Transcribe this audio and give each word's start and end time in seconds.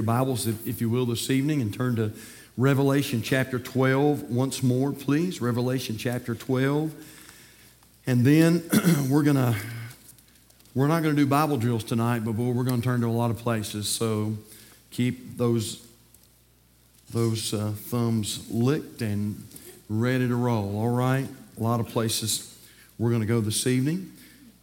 your 0.00 0.06
Bibles, 0.06 0.46
if, 0.46 0.66
if, 0.66 0.80
you 0.80 0.88
will, 0.88 1.04
this 1.04 1.28
evening 1.28 1.60
and 1.60 1.74
turn 1.74 1.96
to 1.96 2.10
Revelation 2.56 3.20
chapter 3.20 3.58
12 3.58 4.30
once 4.30 4.62
more, 4.62 4.92
please. 4.92 5.42
Revelation 5.42 5.98
chapter 5.98 6.34
12. 6.34 6.94
And 8.06 8.24
then 8.24 8.62
we're 9.10 9.22
going 9.22 9.36
to, 9.36 9.54
we're 10.74 10.86
not 10.86 11.02
going 11.02 11.14
to 11.14 11.20
do 11.20 11.26
Bible 11.26 11.58
drills 11.58 11.84
tonight, 11.84 12.24
but 12.24 12.32
boy, 12.32 12.52
we're 12.52 12.64
going 12.64 12.80
to 12.80 12.82
turn 12.82 13.02
to 13.02 13.08
a 13.08 13.12
lot 13.12 13.30
of 13.30 13.36
places. 13.36 13.90
So 13.90 14.32
keep 14.90 15.36
those, 15.36 15.86
those 17.10 17.52
uh, 17.52 17.72
thumbs 17.76 18.50
licked 18.50 19.02
and 19.02 19.46
ready 19.90 20.26
to 20.26 20.34
roll, 20.34 20.78
all 20.78 20.96
right? 20.96 21.28
A 21.58 21.62
lot 21.62 21.78
of 21.78 21.88
places 21.88 22.58
we're 22.98 23.10
going 23.10 23.20
to 23.20 23.28
go 23.28 23.42
this 23.42 23.66
evening. 23.66 24.12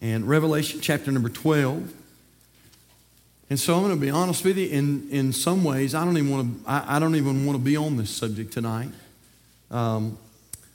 And 0.02 0.28
Revelation 0.28 0.82
chapter 0.82 1.12
number 1.12 1.30
12. 1.30 1.94
And 3.50 3.60
so 3.60 3.76
I'm 3.76 3.84
going 3.84 3.96
to 3.96 4.02
be 4.02 4.10
honest 4.10 4.44
with 4.44 4.58
you. 4.58 4.68
In, 4.68 5.08
in 5.10 5.32
some 5.32 5.64
ways, 5.64 5.96
I 5.96 6.04
don't 6.04 6.18
even 6.18 6.30
want 6.30 6.66
to. 6.66 6.70
I, 6.70 6.98
I 6.98 7.00
don't 7.00 7.16
even 7.16 7.46
want 7.46 7.58
to 7.58 7.64
be 7.64 7.78
on 7.78 7.96
this 7.96 8.10
subject 8.10 8.52
tonight. 8.52 8.90
Um, 9.72 10.18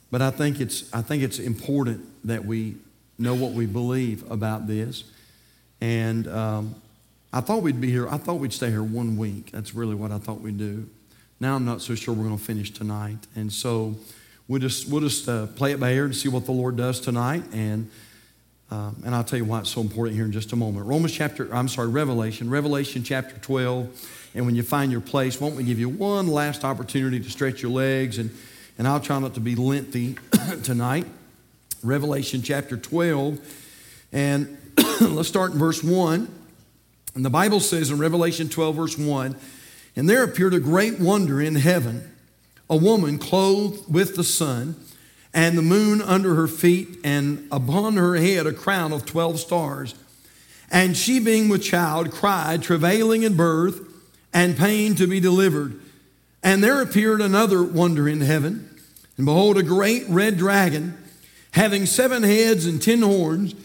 but 0.09 0.21
I 0.21 0.31
think 0.31 0.59
it's 0.59 0.93
I 0.93 1.01
think 1.01 1.23
it's 1.23 1.39
important 1.39 2.05
that 2.25 2.45
we 2.45 2.75
know 3.19 3.35
what 3.35 3.51
we 3.51 3.65
believe 3.65 4.29
about 4.31 4.67
this. 4.67 5.03
And 5.81 6.27
um, 6.27 6.75
I 7.31 7.41
thought 7.41 7.61
we'd 7.61 7.81
be 7.81 7.91
here. 7.91 8.07
I 8.07 8.17
thought 8.17 8.35
we'd 8.35 8.53
stay 8.53 8.69
here 8.69 8.83
one 8.83 9.17
week. 9.17 9.51
That's 9.51 9.73
really 9.73 9.95
what 9.95 10.11
I 10.11 10.17
thought 10.17 10.41
we'd 10.41 10.57
do. 10.57 10.87
Now 11.39 11.55
I'm 11.55 11.65
not 11.65 11.81
so 11.81 11.95
sure 11.95 12.13
we're 12.13 12.25
going 12.25 12.37
to 12.37 12.43
finish 12.43 12.71
tonight. 12.71 13.17
And 13.35 13.51
so 13.51 13.95
we'll 14.47 14.61
just 14.61 14.87
we'll 14.87 15.01
just 15.01 15.27
uh, 15.27 15.47
play 15.47 15.73
it 15.73 15.79
by 15.79 15.91
ear 15.91 16.05
and 16.05 16.15
see 16.15 16.29
what 16.29 16.45
the 16.45 16.51
Lord 16.51 16.75
does 16.75 16.99
tonight. 16.99 17.43
And 17.51 17.91
um, 18.71 19.01
and 19.05 19.13
I'll 19.13 19.23
tell 19.23 19.37
you 19.37 19.45
why 19.45 19.59
it's 19.59 19.69
so 19.69 19.81
important 19.81 20.15
here 20.15 20.25
in 20.25 20.31
just 20.31 20.51
a 20.51 20.55
moment. 20.55 20.87
Romans 20.87 21.13
chapter, 21.13 21.53
I'm 21.53 21.67
sorry, 21.67 21.89
Revelation, 21.89 22.49
Revelation 22.49 23.03
chapter 23.03 23.37
12. 23.37 24.09
And 24.35 24.45
when 24.45 24.55
you 24.55 24.63
find 24.63 24.91
your 24.91 25.01
place, 25.01 25.39
won't 25.39 25.55
we 25.55 25.63
give 25.63 25.79
you 25.79 25.89
one 25.89 26.27
last 26.27 26.63
opportunity 26.63 27.19
to 27.19 27.29
stretch 27.29 27.61
your 27.61 27.71
legs? 27.71 28.17
And, 28.17 28.31
and 28.77 28.87
I'll 28.87 28.99
try 28.99 29.19
not 29.19 29.35
to 29.35 29.39
be 29.39 29.55
lengthy 29.55 30.17
tonight. 30.63 31.05
Revelation 31.83 32.41
chapter 32.41 32.75
12. 32.77 33.39
And 34.11 34.57
let's 35.01 35.27
start 35.27 35.51
in 35.51 35.59
verse 35.59 35.83
1. 35.83 36.27
And 37.15 37.23
the 37.23 37.29
Bible 37.29 37.59
says 37.59 37.91
in 37.91 37.99
Revelation 37.99 38.49
12, 38.49 38.75
verse 38.75 38.97
1 38.97 39.35
And 39.95 40.09
there 40.09 40.23
appeared 40.23 40.55
a 40.55 40.59
great 40.59 40.99
wonder 40.99 41.39
in 41.39 41.55
heaven, 41.55 42.09
a 42.69 42.75
woman 42.75 43.19
clothed 43.19 43.93
with 43.93 44.15
the 44.15 44.23
sun 44.23 44.75
and 45.33 45.57
the 45.57 45.63
moon 45.63 46.01
under 46.01 46.35
her 46.35 46.47
feet, 46.47 46.99
and 47.03 47.47
upon 47.51 47.97
her 47.97 48.15
head 48.15 48.45
a 48.45 48.53
crown 48.53 48.93
of 48.93 49.05
12 49.05 49.39
stars. 49.39 49.95
And 50.71 50.95
she, 50.95 51.19
being 51.19 51.49
with 51.49 51.63
child, 51.63 52.11
cried, 52.11 52.63
travailing 52.63 53.23
in 53.23 53.35
birth, 53.35 53.81
and 54.33 54.57
pain 54.57 54.95
to 54.95 55.07
be 55.07 55.19
delivered. 55.19 55.79
And 56.41 56.63
there 56.63 56.81
appeared 56.81 57.21
another 57.21 57.63
wonder 57.63 58.07
in 58.07 58.21
heaven. 58.21 58.69
And 59.17 59.25
behold, 59.25 59.57
a 59.57 59.63
great 59.63 60.07
red 60.09 60.37
dragon, 60.37 60.97
having 61.51 61.85
seven 61.85 62.23
heads 62.23 62.65
and 62.65 62.81
ten 62.81 63.01
horns, 63.01 63.55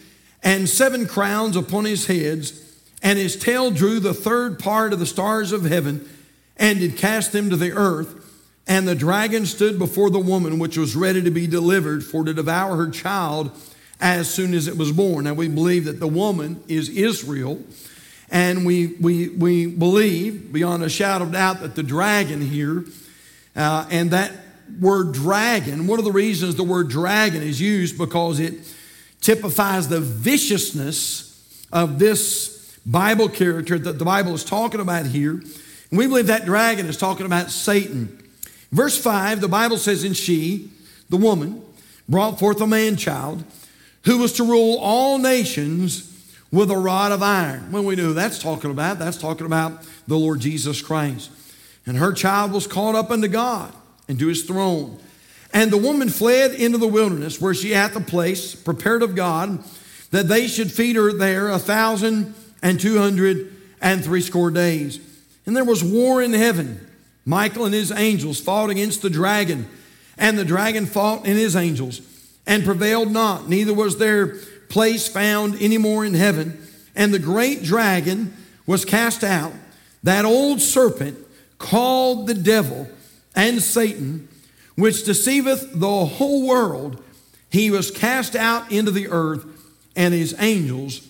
and 0.43 0.69
seven 0.69 1.07
crowns 1.07 1.57
upon 1.57 1.85
his 1.85 2.07
heads, 2.07 2.65
and 3.03 3.19
his 3.19 3.37
tail 3.37 3.71
drew 3.71 4.01
the 4.01 4.15
third 4.15 4.59
part 4.59 4.93
of 4.93 4.99
the 4.99 5.07
stars 5.07 5.53
of 5.53 5.65
heaven, 5.65 6.09
and 6.57 6.79
did 6.79 6.97
cast 6.97 7.33
them 7.33 7.51
to 7.51 7.57
the 7.57 7.73
earth. 7.73 8.28
And 8.69 8.87
the 8.87 8.95
dragon 8.95 9.47
stood 9.47 9.79
before 9.79 10.11
the 10.11 10.19
woman, 10.21 10.59
which 10.59 10.77
was 10.77 10.95
ready 10.95 11.23
to 11.23 11.31
be 11.31 11.47
delivered 11.47 12.05
for 12.05 12.23
to 12.23 12.35
devour 12.35 12.77
her 12.77 12.91
child 12.91 13.51
as 13.99 14.33
soon 14.33 14.53
as 14.53 14.69
it 14.69 14.77
was 14.77 14.93
born. 14.93 15.25
Now, 15.25 15.33
we 15.33 15.49
believe 15.49 15.87
that 15.87 15.99
the 15.99 16.07
woman 16.07 16.63
is 16.69 16.91
Israel. 16.91 17.63
And 18.31 18.67
we, 18.67 18.89
we, 19.01 19.31
we 19.31 19.67
believe, 19.67 20.53
beyond 20.53 20.85
a 20.85 20.91
shadow 20.91 21.25
of 21.25 21.33
doubt, 21.33 21.61
that 21.61 21.77
the 21.77 21.83
dragon 21.83 22.43
here, 22.43 22.85
uh, 23.57 23.87
and 23.91 24.11
that 24.11 24.33
word 24.79 25.13
dragon, 25.13 25.87
one 25.87 25.99
of 25.99 26.05
the 26.05 26.13
reasons 26.13 26.55
the 26.57 26.63
word 26.63 26.91
dragon 26.91 27.43
is 27.43 27.59
used 27.59 27.97
because 27.97 28.39
it 28.39 28.55
typifies 29.23 29.89
the 29.89 30.01
viciousness 30.01 31.67
of 31.73 31.99
this 31.99 32.79
Bible 32.85 33.31
character 33.31 33.79
that 33.79 33.99
the 33.99 34.05
Bible 34.05 34.35
is 34.35 34.45
talking 34.45 34.81
about 34.81 35.07
here. 35.07 35.33
And 35.33 35.99
we 35.99 36.07
believe 36.07 36.27
that 36.27 36.45
dragon 36.45 36.85
is 36.87 36.99
talking 36.99 37.25
about 37.25 37.51
Satan. 37.51 38.18
Verse 38.71 39.01
5, 39.01 39.41
the 39.41 39.49
Bible 39.49 39.79
says, 39.79 40.05
And 40.05 40.17
she, 40.17 40.71
the 41.09 41.17
woman, 41.17 41.63
brought 42.09 42.39
forth 42.39 42.61
a 42.61 42.67
man 42.67 42.97
child 42.97 43.45
who 44.05 44.19
was 44.19 44.33
to 44.35 44.45
rule 44.45 44.79
all 44.79 45.19
nations 45.19 46.05
with 46.51 46.71
a 46.71 46.77
rod 46.77 47.13
of 47.13 47.23
iron. 47.23 47.71
Well, 47.73 47.85
we 47.85 47.97
know 47.97 48.13
that's 48.13 48.39
talking 48.39 48.71
about, 48.71 48.99
that's 48.99 49.19
talking 49.19 49.47
about 49.47 49.87
the 50.07 50.19
Lord 50.19 50.41
Jesus 50.41 50.81
Christ. 50.81 51.31
And 51.87 51.97
her 51.99 52.13
child 52.13 52.53
was 52.53 52.67
caught 52.67 52.95
up 52.95 53.11
unto 53.11 53.29
God 53.29 53.73
and 54.09 54.19
to 54.19 54.27
his 54.27 54.45
throne. 54.45 54.99
And 55.53 55.71
the 55.71 55.79
woman 55.79 56.09
fled 56.09 56.53
into 56.53 56.79
the 56.79 56.89
wilderness 56.89 57.41
where 57.41 57.55
she 57.55 57.71
hath 57.71 57.97
a 57.97 58.01
place 58.01 58.55
prepared 58.55 59.03
of 59.03 59.15
God 59.15 59.63
that 60.11 60.29
they 60.29 60.47
should 60.47 60.73
feed 60.73 60.97
her 60.97 61.13
there 61.13 61.49
a 61.51 61.59
thousand 61.59 62.35
and 62.63 62.81
two 62.81 62.99
hundred 62.99 63.55
and 63.81 64.05
threescore 64.05 64.51
days. 64.51 65.01
And 65.47 65.57
there 65.57 65.65
was 65.65 65.85
war 65.85 66.23
in 66.23 66.33
heaven. 66.33 66.88
Michael 67.29 67.67
and 67.67 67.75
his 67.75 67.93
angels 67.93 68.41
fought 68.41 68.71
against 68.71 69.03
the 69.03 69.11
dragon, 69.11 69.69
and 70.17 70.39
the 70.39 70.47
dragon 70.47 70.87
fought 70.87 71.27
and 71.27 71.37
his 71.37 71.55
angels, 71.55 72.01
and 72.47 72.65
prevailed 72.65 73.13
not, 73.13 73.47
neither 73.51 73.75
was 73.75 73.99
their 73.99 74.29
place 74.71 75.07
found 75.09 75.61
any 75.61 75.77
more 75.77 76.07
in 76.07 76.15
heaven. 76.15 76.59
And 76.97 77.13
the 77.13 77.19
great 77.19 77.63
dragon 77.63 78.35
was 78.67 78.87
cast 78.87 79.23
out, 79.23 79.53
that 80.03 80.25
old 80.25 80.63
serpent 80.63 81.19
called 81.59 82.29
the 82.29 82.35
devil 82.35 82.89
and 83.37 83.61
Satan, 83.61 84.27
which 84.75 85.05
deceiveth 85.05 85.79
the 85.79 86.07
whole 86.07 86.47
world. 86.49 87.03
He 87.51 87.71
was 87.71 87.91
cast 87.91 88.37
out 88.37 88.73
into 88.73 88.91
the 88.91 89.09
earth, 89.09 89.45
and 89.95 90.15
his 90.15 90.35
angels 90.39 91.07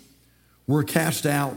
were 0.67 0.83
cast 0.83 1.27
out 1.27 1.57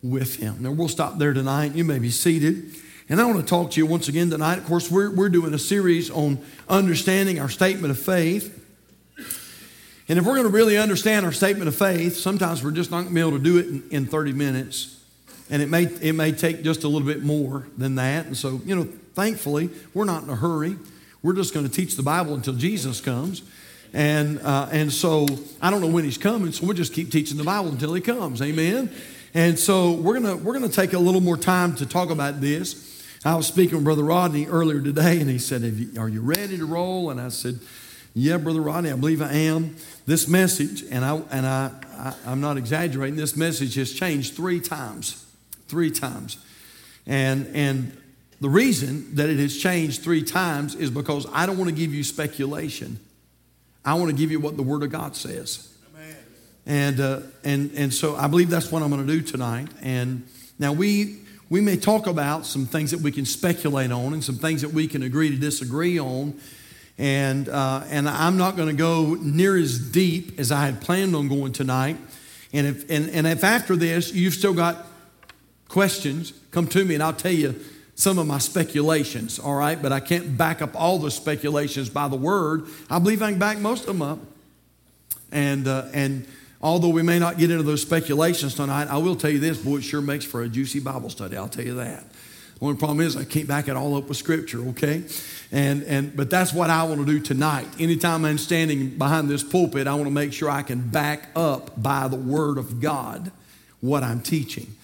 with 0.00 0.36
him. 0.36 0.58
Now, 0.60 0.70
we'll 0.70 0.86
stop 0.86 1.18
there 1.18 1.32
tonight. 1.32 1.74
You 1.74 1.82
may 1.82 1.98
be 1.98 2.10
seated. 2.10 2.76
And 3.08 3.20
I 3.20 3.24
want 3.24 3.38
to 3.38 3.46
talk 3.46 3.70
to 3.72 3.80
you 3.80 3.86
once 3.86 4.08
again 4.08 4.30
tonight. 4.30 4.58
Of 4.58 4.66
course, 4.66 4.90
we're, 4.90 5.14
we're 5.14 5.28
doing 5.28 5.54
a 5.54 5.58
series 5.58 6.10
on 6.10 6.38
understanding 6.68 7.38
our 7.38 7.48
statement 7.48 7.92
of 7.92 8.00
faith. 8.00 8.52
And 10.08 10.18
if 10.18 10.24
we're 10.24 10.34
going 10.34 10.46
to 10.46 10.52
really 10.52 10.76
understand 10.76 11.24
our 11.24 11.30
statement 11.30 11.68
of 11.68 11.76
faith, 11.76 12.16
sometimes 12.16 12.64
we're 12.64 12.72
just 12.72 12.90
not 12.90 13.02
going 13.02 13.08
to 13.08 13.14
be 13.14 13.20
able 13.20 13.32
to 13.32 13.38
do 13.38 13.58
it 13.58 13.66
in, 13.66 13.84
in 13.90 14.06
30 14.06 14.32
minutes. 14.32 15.00
And 15.50 15.62
it 15.62 15.68
may, 15.68 15.84
it 15.84 16.14
may 16.14 16.32
take 16.32 16.64
just 16.64 16.82
a 16.82 16.88
little 16.88 17.06
bit 17.06 17.22
more 17.22 17.68
than 17.78 17.94
that. 17.94 18.26
And 18.26 18.36
so, 18.36 18.60
you 18.64 18.74
know, 18.74 18.84
thankfully, 19.14 19.70
we're 19.94 20.04
not 20.04 20.24
in 20.24 20.30
a 20.30 20.36
hurry. 20.36 20.76
We're 21.22 21.34
just 21.34 21.54
going 21.54 21.68
to 21.68 21.72
teach 21.72 21.94
the 21.94 22.02
Bible 22.02 22.34
until 22.34 22.54
Jesus 22.54 23.00
comes. 23.00 23.42
And, 23.92 24.40
uh, 24.40 24.68
and 24.72 24.92
so 24.92 25.28
I 25.62 25.70
don't 25.70 25.80
know 25.80 25.86
when 25.86 26.02
he's 26.02 26.18
coming, 26.18 26.50
so 26.50 26.66
we'll 26.66 26.76
just 26.76 26.92
keep 26.92 27.12
teaching 27.12 27.36
the 27.36 27.44
Bible 27.44 27.68
until 27.68 27.94
he 27.94 28.00
comes. 28.00 28.42
Amen. 28.42 28.92
And 29.32 29.56
so 29.56 29.92
we're 29.92 30.18
going 30.18 30.38
to 30.38 30.42
we're 30.42 30.58
going 30.58 30.68
to 30.68 30.74
take 30.74 30.92
a 30.92 30.98
little 30.98 31.20
more 31.20 31.36
time 31.36 31.74
to 31.76 31.86
talk 31.86 32.10
about 32.10 32.40
this. 32.40 32.95
I 33.24 33.34
was 33.34 33.46
speaking 33.46 33.76
with 33.76 33.84
Brother 33.84 34.04
Rodney 34.04 34.46
earlier 34.46 34.80
today, 34.80 35.20
and 35.20 35.28
he 35.28 35.38
said, 35.38 35.62
Are 35.98 36.08
you 36.08 36.20
ready 36.20 36.58
to 36.58 36.66
roll? 36.66 37.10
And 37.10 37.20
I 37.20 37.28
said, 37.28 37.58
Yeah, 38.14 38.36
Brother 38.36 38.60
Rodney, 38.60 38.90
I 38.90 38.96
believe 38.96 39.22
I 39.22 39.32
am. 39.32 39.76
This 40.06 40.28
message, 40.28 40.84
and, 40.90 41.04
I, 41.04 41.16
and 41.30 41.46
I, 41.46 41.70
I, 41.92 42.14
I'm 42.26 42.40
not 42.40 42.56
exaggerating, 42.56 43.16
this 43.16 43.36
message 43.36 43.74
has 43.74 43.92
changed 43.92 44.34
three 44.34 44.60
times. 44.60 45.24
Three 45.68 45.90
times. 45.90 46.38
And, 47.06 47.48
and 47.54 47.96
the 48.40 48.48
reason 48.48 49.14
that 49.16 49.28
it 49.28 49.38
has 49.38 49.56
changed 49.56 50.02
three 50.02 50.22
times 50.22 50.74
is 50.74 50.90
because 50.90 51.26
I 51.32 51.46
don't 51.46 51.58
want 51.58 51.70
to 51.70 51.76
give 51.76 51.94
you 51.94 52.04
speculation. 52.04 53.00
I 53.84 53.94
want 53.94 54.10
to 54.10 54.16
give 54.16 54.30
you 54.30 54.40
what 54.40 54.56
the 54.56 54.62
Word 54.62 54.82
of 54.82 54.90
God 54.90 55.16
says. 55.16 55.72
And, 56.66 56.98
uh, 56.98 57.20
and, 57.44 57.70
and 57.76 57.94
so 57.94 58.16
I 58.16 58.26
believe 58.26 58.50
that's 58.50 58.72
what 58.72 58.82
I'm 58.82 58.90
going 58.90 59.06
to 59.06 59.12
do 59.12 59.22
tonight. 59.22 59.68
And 59.82 60.26
now 60.58 60.72
we 60.72 61.18
we 61.48 61.60
may 61.60 61.76
talk 61.76 62.06
about 62.06 62.44
some 62.44 62.66
things 62.66 62.90
that 62.90 63.00
we 63.00 63.12
can 63.12 63.24
speculate 63.24 63.92
on 63.92 64.12
and 64.12 64.24
some 64.24 64.36
things 64.36 64.62
that 64.62 64.72
we 64.72 64.88
can 64.88 65.02
agree 65.02 65.30
to 65.30 65.36
disagree 65.36 65.98
on. 65.98 66.34
And, 66.98 67.48
uh, 67.48 67.84
and 67.88 68.08
I'm 68.08 68.36
not 68.36 68.56
going 68.56 68.68
to 68.68 68.74
go 68.74 69.14
near 69.14 69.56
as 69.56 69.78
deep 69.78 70.40
as 70.40 70.50
I 70.50 70.64
had 70.66 70.80
planned 70.80 71.14
on 71.14 71.28
going 71.28 71.52
tonight. 71.52 71.98
And 72.52 72.66
if, 72.66 72.90
and, 72.90 73.10
and 73.10 73.26
if 73.26 73.44
after 73.44 73.76
this 73.76 74.12
you've 74.12 74.34
still 74.34 74.54
got 74.54 74.86
questions, 75.68 76.32
come 76.50 76.66
to 76.68 76.84
me 76.84 76.94
and 76.94 77.02
I'll 77.02 77.12
tell 77.12 77.32
you 77.32 77.54
some 77.94 78.18
of 78.18 78.26
my 78.26 78.38
speculations, 78.38 79.38
all 79.38 79.54
right? 79.54 79.80
But 79.80 79.92
I 79.92 80.00
can't 80.00 80.36
back 80.36 80.62
up 80.62 80.74
all 80.74 80.98
the 80.98 81.10
speculations 81.10 81.88
by 81.88 82.08
the 82.08 82.16
word. 82.16 82.66
I 82.90 82.98
believe 82.98 83.22
I 83.22 83.30
can 83.30 83.38
back 83.38 83.58
most 83.58 83.80
of 83.80 83.86
them 83.86 84.02
up. 84.02 84.18
And, 85.32 85.66
uh, 85.68 85.86
and 85.92 86.26
Although 86.66 86.88
we 86.88 87.02
may 87.02 87.20
not 87.20 87.38
get 87.38 87.52
into 87.52 87.62
those 87.62 87.80
speculations 87.80 88.56
tonight, 88.56 88.88
I 88.88 88.98
will 88.98 89.14
tell 89.14 89.30
you 89.30 89.38
this, 89.38 89.56
boy, 89.56 89.76
it 89.76 89.82
sure 89.82 90.00
makes 90.00 90.24
for 90.24 90.42
a 90.42 90.48
juicy 90.48 90.80
Bible 90.80 91.10
study. 91.10 91.36
I'll 91.36 91.48
tell 91.48 91.64
you 91.64 91.76
that. 91.76 92.02
The 92.58 92.64
only 92.64 92.76
problem 92.76 93.06
is 93.06 93.16
I 93.16 93.22
can't 93.22 93.46
back 93.46 93.68
it 93.68 93.76
all 93.76 93.96
up 93.96 94.08
with 94.08 94.16
Scripture, 94.16 94.66
okay? 94.70 95.04
And, 95.52 95.84
and, 95.84 96.16
but 96.16 96.28
that's 96.28 96.52
what 96.52 96.68
I 96.68 96.82
want 96.82 96.98
to 96.98 97.06
do 97.06 97.20
tonight. 97.20 97.68
Anytime 97.78 98.24
I'm 98.24 98.36
standing 98.36 98.98
behind 98.98 99.30
this 99.30 99.44
pulpit, 99.44 99.86
I 99.86 99.94
want 99.94 100.06
to 100.06 100.10
make 100.10 100.32
sure 100.32 100.50
I 100.50 100.62
can 100.62 100.80
back 100.88 101.28
up 101.36 101.80
by 101.80 102.08
the 102.08 102.16
Word 102.16 102.58
of 102.58 102.80
God 102.80 103.30
what 103.80 104.02
I'm 104.02 104.20
teaching. 104.20 104.74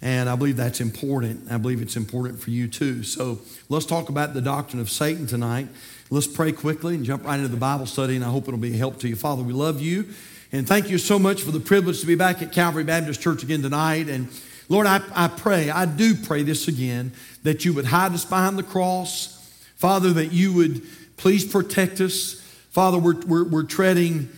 And 0.00 0.30
I 0.30 0.34
believe 0.34 0.56
that's 0.56 0.80
important. 0.80 1.52
I 1.52 1.58
believe 1.58 1.82
it's 1.82 1.96
important 1.96 2.40
for 2.40 2.48
you 2.48 2.68
too. 2.68 3.02
So 3.02 3.40
let's 3.68 3.84
talk 3.84 4.08
about 4.08 4.32
the 4.32 4.40
doctrine 4.40 4.80
of 4.80 4.88
Satan 4.88 5.26
tonight. 5.26 5.68
Let's 6.08 6.26
pray 6.26 6.52
quickly 6.52 6.94
and 6.94 7.04
jump 7.04 7.24
right 7.24 7.36
into 7.36 7.48
the 7.48 7.58
Bible 7.58 7.84
study, 7.84 8.16
and 8.16 8.24
I 8.24 8.30
hope 8.30 8.48
it'll 8.48 8.58
be 8.58 8.72
a 8.72 8.78
help 8.78 8.98
to 9.00 9.08
you. 9.08 9.14
Father, 9.16 9.42
we 9.42 9.52
love 9.52 9.82
you, 9.82 10.08
and 10.50 10.66
thank 10.66 10.88
you 10.88 10.96
so 10.96 11.18
much 11.18 11.42
for 11.42 11.50
the 11.50 11.60
privilege 11.60 12.00
to 12.00 12.06
be 12.06 12.14
back 12.14 12.40
at 12.40 12.52
Calvary 12.52 12.84
Baptist 12.84 13.20
Church 13.20 13.42
again 13.42 13.60
tonight. 13.60 14.08
And 14.08 14.28
Lord, 14.70 14.86
I, 14.86 15.02
I 15.14 15.28
pray, 15.28 15.68
I 15.68 15.84
do 15.84 16.14
pray 16.14 16.42
this 16.42 16.68
again, 16.68 17.12
that 17.42 17.66
you 17.66 17.74
would 17.74 17.84
hide 17.84 18.12
us 18.12 18.24
behind 18.24 18.58
the 18.58 18.62
cross. 18.62 19.34
Father, 19.76 20.10
that 20.14 20.32
you 20.32 20.54
would 20.54 20.82
please 21.18 21.44
protect 21.44 22.00
us. 22.00 22.40
Father, 22.70 22.98
we're, 22.98 23.20
we're, 23.26 23.44
we're 23.44 23.62
treading 23.64 24.30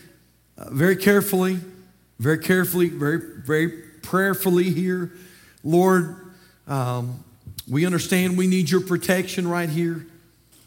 uh, 0.58 0.70
very 0.70 0.96
carefully, 0.96 1.60
very 2.18 2.38
carefully, 2.38 2.88
very, 2.88 3.20
very 3.44 3.68
prayerfully 4.02 4.70
here. 4.70 5.12
Lord, 5.62 6.32
um, 6.66 7.22
we 7.68 7.86
understand 7.86 8.36
we 8.36 8.48
need 8.48 8.68
your 8.68 8.80
protection 8.80 9.46
right 9.46 9.68
here. 9.68 10.06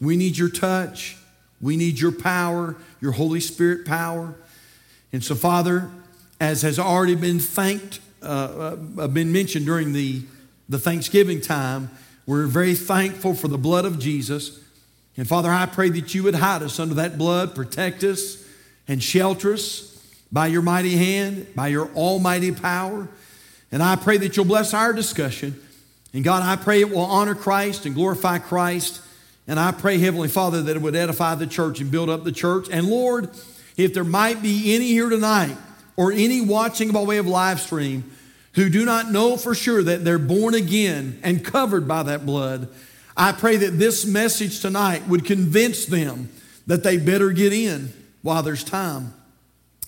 We 0.00 0.16
need 0.16 0.38
your 0.38 0.48
touch. 0.48 1.18
We 1.60 1.76
need 1.76 2.00
your 2.00 2.12
power, 2.12 2.76
your 3.00 3.12
Holy 3.12 3.40
Spirit 3.40 3.86
power. 3.86 4.34
And 5.14 5.22
so, 5.22 5.36
Father, 5.36 5.92
as 6.40 6.62
has 6.62 6.76
already 6.76 7.14
been 7.14 7.38
thanked, 7.38 8.00
uh, 8.20 8.74
uh, 8.98 9.06
been 9.06 9.30
mentioned 9.30 9.64
during 9.64 9.92
the, 9.92 10.22
the 10.68 10.80
Thanksgiving 10.80 11.40
time, 11.40 11.88
we're 12.26 12.46
very 12.46 12.74
thankful 12.74 13.32
for 13.32 13.46
the 13.46 13.56
blood 13.56 13.84
of 13.84 14.00
Jesus. 14.00 14.60
And 15.16 15.28
Father, 15.28 15.52
I 15.52 15.66
pray 15.66 15.88
that 15.90 16.16
you 16.16 16.24
would 16.24 16.34
hide 16.34 16.64
us 16.64 16.80
under 16.80 16.96
that 16.96 17.16
blood, 17.16 17.54
protect 17.54 18.02
us, 18.02 18.44
and 18.88 19.00
shelter 19.00 19.52
us 19.52 20.04
by 20.32 20.48
your 20.48 20.62
mighty 20.62 20.96
hand, 20.96 21.46
by 21.54 21.68
your 21.68 21.86
almighty 21.94 22.50
power. 22.50 23.06
And 23.70 23.84
I 23.84 23.94
pray 23.94 24.16
that 24.16 24.36
you'll 24.36 24.46
bless 24.46 24.74
our 24.74 24.92
discussion. 24.92 25.62
And 26.12 26.24
God, 26.24 26.42
I 26.42 26.60
pray 26.60 26.80
it 26.80 26.90
will 26.90 27.02
honor 27.02 27.36
Christ 27.36 27.86
and 27.86 27.94
glorify 27.94 28.38
Christ. 28.38 29.00
And 29.46 29.60
I 29.60 29.70
pray, 29.70 29.98
Heavenly 29.98 30.26
Father, 30.26 30.60
that 30.62 30.74
it 30.74 30.82
would 30.82 30.96
edify 30.96 31.36
the 31.36 31.46
church 31.46 31.80
and 31.80 31.88
build 31.88 32.10
up 32.10 32.24
the 32.24 32.32
church. 32.32 32.66
And 32.68 32.88
Lord, 32.88 33.30
if 33.76 33.94
there 33.94 34.04
might 34.04 34.42
be 34.42 34.74
any 34.74 34.88
here 34.88 35.08
tonight 35.08 35.56
or 35.96 36.12
any 36.12 36.40
watching 36.40 36.92
by 36.92 37.02
way 37.02 37.18
of 37.18 37.26
live 37.26 37.60
stream 37.60 38.10
who 38.54 38.68
do 38.68 38.84
not 38.84 39.10
know 39.10 39.36
for 39.36 39.54
sure 39.54 39.82
that 39.82 40.04
they're 40.04 40.18
born 40.18 40.54
again 40.54 41.18
and 41.22 41.44
covered 41.44 41.88
by 41.88 42.02
that 42.04 42.24
blood, 42.24 42.68
I 43.16 43.32
pray 43.32 43.56
that 43.56 43.78
this 43.78 44.04
message 44.04 44.60
tonight 44.60 45.06
would 45.08 45.24
convince 45.24 45.86
them 45.86 46.30
that 46.66 46.82
they 46.82 46.96
better 46.96 47.30
get 47.30 47.52
in 47.52 47.92
while 48.22 48.42
there's 48.42 48.64
time. 48.64 49.12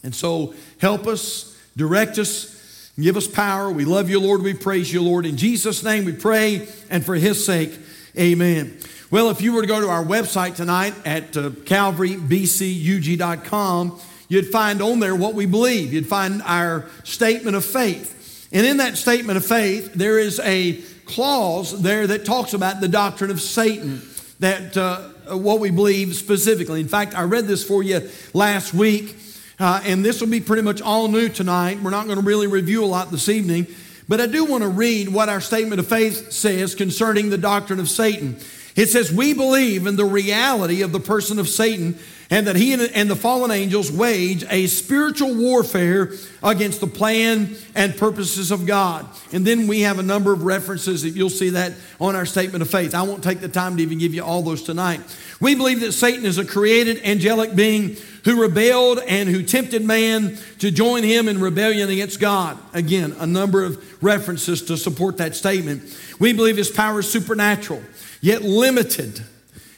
And 0.02 0.14
so 0.14 0.54
help 0.78 1.06
us, 1.06 1.56
direct 1.76 2.18
us, 2.18 2.56
Give 2.98 3.16
us 3.16 3.26
power. 3.28 3.70
We 3.70 3.84
love 3.84 4.08
you, 4.08 4.20
Lord. 4.20 4.42
We 4.42 4.54
praise 4.54 4.92
you, 4.92 5.02
Lord. 5.02 5.26
In 5.26 5.36
Jesus' 5.36 5.82
name 5.82 6.06
we 6.06 6.12
pray, 6.12 6.66
and 6.88 7.04
for 7.04 7.14
his 7.14 7.44
sake, 7.44 7.78
amen. 8.18 8.78
Well, 9.10 9.30
if 9.30 9.40
you 9.40 9.52
were 9.52 9.60
to 9.60 9.68
go 9.68 9.80
to 9.80 9.88
our 9.88 10.04
website 10.04 10.56
tonight 10.56 10.94
at 11.04 11.36
uh, 11.36 11.50
calvarybcug.com, 11.50 14.00
you'd 14.28 14.48
find 14.48 14.82
on 14.82 14.98
there 15.00 15.14
what 15.14 15.34
we 15.34 15.46
believe. 15.46 15.92
You'd 15.92 16.08
find 16.08 16.42
our 16.42 16.86
statement 17.04 17.54
of 17.56 17.64
faith. 17.64 18.48
And 18.52 18.66
in 18.66 18.78
that 18.78 18.96
statement 18.96 19.36
of 19.36 19.46
faith, 19.46 19.94
there 19.94 20.18
is 20.18 20.40
a 20.40 20.80
clause 21.04 21.82
there 21.82 22.08
that 22.08 22.24
talks 22.24 22.52
about 22.52 22.80
the 22.80 22.88
doctrine 22.88 23.30
of 23.30 23.40
Satan, 23.40 24.02
that 24.40 24.76
uh, 24.76 25.02
what 25.36 25.60
we 25.60 25.70
believe 25.70 26.16
specifically. 26.16 26.80
In 26.80 26.88
fact, 26.88 27.14
I 27.14 27.22
read 27.22 27.46
this 27.46 27.62
for 27.62 27.80
you 27.82 28.10
last 28.34 28.74
week 28.74 29.16
uh, 29.58 29.80
and 29.84 30.04
this 30.04 30.20
will 30.20 30.28
be 30.28 30.40
pretty 30.40 30.62
much 30.62 30.82
all 30.82 31.08
new 31.08 31.28
tonight. 31.28 31.80
We're 31.80 31.90
not 31.90 32.06
going 32.06 32.18
to 32.18 32.24
really 32.24 32.46
review 32.46 32.84
a 32.84 32.86
lot 32.86 33.10
this 33.10 33.28
evening, 33.28 33.66
but 34.08 34.20
I 34.20 34.26
do 34.26 34.44
want 34.44 34.62
to 34.62 34.68
read 34.68 35.08
what 35.08 35.28
our 35.28 35.40
statement 35.40 35.80
of 35.80 35.86
faith 35.86 36.30
says 36.30 36.74
concerning 36.74 37.30
the 37.30 37.38
doctrine 37.38 37.80
of 37.80 37.88
Satan. 37.88 38.36
It 38.76 38.90
says, 38.90 39.10
We 39.10 39.32
believe 39.32 39.86
in 39.86 39.96
the 39.96 40.04
reality 40.04 40.82
of 40.82 40.92
the 40.92 41.00
person 41.00 41.38
of 41.38 41.48
Satan 41.48 41.98
and 42.28 42.46
that 42.46 42.56
he 42.56 42.72
and 42.72 43.10
the 43.10 43.16
fallen 43.16 43.50
angels 43.50 43.90
wage 43.90 44.44
a 44.50 44.66
spiritual 44.66 45.34
warfare 45.34 46.12
against 46.42 46.80
the 46.80 46.86
plan 46.86 47.56
and 47.74 47.96
purposes 47.96 48.50
of 48.50 48.66
God. 48.66 49.06
And 49.32 49.46
then 49.46 49.68
we 49.68 49.82
have 49.82 50.00
a 50.00 50.02
number 50.02 50.32
of 50.32 50.42
references 50.42 51.02
that 51.02 51.10
you'll 51.10 51.30
see 51.30 51.50
that 51.50 51.74
on 52.00 52.16
our 52.16 52.26
statement 52.26 52.62
of 52.62 52.70
faith. 52.70 52.94
I 52.94 53.02
won't 53.02 53.22
take 53.22 53.40
the 53.40 53.48
time 53.48 53.76
to 53.76 53.82
even 53.82 53.98
give 53.98 54.12
you 54.12 54.24
all 54.24 54.42
those 54.42 54.62
tonight. 54.62 55.00
We 55.40 55.54
believe 55.54 55.80
that 55.80 55.92
Satan 55.92 56.24
is 56.24 56.38
a 56.38 56.44
created 56.44 57.04
angelic 57.04 57.54
being 57.54 57.96
who 58.24 58.42
rebelled 58.42 58.98
and 59.06 59.28
who 59.28 59.44
tempted 59.44 59.84
man 59.84 60.36
to 60.58 60.72
join 60.72 61.04
him 61.04 61.28
in 61.28 61.40
rebellion 61.40 61.88
against 61.90 62.18
God. 62.18 62.58
Again, 62.74 63.14
a 63.20 63.26
number 63.26 63.62
of 63.62 64.02
references 64.02 64.62
to 64.62 64.76
support 64.76 65.18
that 65.18 65.36
statement. 65.36 65.96
We 66.18 66.32
believe 66.32 66.56
his 66.56 66.70
power 66.70 67.00
is 67.00 67.08
supernatural, 67.10 67.82
yet 68.26 68.42
limited. 68.42 69.22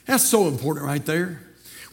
That's 0.07 0.23
so 0.27 0.47
important 0.47 0.83
right 0.83 1.05
there. 1.05 1.39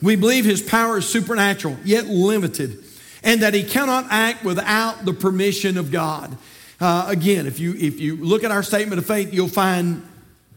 We 0.00 0.16
believe 0.16 0.46
his 0.46 0.62
power 0.62 0.96
is 0.96 1.06
supernatural, 1.06 1.76
yet 1.84 2.06
limited, 2.06 2.82
and 3.22 3.42
that 3.42 3.52
he 3.52 3.62
cannot 3.62 4.06
act 4.08 4.42
without 4.42 5.04
the 5.04 5.12
permission 5.12 5.76
of 5.76 5.90
God. 5.90 6.34
Uh, 6.80 7.04
again, 7.08 7.46
if 7.46 7.60
you, 7.60 7.74
if 7.74 8.00
you 8.00 8.16
look 8.16 8.42
at 8.42 8.50
our 8.50 8.62
statement 8.62 8.98
of 8.98 9.04
faith, 9.04 9.34
you'll 9.34 9.48
find 9.48 10.02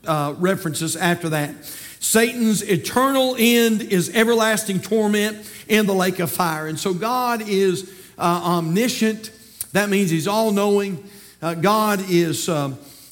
uh, 0.08 0.36
references 0.38 0.96
after 0.96 1.28
that. 1.30 1.66
Satan's 2.00 2.62
eternal 2.62 3.36
end 3.38 3.82
is 3.82 4.10
everlasting 4.16 4.80
torment 4.80 5.52
in 5.68 5.86
the 5.86 5.94
lake 5.94 6.20
of 6.20 6.32
fire. 6.32 6.68
And 6.68 6.80
so 6.80 6.94
God 6.94 7.44
is 7.46 7.94
uh, 8.18 8.42
omniscient. 8.46 9.32
That 9.74 9.90
means 9.90 10.10
he's 10.10 10.30
all 10.30 10.52
knowing. 10.52 11.04
Uh, 11.42 11.56
God 11.56 12.10
is 12.10 12.48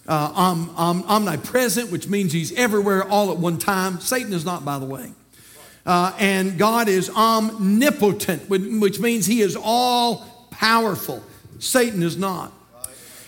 uh, 0.08 0.32
om- 0.36 0.70
om- 0.78 1.04
omnipresent, 1.04 1.92
which 1.92 2.08
means 2.08 2.32
he's 2.32 2.54
everywhere 2.54 3.04
all 3.08 3.32
at 3.32 3.38
one 3.38 3.58
time. 3.58 4.00
Satan 4.00 4.34
is 4.34 4.46
not, 4.46 4.64
by 4.64 4.80
the 4.80 4.86
way. 4.86 5.12
Uh, 5.88 6.12
and 6.20 6.58
God 6.58 6.90
is 6.90 7.10
omnipotent, 7.10 8.50
which 8.50 9.00
means 9.00 9.26
He 9.26 9.40
is 9.40 9.58
all 9.60 10.48
powerful. 10.52 11.24
Satan 11.60 12.04
is 12.04 12.18
not. 12.18 12.52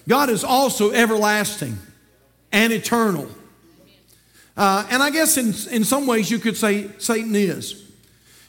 God 0.10 0.30
is 0.30 0.44
also 0.44 0.92
everlasting 0.92 1.78
and 2.52 2.74
eternal. 2.74 3.30
Uh, 4.58 4.86
and 4.92 5.02
I 5.02 5.10
guess 5.10 5.38
in, 5.38 5.74
in 5.74 5.86
some 5.86 6.06
ways 6.06 6.30
you 6.30 6.38
could 6.38 6.58
say 6.58 6.90
Satan 6.98 7.34
is. 7.34 7.90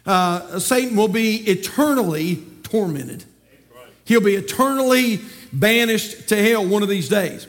Uh, 0.05 0.59
Satan 0.59 0.97
will 0.97 1.09
be 1.09 1.37
eternally 1.49 2.43
tormented. 2.65 3.23
He'll 4.07 4.21
be 4.21 4.35
eternally 4.35 5.21
banished 5.53 6.31
to 6.31 6.43
hell 6.43 6.67
one 6.67 6.83
of 6.83 6.89
these 6.89 7.09
days. 7.09 7.47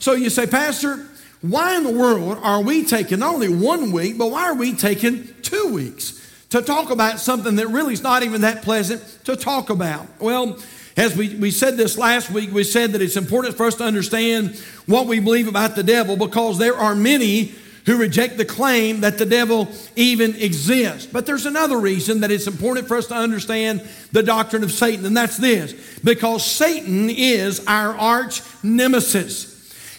So 0.00 0.14
you 0.14 0.30
say, 0.30 0.46
Pastor, 0.46 1.06
why 1.42 1.76
in 1.76 1.84
the 1.84 1.92
world 1.92 2.38
are 2.42 2.62
we 2.62 2.84
taking 2.84 3.20
not 3.20 3.34
only 3.34 3.48
one 3.48 3.92
week, 3.92 4.18
but 4.18 4.30
why 4.30 4.44
are 4.44 4.54
we 4.54 4.74
taking 4.74 5.28
two 5.42 5.72
weeks 5.72 6.16
to 6.48 6.62
talk 6.62 6.90
about 6.90 7.20
something 7.20 7.56
that 7.56 7.68
really 7.68 7.92
is 7.92 8.02
not 8.02 8.22
even 8.22 8.40
that 8.40 8.62
pleasant 8.62 9.02
to 9.24 9.36
talk 9.36 9.70
about? 9.70 10.06
Well, 10.18 10.58
as 10.96 11.16
we, 11.16 11.34
we 11.36 11.50
said 11.50 11.76
this 11.76 11.96
last 11.96 12.30
week, 12.30 12.50
we 12.50 12.64
said 12.64 12.92
that 12.92 13.02
it's 13.02 13.16
important 13.16 13.56
for 13.56 13.66
us 13.66 13.76
to 13.76 13.84
understand 13.84 14.58
what 14.86 15.06
we 15.06 15.20
believe 15.20 15.48
about 15.48 15.76
the 15.76 15.82
devil 15.82 16.16
because 16.16 16.58
there 16.58 16.76
are 16.76 16.94
many 16.94 17.54
who 17.86 17.96
reject 17.98 18.36
the 18.36 18.44
claim 18.44 19.00
that 19.00 19.18
the 19.18 19.26
devil 19.26 19.68
even 19.96 20.34
exists. 20.36 21.06
But 21.06 21.26
there's 21.26 21.46
another 21.46 21.78
reason 21.78 22.20
that 22.20 22.30
it's 22.30 22.46
important 22.46 22.88
for 22.88 22.96
us 22.96 23.06
to 23.08 23.14
understand 23.14 23.86
the 24.12 24.22
doctrine 24.22 24.62
of 24.62 24.72
Satan, 24.72 25.04
and 25.06 25.16
that's 25.16 25.36
this 25.36 25.74
because 26.02 26.44
Satan 26.44 27.10
is 27.10 27.64
our 27.66 27.94
arch 27.96 28.42
nemesis. 28.62 29.49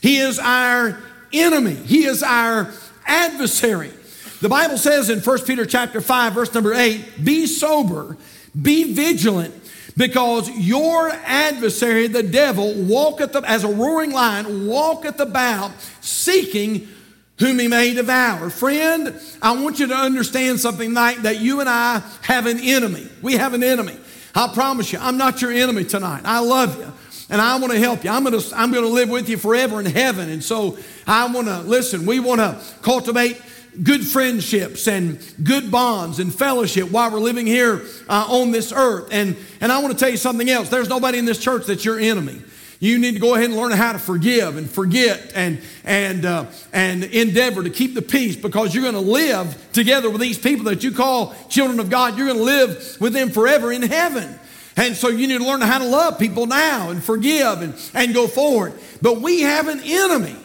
He 0.02 0.18
is 0.18 0.40
our 0.40 0.98
enemy. 1.32 1.76
He 1.76 2.06
is 2.06 2.24
our 2.24 2.72
adversary. 3.06 3.92
The 4.42 4.50
Bible 4.50 4.78
says 4.78 5.10
in 5.10 5.20
1 5.20 5.40
Peter 5.46 5.66
chapter 5.66 6.02
5 6.02 6.34
verse 6.34 6.54
number 6.54 6.74
8, 6.74 7.24
be 7.24 7.46
sober, 7.46 8.18
be 8.60 8.94
vigilant, 8.94 9.54
because 9.96 10.50
your 10.50 11.10
adversary 11.10 12.08
the 12.08 12.24
devil 12.24 12.74
walketh 12.74 13.36
as 13.36 13.64
a 13.64 13.68
roaring 13.68 14.12
lion 14.12 14.66
walketh 14.66 15.20
about 15.20 15.72
seeking 16.02 16.88
whom 17.38 17.60
he 17.60 17.68
may 17.68 17.94
devour. 17.94 18.50
Friend, 18.50 19.20
I 19.42 19.52
want 19.62 19.80
you 19.80 19.88
to 19.88 19.96
understand 19.96 20.60
something 20.60 20.90
tonight 20.90 21.24
that 21.24 21.40
you 21.40 21.60
and 21.60 21.70
I 21.70 22.02
have 22.22 22.48
an 22.48 22.60
enemy. 22.60 23.08
We 23.22 23.34
have 23.34 23.54
an 23.54 23.64
enemy. 23.64 23.98
I 24.34 24.52
promise 24.54 24.92
you, 24.94 25.00
I'm 25.00 25.18
not 25.18 25.42
your 25.42 25.52
enemy 25.52 25.84
tonight. 25.84 26.22
I 26.24 26.40
love 26.40 26.80
you 26.80 26.92
and 27.32 27.42
I 27.42 27.58
want 27.58 27.72
to 27.72 27.80
help 27.80 28.04
you. 28.04 28.12
I'm 28.12 28.26
going 28.26 28.38
to, 28.38 28.56
I'm 28.56 28.72
going 28.72 28.84
to 28.84 28.90
live 28.90 29.10
with 29.10 29.30
you 29.30 29.38
forever 29.38 29.80
in 29.80 29.86
heaven. 29.86 30.30
And 30.30 30.44
so 30.44 30.78
I 31.08 31.32
want 31.34 31.48
to, 31.48 31.62
listen, 31.62 32.06
we 32.06 32.20
want 32.20 32.42
to 32.42 32.62
cultivate 32.82 33.42
good 33.82 34.06
friendships 34.06 34.86
and 34.86 35.18
good 35.42 35.72
bonds 35.72 36.20
and 36.20 36.34
fellowship 36.34 36.92
while 36.92 37.10
we're 37.10 37.20
living 37.20 37.48
here 37.48 37.84
uh, 38.10 38.28
on 38.30 38.52
this 38.52 38.74
earth. 38.74 39.08
And, 39.14 39.38
and 39.62 39.72
I 39.72 39.80
want 39.80 39.94
to 39.94 39.98
tell 39.98 40.10
you 40.10 40.18
something 40.18 40.50
else. 40.50 40.68
There's 40.68 40.90
nobody 40.90 41.20
in 41.20 41.26
this 41.26 41.40
church 41.40 41.68
that's 41.68 41.86
your 41.86 41.98
enemy. 41.98 42.42
You 42.82 43.00
need 43.00 43.14
to 43.14 43.20
go 43.20 43.36
ahead 43.36 43.46
and 43.46 43.56
learn 43.56 43.72
how 43.72 43.94
to 43.94 44.00
forgive 44.00 44.58
and 44.58 44.70
forget 44.70 45.32
and, 45.34 45.62
and, 45.86 46.26
uh, 46.26 46.48
and 46.74 47.04
endeavor 47.06 47.64
to 47.64 47.70
keep 47.70 47.94
the 47.94 48.02
peace 48.02 48.36
because 48.36 48.74
you're 48.76 48.84
going 48.84 48.96
to 48.96 49.00
live 49.00 49.72
together 49.72 50.10
with 50.10 50.20
these 50.20 50.38
people 50.38 50.66
that 50.66 50.84
you 50.84 50.92
call 50.92 51.34
children 51.48 51.80
of 51.80 51.90
God. 51.90 52.18
You're 52.18 52.28
going 52.28 52.40
to 52.40 52.44
live 52.44 52.98
with 53.00 53.14
them 53.14 53.30
forever 53.30 53.72
in 53.72 53.84
heaven. 53.84 54.38
And 54.82 54.98
so 54.98 55.10
you 55.10 55.28
need 55.28 55.38
to 55.38 55.46
learn 55.46 55.62
how 55.62 55.78
to 55.78 55.86
love 55.86 56.18
people 56.18 56.48
now 56.48 56.90
and 56.90 57.04
forgive 57.04 57.62
and, 57.62 57.76
and 57.94 58.16
go 58.16 58.28
forward. 58.28 58.74
But 59.00 59.22
we 59.22 59.42
have 59.42 59.68
an 59.68 59.80
enemy. 59.84 60.36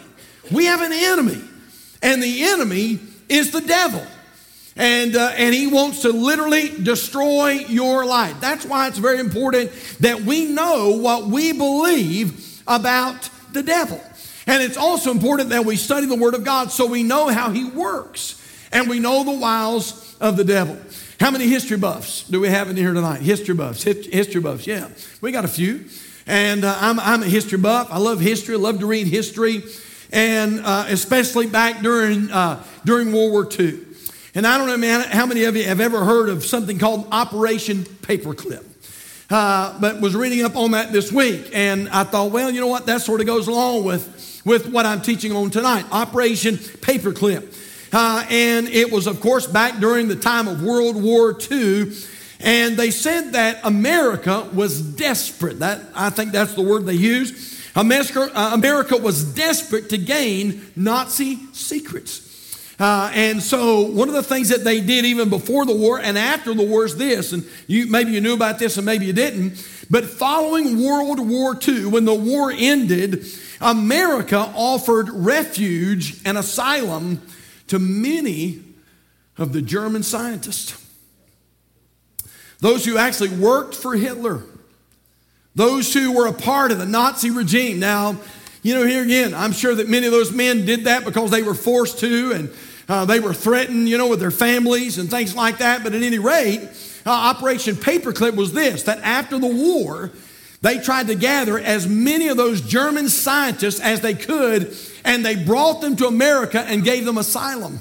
We 0.52 0.66
have 0.66 0.82
an 0.82 0.92
enemy. 0.92 1.42
And 2.02 2.22
the 2.22 2.44
enemy 2.44 2.98
is 3.30 3.50
the 3.50 3.62
devil. 3.62 4.06
And, 4.76 5.16
uh, 5.16 5.32
and 5.36 5.54
he 5.54 5.68
wants 5.68 6.02
to 6.02 6.10
literally 6.10 6.68
destroy 6.68 7.52
your 7.52 8.04
life. 8.04 8.38
That's 8.38 8.66
why 8.66 8.88
it's 8.88 8.98
very 8.98 9.20
important 9.20 9.72
that 10.00 10.20
we 10.20 10.44
know 10.44 10.98
what 10.98 11.28
we 11.28 11.52
believe 11.52 12.62
about 12.68 13.30
the 13.52 13.62
devil. 13.62 14.02
And 14.46 14.62
it's 14.62 14.76
also 14.76 15.12
important 15.12 15.48
that 15.48 15.64
we 15.64 15.76
study 15.76 16.06
the 16.06 16.14
Word 16.14 16.34
of 16.34 16.44
God 16.44 16.70
so 16.70 16.84
we 16.84 17.02
know 17.02 17.28
how 17.28 17.52
he 17.52 17.64
works 17.64 18.38
and 18.70 18.86
we 18.86 18.98
know 18.98 19.24
the 19.24 19.32
wiles 19.32 20.14
of 20.20 20.36
the 20.36 20.44
devil. 20.44 20.76
How 21.18 21.30
many 21.30 21.48
history 21.48 21.78
buffs 21.78 22.24
do 22.24 22.40
we 22.40 22.48
have 22.48 22.68
in 22.68 22.76
here 22.76 22.92
tonight? 22.92 23.22
History 23.22 23.54
buffs, 23.54 23.82
history 23.82 24.40
buffs, 24.40 24.66
yeah. 24.66 24.88
We 25.22 25.32
got 25.32 25.46
a 25.46 25.48
few. 25.48 25.86
And 26.26 26.62
uh, 26.62 26.76
I'm, 26.78 27.00
I'm 27.00 27.22
a 27.22 27.26
history 27.26 27.56
buff. 27.56 27.88
I 27.90 27.96
love 27.98 28.20
history, 28.20 28.54
I 28.54 28.58
love 28.58 28.80
to 28.80 28.86
read 28.86 29.06
history, 29.06 29.62
and 30.12 30.60
uh, 30.60 30.84
especially 30.88 31.46
back 31.46 31.80
during, 31.80 32.30
uh, 32.30 32.62
during 32.84 33.12
World 33.12 33.32
War 33.32 33.48
II. 33.50 33.78
And 34.34 34.46
I 34.46 34.58
don't 34.58 34.66
know, 34.66 34.76
man, 34.76 35.08
how 35.08 35.24
many 35.24 35.44
of 35.44 35.56
you 35.56 35.64
have 35.64 35.80
ever 35.80 36.04
heard 36.04 36.28
of 36.28 36.44
something 36.44 36.78
called 36.78 37.08
Operation 37.10 37.84
Paperclip? 37.84 38.64
Uh, 39.30 39.78
but 39.80 40.02
was 40.02 40.14
reading 40.14 40.44
up 40.44 40.54
on 40.54 40.72
that 40.72 40.92
this 40.92 41.10
week, 41.10 41.48
and 41.54 41.88
I 41.88 42.04
thought, 42.04 42.30
well, 42.30 42.50
you 42.50 42.60
know 42.60 42.66
what? 42.66 42.84
That 42.86 43.00
sort 43.00 43.20
of 43.20 43.26
goes 43.26 43.48
along 43.48 43.84
with, 43.84 44.42
with 44.44 44.68
what 44.68 44.84
I'm 44.84 45.00
teaching 45.00 45.32
on 45.32 45.50
tonight 45.50 45.86
Operation 45.90 46.56
Paperclip. 46.56 47.54
Uh, 47.92 48.26
and 48.30 48.68
it 48.68 48.90
was, 48.90 49.06
of 49.06 49.20
course, 49.20 49.46
back 49.46 49.78
during 49.78 50.08
the 50.08 50.16
time 50.16 50.48
of 50.48 50.62
World 50.62 51.00
War 51.00 51.36
II. 51.50 51.92
And 52.40 52.76
they 52.76 52.90
said 52.90 53.32
that 53.32 53.60
America 53.64 54.48
was 54.52 54.80
desperate. 54.80 55.60
That, 55.60 55.80
I 55.94 56.10
think 56.10 56.32
that's 56.32 56.54
the 56.54 56.62
word 56.62 56.84
they 56.84 56.94
used. 56.94 57.54
America, 57.76 58.30
uh, 58.34 58.50
America 58.54 58.96
was 58.96 59.24
desperate 59.34 59.90
to 59.90 59.98
gain 59.98 60.66
Nazi 60.76 61.38
secrets. 61.52 62.22
Uh, 62.78 63.10
and 63.14 63.42
so 63.42 63.82
one 63.82 64.08
of 64.08 64.14
the 64.14 64.22
things 64.22 64.50
that 64.50 64.64
they 64.64 64.80
did 64.80 65.06
even 65.06 65.30
before 65.30 65.64
the 65.64 65.74
war 65.74 65.98
and 65.98 66.18
after 66.18 66.52
the 66.52 66.62
war 66.62 66.84
is 66.84 66.96
this, 66.96 67.32
and 67.32 67.44
you, 67.66 67.86
maybe 67.86 68.12
you 68.12 68.20
knew 68.20 68.34
about 68.34 68.58
this 68.58 68.76
and 68.76 68.84
maybe 68.84 69.06
you 69.06 69.14
didn't, 69.14 69.66
but 69.88 70.04
following 70.04 70.84
World 70.84 71.26
War 71.26 71.58
II, 71.66 71.86
when 71.86 72.04
the 72.04 72.14
war 72.14 72.52
ended, 72.54 73.26
America 73.62 74.52
offered 74.54 75.08
refuge 75.10 76.20
and 76.26 76.36
asylum 76.36 77.22
to 77.68 77.78
many 77.78 78.62
of 79.38 79.52
the 79.52 79.62
German 79.62 80.02
scientists. 80.02 80.82
Those 82.60 82.84
who 82.84 82.96
actually 82.96 83.30
worked 83.30 83.74
for 83.74 83.94
Hitler, 83.94 84.42
those 85.54 85.92
who 85.92 86.12
were 86.12 86.26
a 86.26 86.32
part 86.32 86.72
of 86.72 86.78
the 86.78 86.86
Nazi 86.86 87.30
regime. 87.30 87.78
Now, 87.78 88.16
you 88.62 88.74
know, 88.74 88.84
here 88.84 89.02
again, 89.02 89.34
I'm 89.34 89.52
sure 89.52 89.74
that 89.74 89.88
many 89.88 90.06
of 90.06 90.12
those 90.12 90.32
men 90.32 90.64
did 90.64 90.84
that 90.84 91.04
because 91.04 91.30
they 91.30 91.42
were 91.42 91.54
forced 91.54 91.98
to 92.00 92.32
and 92.32 92.50
uh, 92.88 93.04
they 93.04 93.20
were 93.20 93.34
threatened, 93.34 93.88
you 93.88 93.98
know, 93.98 94.08
with 94.08 94.20
their 94.20 94.30
families 94.30 94.98
and 94.98 95.10
things 95.10 95.34
like 95.34 95.58
that. 95.58 95.82
But 95.82 95.94
at 95.94 96.02
any 96.02 96.18
rate, 96.18 96.60
uh, 97.04 97.10
Operation 97.10 97.76
Paperclip 97.76 98.34
was 98.36 98.52
this 98.52 98.84
that 98.84 98.98
after 99.02 99.38
the 99.38 99.46
war, 99.46 100.10
they 100.62 100.78
tried 100.78 101.08
to 101.08 101.14
gather 101.14 101.58
as 101.58 101.86
many 101.86 102.28
of 102.28 102.36
those 102.36 102.60
German 102.60 103.08
scientists 103.08 103.80
as 103.80 104.00
they 104.00 104.14
could, 104.14 104.74
and 105.06 105.24
they 105.24 105.36
brought 105.36 105.80
them 105.80 105.94
to 105.96 106.06
America 106.08 106.60
and 106.60 106.84
gave 106.84 107.04
them 107.04 107.16
asylum. 107.16 107.78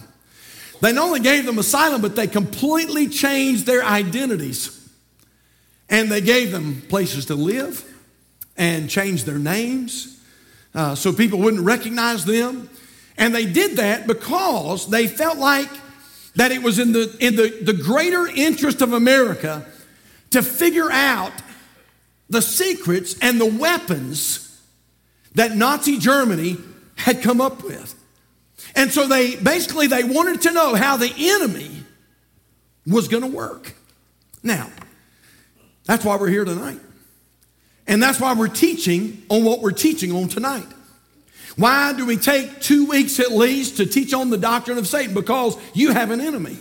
They 0.80 0.94
not 0.94 1.06
only 1.06 1.20
gave 1.20 1.46
them 1.46 1.58
asylum, 1.58 2.02
but 2.02 2.16
they 2.16 2.28
completely 2.28 3.08
changed 3.08 3.66
their 3.66 3.84
identities. 3.84 4.72
And 5.90 6.12
they 6.12 6.22
gave 6.22 6.52
them 6.52 6.84
places 6.88 7.26
to 7.26 7.36
live 7.36 7.84
and 8.56 8.90
changed 8.90 9.26
their 9.26 9.40
names 9.40 10.22
uh, 10.76 10.94
so 10.94 11.12
people 11.12 11.40
wouldn't 11.40 11.64
recognize 11.64 12.26
them. 12.26 12.70
And 13.18 13.34
they 13.34 13.46
did 13.46 13.78
that 13.78 14.06
because 14.06 14.88
they 14.90 15.08
felt 15.08 15.40
like 15.40 15.70
that 16.36 16.52
it 16.52 16.62
was 16.62 16.78
in 16.78 16.92
the, 16.92 17.16
in 17.20 17.36
the, 17.36 17.50
the 17.64 17.74
greater 17.74 18.28
interest 18.28 18.82
of 18.82 18.94
America 18.94 19.66
to 20.30 20.44
figure 20.44 20.92
out 20.92 21.34
the 22.30 22.42
secrets 22.42 23.18
and 23.20 23.42
the 23.42 23.46
weapons 23.46 24.62
that 25.34 25.56
Nazi 25.56 25.98
Germany 25.98 26.58
had 27.06 27.22
come 27.22 27.40
up 27.40 27.64
with. 27.64 27.94
And 28.76 28.92
so 28.92 29.08
they 29.08 29.36
basically 29.36 29.86
they 29.86 30.04
wanted 30.04 30.42
to 30.42 30.52
know 30.52 30.74
how 30.74 30.98
the 30.98 31.14
enemy 31.16 31.84
was 32.88 33.08
going 33.08 33.22
to 33.22 33.30
work. 33.30 33.76
Now, 34.42 34.72
that's 35.86 36.04
why 36.04 36.16
we're 36.18 36.30
here 36.30 36.46
tonight. 36.46 36.80
And 37.86 38.02
that's 38.02 38.20
why 38.20 38.34
we're 38.34 38.48
teaching 38.48 39.24
on 39.30 39.44
what 39.44 39.62
we're 39.62 39.70
teaching 39.70 40.14
on 40.14 40.30
tonight. 40.30 40.66
Why 41.56 41.94
do 41.94 42.08
we 42.08 42.18
take 42.18 42.60
two 42.60 42.88
weeks 42.88 43.20
at 43.20 43.32
least 43.32 43.78
to 43.78 43.86
teach 43.86 44.12
on 44.12 44.32
the 44.32 44.38
doctrine 44.40 44.80
of 44.80 44.88
Satan? 44.88 45.14
Because 45.14 45.60
you 45.76 45.94
have 45.94 46.10
an 46.10 46.20
enemy. 46.20 46.58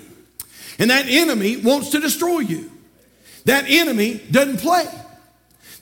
And 0.78 0.90
that 0.90 1.06
enemy 1.08 1.56
wants 1.56 1.88
to 1.92 2.00
destroy 2.00 2.40
you. 2.40 2.70
That 3.46 3.64
enemy 3.66 4.20
doesn't 4.30 4.58
play. 4.58 4.86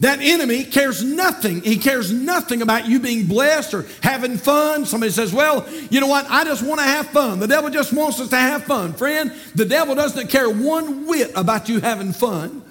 That 0.03 0.19
enemy 0.21 0.65
cares 0.65 1.05
nothing. 1.05 1.63
He 1.63 1.77
cares 1.77 2.13
nothing 2.13 2.61
about 2.61 2.89
you 2.89 2.99
being 2.99 3.27
blessed 3.27 3.73
or 3.73 3.87
having 4.03 4.37
fun. 4.37 4.85
Somebody 4.85 5.13
says, 5.13 5.33
Well, 5.33 5.65
you 5.91 6.01
know 6.01 6.09
what? 6.09 6.29
I 6.29 6.43
just 6.43 6.61
want 6.61 6.81
to 6.81 6.85
have 6.85 7.07
fun. 7.07 7.39
The 7.39 7.47
devil 7.47 7.71
just 7.71 7.93
wants 7.93 8.19
us 8.19 8.29
to 8.31 8.37
have 8.37 8.65
fun. 8.65 8.95
Friend, 8.95 9.33
the 9.55 9.65
devil 9.65 9.95
doesn't 9.95 10.27
care 10.29 10.51
one 10.51 11.07
whit 11.07 11.31
about 11.37 11.69
you 11.69 11.79
having 11.79 12.13
fun 12.13 12.65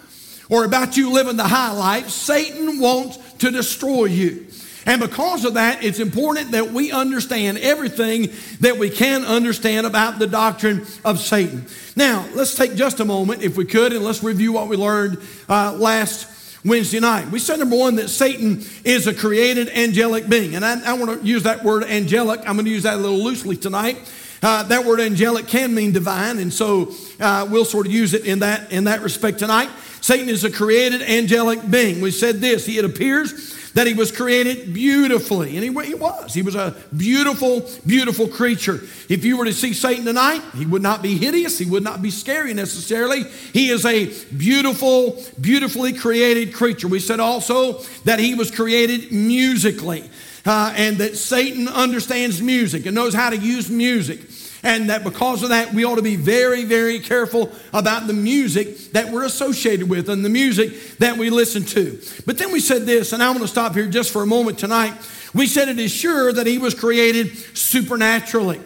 or 0.50 0.66
about 0.66 0.98
you 0.98 1.14
living 1.14 1.38
the 1.38 1.48
high 1.48 1.72
life. 1.72 2.10
Satan 2.10 2.82
wants 2.82 3.18
to 3.36 3.50
destroy 3.50 4.06
you. 4.06 4.48
And 4.86 5.00
because 5.00 5.46
of 5.46 5.54
that, 5.54 5.86
it's 5.86 6.00
important 6.00 6.52
that 6.52 6.74
we 6.74 6.92
understand 6.92 7.60
everything 7.60 8.30
that 8.60 8.78
we 8.78 8.90
can 8.90 9.24
understand 9.24 9.88
about 9.88 10.20
the 10.20 10.28
doctrine 10.28 10.86
of 11.06 11.22
Satan. 11.22 11.66
Now, 11.96 12.28
let's 12.34 12.56
take 12.56 12.76
just 12.76 13.00
a 13.00 13.06
moment, 13.06 13.42
if 13.42 13.56
we 13.56 13.64
could, 13.64 13.94
and 13.94 14.04
let's 14.04 14.22
review 14.22 14.52
what 14.52 14.68
we 14.68 14.76
learned 14.76 15.20
uh, 15.48 15.72
last 15.78 16.28
Wednesday 16.64 17.00
night. 17.00 17.30
We 17.32 17.40
said, 17.40 17.60
number 17.60 17.76
one, 17.76 17.96
that 17.96 18.10
Satan 18.10 18.64
is 18.84 19.08
a 19.08 19.14
created 19.14 19.70
angelic 19.70 20.30
being. 20.30 20.56
And 20.56 20.64
I, 20.64 20.92
I 20.92 20.94
want 20.94 21.22
to 21.22 21.28
use 21.28 21.44
that 21.44 21.64
word 21.64 21.84
angelic. 21.84 22.42
I'm 22.42 22.56
going 22.56 22.66
to 22.66 22.72
use 22.72 22.84
that 22.84 22.96
a 22.96 22.98
little 22.98 23.24
loosely 23.24 23.58
tonight. 23.58 23.98
Uh, 24.44 24.64
that 24.64 24.86
word 24.86 25.00
angelic 25.00 25.48
can 25.48 25.74
mean 25.74 25.92
divine, 25.92 26.40
and 26.40 26.52
so 26.52 26.92
uh, 27.20 27.48
we'll 27.48 27.64
sort 27.64 27.86
of 27.86 27.94
use 27.94 28.16
it 28.16 28.26
in 28.26 28.40
that, 28.40 28.72
in 28.72 28.86
that 28.86 29.02
respect 29.02 29.38
tonight. 29.38 29.70
Satan 30.02 30.30
is 30.30 30.44
a 30.44 30.50
created 30.50 31.04
angelic 31.04 31.70
being. 31.70 32.02
We 32.02 32.10
said 32.10 32.38
this, 32.38 32.66
he, 32.66 32.80
it 32.80 32.86
appears 32.86 33.54
that 33.74 33.88
he 33.88 33.94
was 33.94 34.12
created 34.12 34.74
beautifully. 34.74 35.56
And 35.58 35.64
he, 35.64 35.86
he 35.88 35.96
was. 35.96 36.34
He 36.34 36.42
was 36.42 36.56
a 36.56 36.76
beautiful, 36.96 37.70
beautiful 37.86 38.28
creature. 38.28 38.82
If 39.10 39.24
you 39.24 39.38
were 39.38 39.46
to 39.46 39.54
see 39.54 39.74
Satan 39.74 40.06
tonight, 40.06 40.42
he 40.56 40.66
would 40.66 40.82
not 40.82 41.02
be 41.02 41.18
hideous. 41.18 41.58
He 41.58 41.70
would 41.70 41.84
not 41.84 42.02
be 42.02 42.12
scary 42.12 42.54
necessarily. 42.54 43.24
He 43.54 43.70
is 43.70 43.86
a 43.86 44.08
beautiful, 44.36 45.24
beautifully 45.40 45.94
created 45.94 46.54
creature. 46.54 46.88
We 46.88 47.00
said 47.00 47.20
also 47.20 47.80
that 48.06 48.20
he 48.20 48.36
was 48.36 48.52
created 48.52 49.12
musically. 49.12 50.10
Uh, 50.44 50.74
and 50.76 50.98
that 50.98 51.16
Satan 51.16 51.68
understands 51.68 52.42
music 52.42 52.88
and 52.88 52.96
knows 52.96 53.14
how 53.14 53.30
to 53.30 53.38
use 53.38 53.70
music 53.70 54.31
and 54.64 54.90
that 54.90 55.04
because 55.04 55.44
of 55.44 55.50
that, 55.50 55.74
we 55.74 55.84
ought 55.84 55.96
to 55.96 56.02
be 56.02 56.16
very, 56.16 56.66
very 56.66 57.00
careful 57.00 57.52
about 57.74 58.08
the 58.08 58.14
music 58.14 58.92
that 58.92 59.10
we're 59.10 59.24
associated 59.24 59.90
with 59.90 60.10
and 60.10 60.24
the 60.24 60.30
music 60.30 60.98
that 60.98 61.18
we 61.18 61.30
listen 61.30 61.64
to. 61.64 62.00
But 62.26 62.38
then 62.38 62.52
we 62.52 62.60
said 62.60 62.86
this, 62.86 63.14
and 63.14 63.24
I 63.24 63.30
want 63.30 63.42
to 63.42 63.48
stop 63.48 63.74
here 63.74 63.88
just 63.88 64.12
for 64.12 64.22
a 64.22 64.28
moment 64.28 64.60
tonight. 64.60 64.94
We 65.34 65.48
said 65.48 65.70
it 65.70 65.80
is 65.80 65.92
sure 65.92 66.32
that 66.34 66.46
he 66.46 66.58
was 66.58 66.76
created 66.76 67.36
supernaturally. 67.58 68.62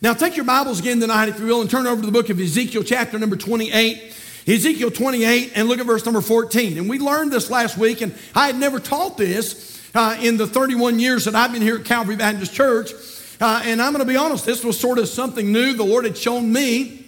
Now, 0.00 0.14
take 0.14 0.36
your 0.36 0.44
Bibles 0.44 0.80
again 0.80 1.00
tonight, 1.00 1.28
if 1.28 1.38
you 1.38 1.46
will, 1.46 1.60
and 1.60 1.70
turn 1.70 1.86
over 1.86 2.00
to 2.00 2.06
the 2.06 2.12
book 2.12 2.30
of 2.30 2.40
Ezekiel, 2.40 2.82
chapter 2.82 3.18
number 3.18 3.36
28. 3.36 4.14
Ezekiel 4.46 4.90
28, 4.90 5.52
and 5.54 5.68
look 5.68 5.78
at 5.78 5.86
verse 5.86 6.04
number 6.04 6.20
14. 6.20 6.76
And 6.76 6.88
we 6.88 6.98
learned 6.98 7.32
this 7.32 7.50
last 7.50 7.78
week, 7.78 8.02
and 8.02 8.14
I 8.34 8.46
had 8.46 8.56
never 8.56 8.78
taught 8.78 9.16
this 9.16 9.80
uh, 9.94 10.18
in 10.20 10.36
the 10.36 10.46
31 10.46 10.98
years 10.98 11.24
that 11.24 11.34
I've 11.34 11.52
been 11.52 11.62
here 11.62 11.76
at 11.76 11.84
Calvary 11.84 12.16
Baptist 12.16 12.52
Church. 12.52 12.92
Uh, 13.40 13.62
and 13.64 13.82
I'm 13.82 13.92
going 13.92 14.04
to 14.04 14.10
be 14.10 14.16
honest, 14.16 14.46
this 14.46 14.64
was 14.64 14.78
sort 14.78 14.98
of 14.98 15.08
something 15.08 15.52
new 15.52 15.74
the 15.74 15.84
Lord 15.84 16.04
had 16.04 16.16
shown 16.16 16.52
me. 16.52 17.04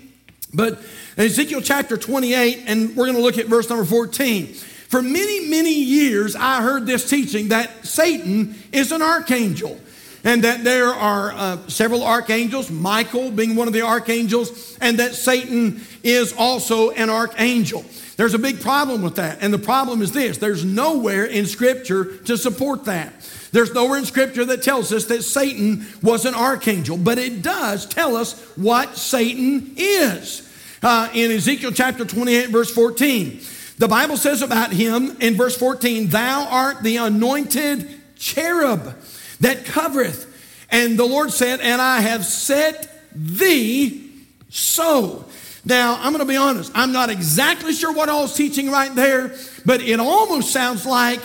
But 0.53 0.81
Ezekiel 1.17 1.61
chapter 1.61 1.97
28, 1.97 2.65
and 2.67 2.97
we're 2.97 3.07
going 3.07 3.17
to 3.17 3.23
look 3.23 3.39
at 3.39 3.47
verse 3.47 3.69
number 3.69 3.85
14. 3.85 4.47
For 4.89 5.03
many, 5.03 5.49
many 5.49 5.75
years, 5.75 6.37
I 6.37 6.63
heard 6.63 6.87
this 6.87 7.09
teaching 7.09 7.49
that 7.49 7.87
Satan 7.87 8.55
is 8.73 8.93
an 8.93 9.03
archangel 9.03 9.81
and 10.27 10.43
that 10.43 10.65
there 10.65 10.89
are 10.89 11.33
uh, 11.33 11.69
several 11.69 12.03
archangels, 12.03 12.69
Michael 12.71 13.31
being 13.31 13.55
one 13.55 13.69
of 13.69 13.75
the 13.75 13.83
archangels, 13.83 14.77
and 14.81 14.99
that 14.99 15.15
Satan 15.15 15.81
is 16.03 16.35
also 16.37 16.91
an 16.91 17.11
archangel. 17.11 17.85
There's 18.17 18.35
a 18.35 18.39
big 18.39 18.61
problem 18.61 19.03
with 19.03 19.17
that. 19.17 19.39
And 19.41 19.55
the 19.55 19.59
problem 19.59 20.03
is 20.03 20.13
this 20.13 20.39
there's 20.39 20.65
nowhere 20.65 21.27
in 21.27 21.47
Scripture 21.47 22.17
to 22.25 22.37
support 22.37 22.87
that. 22.87 23.13
There's 23.57 23.73
nowhere 23.73 23.97
in 23.97 24.05
Scripture 24.05 24.45
that 24.45 24.63
tells 24.63 24.93
us 24.93 25.07
that 25.07 25.23
Satan 25.23 25.87
was 26.03 26.27
an 26.27 26.35
archangel, 26.35 26.99
but 26.99 27.17
it 27.17 27.41
does 27.41 27.87
tell 27.87 28.15
us 28.15 28.39
what 28.55 28.99
Satan 28.99 29.73
is. 29.79 30.47
Uh, 30.83 31.09
in 31.15 31.31
Ezekiel 31.31 31.73
chapter 31.73 32.05
28, 32.05 32.51
verse 32.51 32.71
14, 32.71 33.41
The 33.79 33.89
Bible 33.89 34.19
says 34.19 34.43
about 34.43 34.73
him 34.73 35.17
in 35.21 35.37
verse 35.37 35.57
14, 35.57 36.09
Thou 36.09 36.47
art 36.51 36.83
the 36.83 36.99
anointed 36.99 37.89
cherub 38.17 38.95
that 39.41 39.65
covereth. 39.65 40.27
And 40.71 40.99
the 40.99 41.07
Lord 41.07 41.33
said, 41.33 41.61
And 41.61 41.81
I 41.81 42.03
have 42.03 42.27
set 42.27 43.09
thee 43.15 44.13
so. 44.51 45.25
Now, 45.65 45.95
I'm 45.95 46.13
going 46.13 46.19
to 46.19 46.31
be 46.31 46.37
honest, 46.37 46.73
I'm 46.75 46.93
not 46.93 47.09
exactly 47.09 47.73
sure 47.73 47.95
what 47.95 48.11
I 48.11 48.21
was 48.21 48.37
teaching 48.37 48.71
right 48.71 48.95
there, 48.95 49.35
but 49.65 49.81
it 49.81 49.99
almost 49.99 50.53
sounds 50.53 50.85
like 50.85 51.23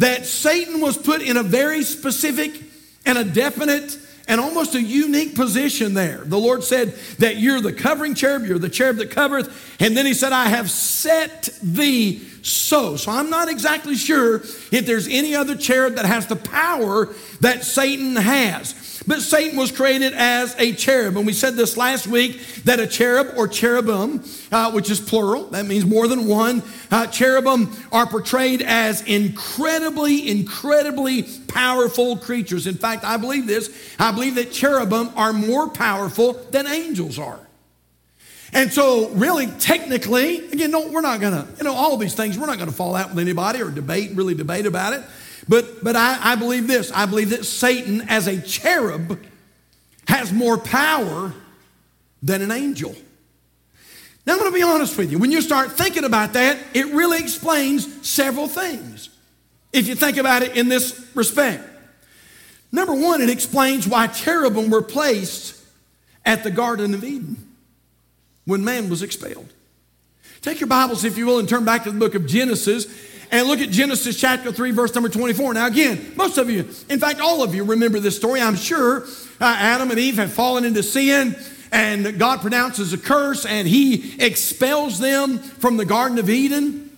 that 0.00 0.24
Satan 0.26 0.80
was 0.80 0.96
put 0.96 1.22
in 1.22 1.36
a 1.36 1.42
very 1.42 1.82
specific 1.82 2.52
and 3.04 3.18
a 3.18 3.24
definite 3.24 3.98
and 4.26 4.40
almost 4.40 4.74
a 4.74 4.80
unique 4.80 5.34
position 5.34 5.92
there. 5.92 6.22
The 6.24 6.38
Lord 6.38 6.64
said 6.64 6.94
that 7.18 7.36
you're 7.36 7.60
the 7.60 7.72
covering 7.72 8.14
cherub, 8.14 8.44
you're 8.44 8.58
the 8.58 8.68
cherub 8.68 8.96
that 8.96 9.10
covereth, 9.10 9.76
and 9.80 9.96
then 9.96 10.06
He 10.06 10.14
said, 10.14 10.32
I 10.32 10.46
have 10.46 10.70
set 10.70 11.50
thee 11.62 12.18
so. 12.42 12.96
So 12.96 13.12
I'm 13.12 13.28
not 13.28 13.48
exactly 13.48 13.94
sure 13.94 14.36
if 14.36 14.86
there's 14.86 15.06
any 15.06 15.34
other 15.34 15.54
cherub 15.54 15.96
that 15.96 16.06
has 16.06 16.26
the 16.26 16.36
power 16.36 17.06
that 17.40 17.64
Satan 17.64 18.16
has. 18.16 18.74
But 19.06 19.22
Satan 19.22 19.58
was 19.58 19.72
created 19.72 20.12
as 20.12 20.54
a 20.58 20.72
cherub. 20.72 21.16
And 21.16 21.26
we 21.26 21.32
said 21.32 21.54
this 21.54 21.76
last 21.76 22.06
week 22.06 22.44
that 22.64 22.80
a 22.80 22.86
cherub 22.86 23.32
or 23.36 23.48
cherubim, 23.48 24.22
uh, 24.52 24.72
which 24.72 24.90
is 24.90 25.00
plural, 25.00 25.44
that 25.48 25.66
means 25.66 25.86
more 25.86 26.06
than 26.06 26.26
one, 26.26 26.62
uh, 26.90 27.06
cherubim 27.06 27.70
are 27.92 28.06
portrayed 28.06 28.62
as 28.62 29.02
incredibly, 29.02 30.28
incredibly 30.28 31.22
powerful 31.48 32.18
creatures. 32.18 32.66
In 32.66 32.74
fact, 32.74 33.04
I 33.04 33.16
believe 33.16 33.46
this. 33.46 33.70
I 33.98 34.12
believe 34.12 34.34
that 34.34 34.52
cherubim 34.52 35.10
are 35.16 35.32
more 35.32 35.68
powerful 35.70 36.34
than 36.50 36.66
angels 36.66 37.18
are. 37.18 37.40
And 38.52 38.72
so, 38.72 39.10
really, 39.10 39.46
technically, 39.46 40.38
again, 40.50 40.72
no, 40.72 40.88
we're 40.88 41.02
not 41.02 41.20
to, 41.32 41.46
you 41.58 41.64
know, 41.64 41.72
all 41.72 41.96
these 41.96 42.14
things, 42.14 42.36
we're 42.36 42.46
not 42.46 42.56
to 42.68 42.74
fall 42.74 42.96
out 42.96 43.10
with 43.10 43.20
anybody 43.20 43.62
or 43.62 43.70
debate, 43.70 44.10
really 44.14 44.34
debate 44.34 44.66
about 44.66 44.92
it. 44.92 45.02
But, 45.50 45.82
but 45.82 45.96
I, 45.96 46.16
I 46.20 46.34
believe 46.36 46.68
this 46.68 46.92
I 46.92 47.06
believe 47.06 47.30
that 47.30 47.44
Satan, 47.44 48.02
as 48.02 48.28
a 48.28 48.40
cherub, 48.40 49.18
has 50.06 50.32
more 50.32 50.56
power 50.56 51.34
than 52.22 52.40
an 52.40 52.52
angel. 52.52 52.94
Now, 54.24 54.34
I'm 54.34 54.38
going 54.38 54.52
to 54.52 54.56
be 54.56 54.62
honest 54.62 54.96
with 54.96 55.10
you. 55.10 55.18
When 55.18 55.32
you 55.32 55.40
start 55.40 55.72
thinking 55.72 56.04
about 56.04 56.34
that, 56.34 56.56
it 56.72 56.86
really 56.86 57.18
explains 57.18 58.08
several 58.08 58.46
things. 58.46 59.08
If 59.72 59.88
you 59.88 59.96
think 59.96 60.18
about 60.18 60.42
it 60.42 60.56
in 60.56 60.68
this 60.68 61.04
respect, 61.16 61.64
number 62.70 62.94
one, 62.94 63.20
it 63.20 63.28
explains 63.28 63.88
why 63.88 64.06
cherubim 64.06 64.70
were 64.70 64.82
placed 64.82 65.60
at 66.24 66.44
the 66.44 66.52
Garden 66.52 66.94
of 66.94 67.02
Eden 67.02 67.56
when 68.44 68.64
man 68.64 68.88
was 68.88 69.02
expelled. 69.02 69.52
Take 70.42 70.60
your 70.60 70.68
Bibles, 70.68 71.04
if 71.04 71.18
you 71.18 71.26
will, 71.26 71.40
and 71.40 71.48
turn 71.48 71.64
back 71.64 71.82
to 71.84 71.90
the 71.90 71.98
book 71.98 72.14
of 72.14 72.26
Genesis 72.26 72.86
and 73.30 73.46
look 73.46 73.60
at 73.60 73.70
Genesis 73.70 74.18
chapter 74.18 74.50
3, 74.50 74.72
verse 74.72 74.94
number 74.94 75.08
24. 75.08 75.54
Now, 75.54 75.66
again, 75.66 76.12
most 76.16 76.36
of 76.36 76.50
you, 76.50 76.68
in 76.88 76.98
fact, 76.98 77.20
all 77.20 77.42
of 77.42 77.54
you 77.54 77.64
remember 77.64 78.00
this 78.00 78.16
story, 78.16 78.40
I'm 78.40 78.56
sure. 78.56 79.04
Uh, 79.40 79.56
Adam 79.58 79.90
and 79.90 79.98
Eve 79.98 80.16
have 80.16 80.32
fallen 80.32 80.64
into 80.64 80.82
sin, 80.82 81.36
and 81.70 82.18
God 82.18 82.40
pronounces 82.40 82.92
a 82.92 82.98
curse, 82.98 83.46
and 83.46 83.68
He 83.68 84.20
expels 84.20 84.98
them 84.98 85.38
from 85.38 85.76
the 85.76 85.84
Garden 85.84 86.18
of 86.18 86.28
Eden. 86.28 86.90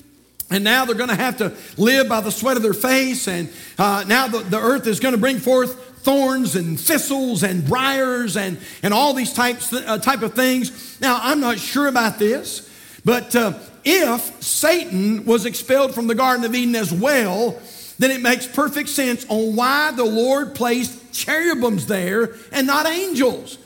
And 0.50 0.64
now 0.64 0.84
they're 0.84 0.94
going 0.94 1.08
to 1.08 1.16
have 1.16 1.38
to 1.38 1.54
live 1.76 2.08
by 2.08 2.20
the 2.20 2.30
sweat 2.30 2.56
of 2.56 2.62
their 2.62 2.74
face, 2.74 3.28
and 3.28 3.50
uh, 3.78 4.04
now 4.06 4.28
the, 4.28 4.38
the 4.40 4.58
earth 4.58 4.86
is 4.86 5.00
going 5.00 5.12
to 5.12 5.20
bring 5.20 5.38
forth 5.38 5.92
thorns 6.02 6.56
and 6.56 6.78
thistles 6.78 7.42
and 7.42 7.64
briars 7.66 8.36
and, 8.36 8.58
and 8.82 8.92
all 8.92 9.14
these 9.14 9.32
types 9.32 9.72
uh, 9.72 9.98
type 9.98 10.22
of 10.22 10.34
things. 10.34 11.00
Now, 11.00 11.18
I'm 11.22 11.40
not 11.40 11.58
sure 11.58 11.86
about 11.86 12.18
this, 12.18 12.68
but 13.04 13.34
uh, 13.36 13.58
if 13.84 14.42
Satan 14.42 15.24
was 15.24 15.46
expelled 15.46 15.94
from 15.94 16.06
the 16.06 16.14
Garden 16.14 16.44
of 16.44 16.54
Eden 16.54 16.76
as 16.76 16.92
well, 16.92 17.60
then 17.98 18.10
it 18.10 18.20
makes 18.20 18.46
perfect 18.46 18.88
sense 18.88 19.26
on 19.28 19.56
why 19.56 19.92
the 19.92 20.04
Lord 20.04 20.54
placed 20.54 21.12
cherubims 21.12 21.86
there 21.86 22.34
and 22.50 22.66
not 22.66 22.86
angels. 22.86 23.58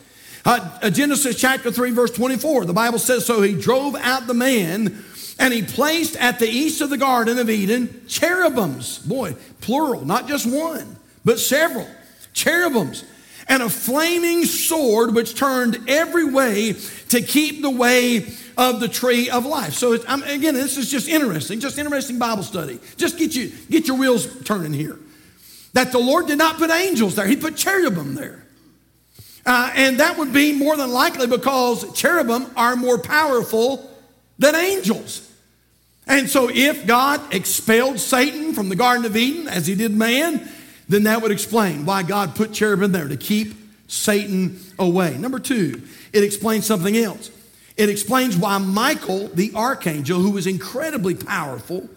Uh, 0.45 0.79
uh 0.83 0.91
Genesis 0.91 1.39
chapter 1.39 1.71
3, 1.71 1.91
verse 1.93 2.11
24, 2.13 2.65
the 2.67 2.73
Bible 2.73 2.99
says, 2.99 3.27
So 3.27 3.43
he 3.43 3.59
drove 3.59 3.95
out 3.97 4.27
the 4.27 4.35
man 4.35 5.05
and 5.39 5.53
he 5.53 5.63
placed 5.63 6.17
at 6.17 6.39
the 6.39 6.49
east 6.49 6.81
of 6.81 6.91
the 6.91 6.99
Garden 6.99 7.39
of 7.39 7.51
Eden 7.51 8.05
cherubims. 8.09 8.99
Boy, 9.01 9.37
plural, 9.61 10.05
not 10.05 10.29
just 10.29 10.47
one, 10.47 10.97
but 11.25 11.39
several. 11.39 11.89
Cherubims 12.33 13.05
and 13.49 13.63
a 13.63 13.69
flaming 13.69 14.45
sword 14.45 15.15
which 15.15 15.35
turned 15.35 15.89
every 15.89 16.25
way 16.25 16.75
to 17.09 17.23
keep 17.23 17.63
the 17.63 17.71
way 17.71 18.27
of 18.57 18.81
the 18.81 18.89
tree 18.89 19.29
of 19.29 19.45
life. 19.45 19.75
So 19.75 19.93
again, 19.93 20.55
this 20.55 20.77
is 20.77 20.91
just 20.91 21.09
interesting, 21.09 21.61
just 21.61 21.79
interesting 21.79 22.19
Bible 22.19 22.43
study. 22.43 22.81
Just 22.97 23.19
get 23.19 23.35
you 23.35 23.53
get 23.71 23.87
your 23.87 23.99
wheels 23.99 24.43
turning 24.45 24.73
here. 24.73 24.99
That 25.75 25.93
the 25.93 25.99
Lord 25.99 26.27
did 26.27 26.39
not 26.39 26.57
put 26.57 26.71
angels 26.71 27.17
there; 27.17 27.27
He 27.27 27.37
put 27.37 27.57
cherubim 27.57 28.15
there, 28.15 28.47
uh, 29.45 29.73
and 29.75 30.01
that 30.01 30.17
would 30.17 30.33
be 30.33 30.53
more 30.53 30.77
than 30.77 30.91
likely 30.91 31.27
because 31.27 31.93
cherubim 31.93 32.47
are 32.57 32.77
more 32.77 32.99
powerful 32.99 33.91
than 34.39 34.55
angels. 34.55 35.31
And 36.07 36.31
so, 36.31 36.49
if 36.49 36.87
God 36.87 37.35
expelled 37.35 37.99
Satan 37.99 38.55
from 38.55 38.69
the 38.69 38.77
Garden 38.77 39.05
of 39.05 39.17
Eden 39.17 39.49
as 39.49 39.67
He 39.67 39.75
did 39.75 39.93
man, 39.93 40.49
then 40.89 41.03
that 41.03 41.21
would 41.21 41.33
explain 41.33 41.85
why 41.85 42.05
God 42.05 42.35
put 42.37 42.53
cherubim 42.53 42.93
there 42.93 43.09
to 43.09 43.17
keep 43.17 43.55
Satan 43.89 44.59
away. 44.79 45.19
Number 45.19 45.39
two, 45.39 45.83
it 46.13 46.23
explains 46.23 46.65
something 46.65 46.97
else. 46.97 47.31
It 47.77 47.91
explains 47.91 48.37
why 48.37 48.59
Michael, 48.59 49.29
the 49.29 49.53
archangel, 49.55 50.21
who 50.21 50.31
was 50.31 50.47
incredibly 50.47 51.15
powerful, 51.15 51.89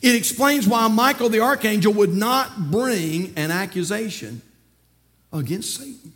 it 0.00 0.14
explains 0.14 0.66
why 0.66 0.88
Michael, 0.88 1.28
the 1.28 1.40
archangel, 1.40 1.92
would 1.92 2.14
not 2.14 2.70
bring 2.70 3.34
an 3.36 3.50
accusation 3.50 4.40
against 5.32 5.76
Satan. 5.76 6.12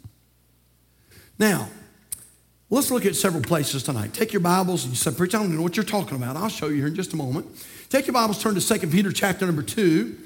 Now, 1.38 1.69
let's 2.71 2.90
look 2.90 3.05
at 3.05 3.14
several 3.14 3.43
places 3.43 3.83
tonight. 3.83 4.14
Take 4.14 4.33
your 4.33 4.40
Bibles 4.40 4.85
and 4.85 4.93
you 4.93 4.97
say, 4.97 5.11
Preacher, 5.12 5.37
I 5.37 5.40
don't 5.40 5.55
know 5.55 5.62
what 5.62 5.77
you're 5.77 5.85
talking 5.85 6.17
about. 6.17 6.37
I'll 6.37 6.49
show 6.49 6.69
you 6.69 6.77
here 6.77 6.87
in 6.87 6.95
just 6.95 7.12
a 7.12 7.17
moment. 7.17 7.47
Take 7.90 8.07
your 8.07 8.14
Bibles, 8.14 8.43
turn 8.43 8.55
to 8.55 8.79
2 8.79 8.87
Peter 8.88 9.12
chapter 9.12 9.45
number 9.45 9.62
2. 9.62 10.19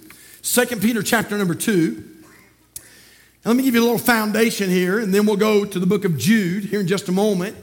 2 0.42 0.66
Peter 0.76 1.02
chapter 1.02 1.36
number 1.36 1.54
2. 1.54 2.04
let 3.44 3.56
me 3.56 3.64
give 3.64 3.74
you 3.74 3.80
a 3.80 3.82
little 3.82 3.98
foundation 3.98 4.70
here, 4.70 5.00
and 5.00 5.12
then 5.12 5.26
we'll 5.26 5.36
go 5.36 5.64
to 5.64 5.78
the 5.80 5.86
book 5.86 6.04
of 6.04 6.16
Jude 6.16 6.64
here 6.64 6.80
in 6.80 6.86
just 6.86 7.08
a 7.08 7.12
moment. 7.12 7.56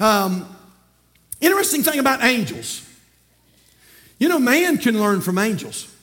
Um, 0.00 0.56
interesting 1.40 1.82
thing 1.82 1.98
about 1.98 2.22
angels. 2.22 2.84
You 4.18 4.28
know, 4.28 4.38
man 4.38 4.78
can 4.78 5.00
learn 5.00 5.20
from 5.20 5.38
angels. 5.38 5.94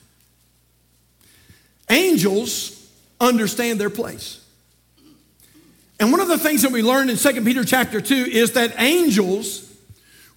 Angels 1.90 2.90
understand 3.20 3.80
their 3.80 3.90
place. 3.90 4.42
And 5.98 6.10
one 6.10 6.20
of 6.20 6.28
the 6.28 6.38
things 6.38 6.62
that 6.62 6.72
we 6.72 6.82
learned 6.82 7.10
in 7.10 7.16
2 7.16 7.42
Peter 7.42 7.64
chapter 7.64 8.00
2 8.00 8.14
is 8.14 8.52
that 8.52 8.74
angels 8.78 9.62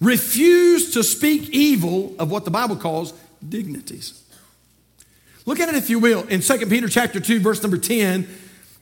refuse 0.00 0.92
to 0.94 1.02
speak 1.02 1.50
evil 1.50 2.14
of 2.18 2.30
what 2.30 2.44
the 2.44 2.50
Bible 2.50 2.76
calls 2.76 3.12
dignities. 3.46 4.22
Look 5.44 5.60
at 5.60 5.68
it 5.68 5.74
if 5.74 5.90
you 5.90 5.98
will 5.98 6.26
in 6.28 6.40
2 6.40 6.66
Peter 6.66 6.88
chapter 6.88 7.20
2 7.20 7.40
verse 7.40 7.62
number 7.62 7.76
10. 7.76 8.26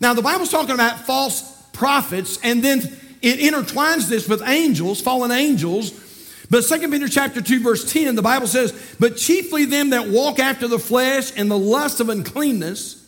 Now 0.01 0.15
the 0.15 0.23
Bible's 0.23 0.51
talking 0.51 0.75
about 0.75 1.01
false 1.01 1.63
prophets 1.73 2.39
and 2.45 2.63
then 2.63 2.81
it 3.23 3.39
intertwines 3.41 4.09
this 4.09 4.29
with 4.29 4.43
angels, 4.43 5.01
fallen 5.01 5.31
angels. 5.31 5.93
But 6.51 6.63
2 6.63 6.91
Peter 6.91 7.09
chapter 7.09 7.43
2, 7.43 7.61
verse 7.61 7.91
10, 7.93 8.15
the 8.15 8.23
Bible 8.23 8.47
says, 8.47 8.97
But 8.99 9.17
chiefly 9.17 9.67
them 9.67 9.91
that 9.91 10.09
walk 10.09 10.39
after 10.39 10.67
the 10.67 10.79
flesh 10.79 11.33
and 11.37 11.51
the 11.51 11.59
lust 11.59 12.01
of 12.01 12.09
uncleanness, 12.09 13.07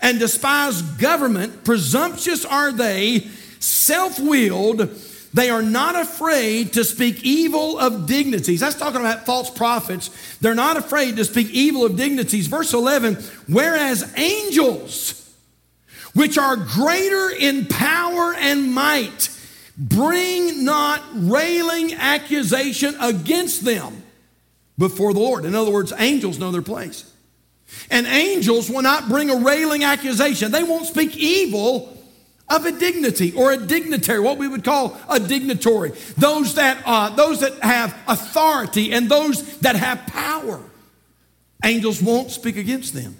and 0.00 0.18
despise 0.18 0.82
government, 0.82 1.64
presumptuous 1.64 2.44
are 2.44 2.70
they, 2.70 3.26
self-willed, 3.58 4.90
they 5.34 5.50
are 5.50 5.62
not 5.62 5.96
afraid 5.96 6.72
to 6.74 6.84
speak 6.84 7.22
evil 7.22 7.78
of 7.78 8.06
dignities. 8.06 8.60
That's 8.60 8.76
talking 8.76 9.00
about 9.00 9.26
false 9.26 9.50
prophets. 9.50 10.10
They're 10.40 10.54
not 10.54 10.76
afraid 10.76 11.16
to 11.16 11.24
speak 11.24 11.50
evil 11.50 11.84
of 11.84 11.96
dignities. 11.96 12.46
Verse 12.46 12.72
11, 12.72 13.16
whereas 13.46 14.12
angels, 14.16 15.14
which 16.14 16.38
are 16.38 16.56
greater 16.56 17.30
in 17.30 17.66
power 17.66 18.34
and 18.34 18.72
might, 18.72 19.30
Bring 19.78 20.64
not 20.64 21.02
railing 21.14 21.94
accusation 21.94 22.96
against 23.00 23.64
them 23.64 24.02
before 24.76 25.12
the 25.12 25.20
Lord. 25.20 25.44
In 25.44 25.54
other 25.54 25.70
words, 25.70 25.92
angels 25.96 26.38
know 26.38 26.50
their 26.50 26.62
place. 26.62 27.10
And 27.90 28.06
angels 28.06 28.68
will 28.68 28.82
not 28.82 29.08
bring 29.08 29.30
a 29.30 29.36
railing 29.36 29.84
accusation. 29.84 30.50
They 30.50 30.64
won't 30.64 30.86
speak 30.86 31.16
evil 31.16 31.96
of 32.48 32.64
a 32.64 32.72
dignity 32.72 33.32
or 33.32 33.52
a 33.52 33.56
dignitary, 33.56 34.20
what 34.20 34.38
we 34.38 34.48
would 34.48 34.64
call 34.64 34.98
a 35.08 35.20
dignitary. 35.20 35.92
Those 36.16 36.54
that, 36.54 36.82
uh, 36.84 37.10
those 37.10 37.40
that 37.40 37.62
have 37.62 37.96
authority 38.08 38.92
and 38.92 39.08
those 39.08 39.58
that 39.58 39.76
have 39.76 40.06
power. 40.06 40.62
Angels 41.64 42.02
won't 42.02 42.30
speak 42.30 42.56
against 42.56 42.94
them. 42.94 43.16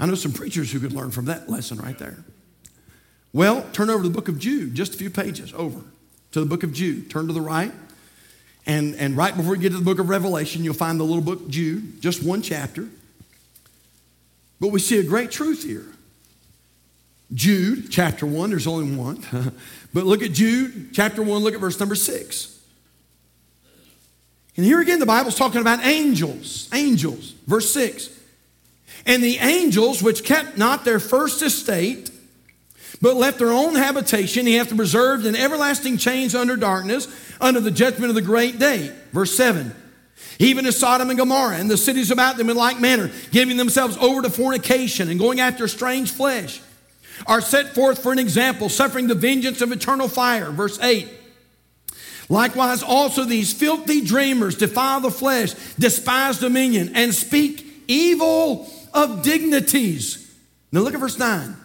I 0.00 0.06
know 0.06 0.14
some 0.14 0.32
preachers 0.32 0.72
who 0.72 0.80
could 0.80 0.92
learn 0.92 1.10
from 1.10 1.26
that 1.26 1.50
lesson 1.50 1.78
right 1.78 1.98
there. 1.98 2.24
Well, 3.32 3.66
turn 3.72 3.90
over 3.90 4.02
to 4.02 4.08
the 4.08 4.14
book 4.14 4.28
of 4.28 4.38
Jude, 4.38 4.74
just 4.74 4.94
a 4.94 4.96
few 4.96 5.10
pages 5.10 5.52
over 5.54 5.80
to 6.32 6.40
the 6.40 6.46
book 6.46 6.62
of 6.62 6.72
Jude. 6.72 7.10
Turn 7.10 7.26
to 7.26 7.32
the 7.32 7.40
right. 7.40 7.72
And, 8.66 8.94
and 8.96 9.16
right 9.16 9.36
before 9.36 9.54
you 9.54 9.62
get 9.62 9.70
to 9.70 9.78
the 9.78 9.84
book 9.84 9.98
of 9.98 10.08
Revelation, 10.08 10.62
you'll 10.62 10.74
find 10.74 11.00
the 11.00 11.04
little 11.04 11.22
book 11.22 11.48
Jude, 11.48 12.00
just 12.00 12.22
one 12.22 12.42
chapter. 12.42 12.88
But 14.60 14.68
we 14.68 14.80
see 14.80 14.98
a 14.98 15.02
great 15.02 15.30
truth 15.30 15.62
here. 15.64 15.86
Jude, 17.32 17.90
chapter 17.90 18.26
1, 18.26 18.50
there's 18.50 18.66
only 18.66 18.96
one. 18.96 19.22
but 19.94 20.04
look 20.04 20.22
at 20.22 20.32
Jude, 20.32 20.90
chapter 20.92 21.22
1, 21.22 21.42
look 21.42 21.54
at 21.54 21.60
verse 21.60 21.78
number 21.78 21.94
6. 21.94 22.58
And 24.56 24.66
here 24.66 24.80
again, 24.80 24.98
the 24.98 25.06
Bible's 25.06 25.36
talking 25.36 25.60
about 25.60 25.84
angels. 25.84 26.68
Angels. 26.72 27.32
Verse 27.46 27.72
6. 27.72 28.18
And 29.06 29.22
the 29.22 29.38
angels 29.38 30.02
which 30.02 30.24
kept 30.24 30.58
not 30.58 30.84
their 30.84 30.98
first 30.98 31.42
estate, 31.42 32.10
but 33.00 33.16
left 33.16 33.38
their 33.38 33.52
own 33.52 33.74
habitation, 33.74 34.46
he 34.46 34.54
hath 34.54 34.74
preserved 34.74 35.24
in 35.24 35.36
everlasting 35.36 35.98
chains 35.98 36.34
under 36.34 36.56
darkness, 36.56 37.06
under 37.40 37.60
the 37.60 37.70
judgment 37.70 38.10
of 38.10 38.14
the 38.14 38.22
great 38.22 38.58
day. 38.58 38.92
Verse 39.12 39.36
7. 39.36 39.74
Even 40.40 40.66
as 40.66 40.78
Sodom 40.78 41.10
and 41.10 41.18
Gomorrah 41.18 41.56
and 41.56 41.70
the 41.70 41.76
cities 41.76 42.10
about 42.10 42.36
them 42.36 42.50
in 42.50 42.56
like 42.56 42.80
manner, 42.80 43.10
giving 43.30 43.56
themselves 43.56 43.96
over 43.98 44.22
to 44.22 44.30
fornication 44.30 45.08
and 45.08 45.18
going 45.18 45.40
after 45.40 45.66
strange 45.68 46.10
flesh, 46.10 46.60
are 47.26 47.40
set 47.40 47.74
forth 47.74 48.02
for 48.02 48.12
an 48.12 48.18
example, 48.18 48.68
suffering 48.68 49.08
the 49.08 49.14
vengeance 49.14 49.60
of 49.60 49.72
eternal 49.72 50.08
fire. 50.08 50.50
Verse 50.50 50.78
8. 50.80 51.08
Likewise, 52.28 52.82
also 52.82 53.24
these 53.24 53.52
filthy 53.52 54.02
dreamers 54.02 54.56
defile 54.56 55.00
the 55.00 55.10
flesh, 55.10 55.54
despise 55.78 56.38
dominion, 56.38 56.92
and 56.94 57.14
speak 57.14 57.64
evil 57.88 58.70
of 58.92 59.22
dignities. 59.22 60.32
Now 60.70 60.80
look 60.80 60.94
at 60.94 61.00
verse 61.00 61.18
9. 61.18 61.56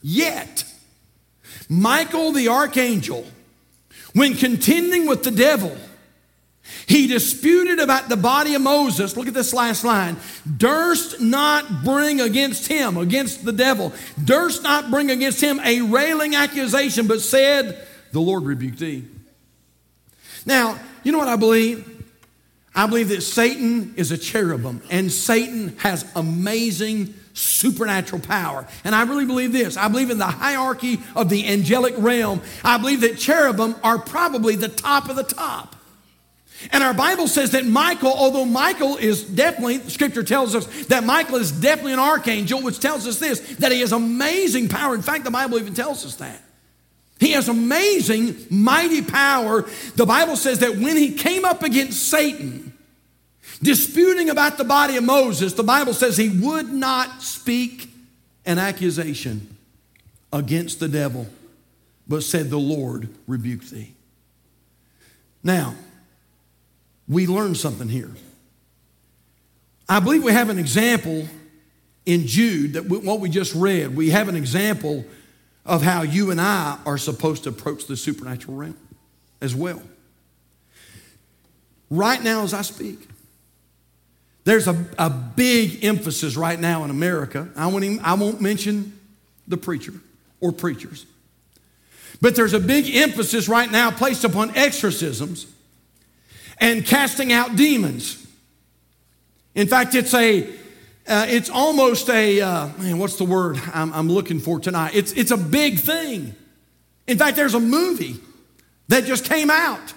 Yet, 0.00 0.64
Michael 1.72 2.32
the 2.32 2.48
archangel, 2.48 3.24
when 4.12 4.34
contending 4.34 5.06
with 5.06 5.22
the 5.22 5.30
devil, 5.30 5.74
he 6.86 7.06
disputed 7.06 7.78
about 7.78 8.10
the 8.10 8.16
body 8.16 8.54
of 8.54 8.60
Moses. 8.60 9.16
Look 9.16 9.26
at 9.26 9.32
this 9.32 9.54
last 9.54 9.82
line. 9.82 10.18
Durst 10.58 11.22
not 11.22 11.82
bring 11.82 12.20
against 12.20 12.68
him, 12.68 12.98
against 12.98 13.46
the 13.46 13.52
devil, 13.52 13.94
durst 14.22 14.62
not 14.62 14.90
bring 14.90 15.10
against 15.10 15.40
him 15.42 15.60
a 15.60 15.80
railing 15.80 16.34
accusation, 16.34 17.06
but 17.06 17.22
said, 17.22 17.88
The 18.12 18.20
Lord 18.20 18.44
rebuked 18.44 18.78
thee. 18.78 19.04
Now, 20.44 20.78
you 21.04 21.10
know 21.10 21.18
what 21.18 21.28
I 21.28 21.36
believe? 21.36 21.91
I 22.74 22.86
believe 22.86 23.08
that 23.10 23.20
Satan 23.20 23.94
is 23.96 24.12
a 24.12 24.18
cherubim 24.18 24.80
and 24.90 25.12
Satan 25.12 25.76
has 25.78 26.10
amazing 26.16 27.14
supernatural 27.34 28.20
power. 28.20 28.66
And 28.84 28.94
I 28.94 29.02
really 29.02 29.26
believe 29.26 29.52
this. 29.52 29.76
I 29.76 29.88
believe 29.88 30.10
in 30.10 30.18
the 30.18 30.26
hierarchy 30.26 31.00
of 31.14 31.28
the 31.28 31.46
angelic 31.48 31.94
realm. 31.98 32.40
I 32.64 32.78
believe 32.78 33.02
that 33.02 33.18
cherubim 33.18 33.74
are 33.82 33.98
probably 33.98 34.56
the 34.56 34.68
top 34.68 35.08
of 35.08 35.16
the 35.16 35.22
top. 35.22 35.76
And 36.70 36.82
our 36.84 36.94
Bible 36.94 37.26
says 37.26 37.50
that 37.52 37.66
Michael, 37.66 38.12
although 38.12 38.44
Michael 38.44 38.96
is 38.96 39.24
definitely, 39.24 39.78
scripture 39.90 40.22
tells 40.22 40.54
us 40.54 40.86
that 40.86 41.02
Michael 41.02 41.36
is 41.36 41.50
definitely 41.50 41.94
an 41.94 41.98
archangel, 41.98 42.62
which 42.62 42.78
tells 42.78 43.06
us 43.06 43.18
this, 43.18 43.40
that 43.56 43.72
he 43.72 43.80
has 43.80 43.92
amazing 43.92 44.68
power. 44.68 44.94
In 44.94 45.02
fact, 45.02 45.24
the 45.24 45.30
Bible 45.30 45.58
even 45.58 45.74
tells 45.74 46.06
us 46.06 46.16
that. 46.16 46.40
He 47.22 47.30
has 47.32 47.48
amazing, 47.48 48.34
mighty 48.50 49.00
power. 49.00 49.62
The 49.94 50.04
Bible 50.04 50.34
says 50.34 50.58
that 50.58 50.74
when 50.74 50.96
he 50.96 51.12
came 51.12 51.44
up 51.44 51.62
against 51.62 52.08
Satan, 52.08 52.76
disputing 53.62 54.28
about 54.28 54.58
the 54.58 54.64
body 54.64 54.96
of 54.96 55.04
Moses, 55.04 55.52
the 55.52 55.62
Bible 55.62 55.94
says 55.94 56.16
he 56.16 56.28
would 56.28 56.72
not 56.72 57.22
speak 57.22 57.88
an 58.44 58.58
accusation 58.58 59.56
against 60.32 60.80
the 60.80 60.88
devil, 60.88 61.28
but 62.08 62.24
said, 62.24 62.50
The 62.50 62.58
Lord 62.58 63.08
rebuked 63.28 63.70
thee. 63.70 63.94
Now, 65.44 65.76
we 67.06 67.28
learn 67.28 67.54
something 67.54 67.88
here. 67.88 68.10
I 69.88 70.00
believe 70.00 70.24
we 70.24 70.32
have 70.32 70.48
an 70.48 70.58
example 70.58 71.28
in 72.04 72.26
Jude 72.26 72.72
that 72.72 72.86
what 72.86 73.20
we 73.20 73.30
just 73.30 73.54
read. 73.54 73.94
We 73.94 74.10
have 74.10 74.28
an 74.28 74.34
example 74.34 75.04
of 75.64 75.82
how 75.82 76.02
you 76.02 76.30
and 76.30 76.40
I 76.40 76.78
are 76.84 76.98
supposed 76.98 77.44
to 77.44 77.50
approach 77.50 77.86
the 77.86 77.96
supernatural 77.96 78.56
realm 78.56 78.76
as 79.40 79.54
well. 79.54 79.82
Right 81.90 82.22
now, 82.22 82.42
as 82.42 82.54
I 82.54 82.62
speak, 82.62 83.08
there's 84.44 84.66
a, 84.66 84.86
a 84.98 85.08
big 85.10 85.84
emphasis 85.84 86.36
right 86.36 86.58
now 86.58 86.84
in 86.84 86.90
America. 86.90 87.48
I 87.54 87.66
won't, 87.68 87.84
even, 87.84 88.00
I 88.04 88.14
won't 88.14 88.40
mention 88.40 88.98
the 89.46 89.56
preacher 89.56 89.92
or 90.40 90.52
preachers, 90.52 91.06
but 92.20 92.34
there's 92.34 92.54
a 92.54 92.60
big 92.60 92.92
emphasis 92.94 93.48
right 93.48 93.70
now 93.70 93.90
placed 93.90 94.24
upon 94.24 94.56
exorcisms 94.56 95.46
and 96.58 96.84
casting 96.84 97.32
out 97.32 97.56
demons. 97.56 98.26
In 99.54 99.68
fact, 99.68 99.94
it's 99.94 100.14
a 100.14 100.48
uh, 101.06 101.26
it's 101.28 101.50
almost 101.50 102.08
a, 102.08 102.40
uh, 102.40 102.68
man, 102.78 102.98
what's 102.98 103.16
the 103.16 103.24
word 103.24 103.60
I'm, 103.74 103.92
I'm 103.92 104.08
looking 104.08 104.38
for 104.38 104.60
tonight? 104.60 104.92
It's, 104.94 105.12
it's 105.12 105.30
a 105.30 105.36
big 105.36 105.78
thing. 105.78 106.34
In 107.06 107.18
fact, 107.18 107.36
there's 107.36 107.54
a 107.54 107.60
movie 107.60 108.16
that 108.88 109.04
just 109.04 109.24
came 109.24 109.50
out, 109.50 109.92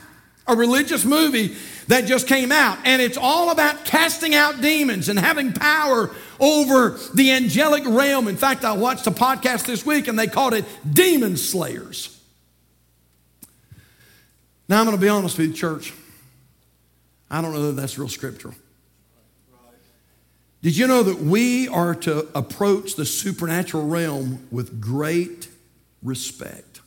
a 0.47 0.55
religious 0.55 1.05
movie 1.05 1.55
that 1.87 2.05
just 2.05 2.27
came 2.27 2.51
out, 2.51 2.79
and 2.85 3.01
it's 3.01 3.17
all 3.17 3.51
about 3.51 3.85
casting 3.85 4.33
out 4.33 4.61
demons 4.61 5.07
and 5.07 5.19
having 5.19 5.53
power 5.53 6.09
over 6.39 6.97
the 7.13 7.31
angelic 7.31 7.83
realm. 7.85 8.27
In 8.27 8.37
fact, 8.37 8.63
I 8.63 8.73
watched 8.73 9.05
a 9.05 9.11
podcast 9.11 9.67
this 9.67 9.85
week 9.85 10.07
and 10.07 10.17
they 10.17 10.27
called 10.27 10.53
it 10.53 10.65
Demon 10.91 11.37
Slayers. 11.37 12.11
Now, 14.67 14.79
I'm 14.79 14.85
going 14.85 14.97
to 14.97 15.01
be 15.01 15.09
honest 15.09 15.37
with 15.37 15.49
you, 15.49 15.53
church. 15.53 15.93
I 17.29 17.41
don't 17.41 17.53
know 17.53 17.67
that 17.67 17.79
that's 17.79 17.99
real 17.99 18.09
scriptural. 18.09 18.55
Did 20.65 20.75
you 20.75 20.88
know 20.88 21.04
that 21.04 21.19
we 21.19 21.67
are 21.67 21.93
to 21.93 22.28
approach 22.36 22.95
the 22.95 23.06
supernatural 23.06 23.86
realm 23.86 24.47
with 24.49 24.82
great 24.82 25.47
respect? 26.01 26.82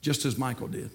Just 0.00 0.24
as 0.24 0.38
Michael 0.38 0.68
did. 0.68 0.88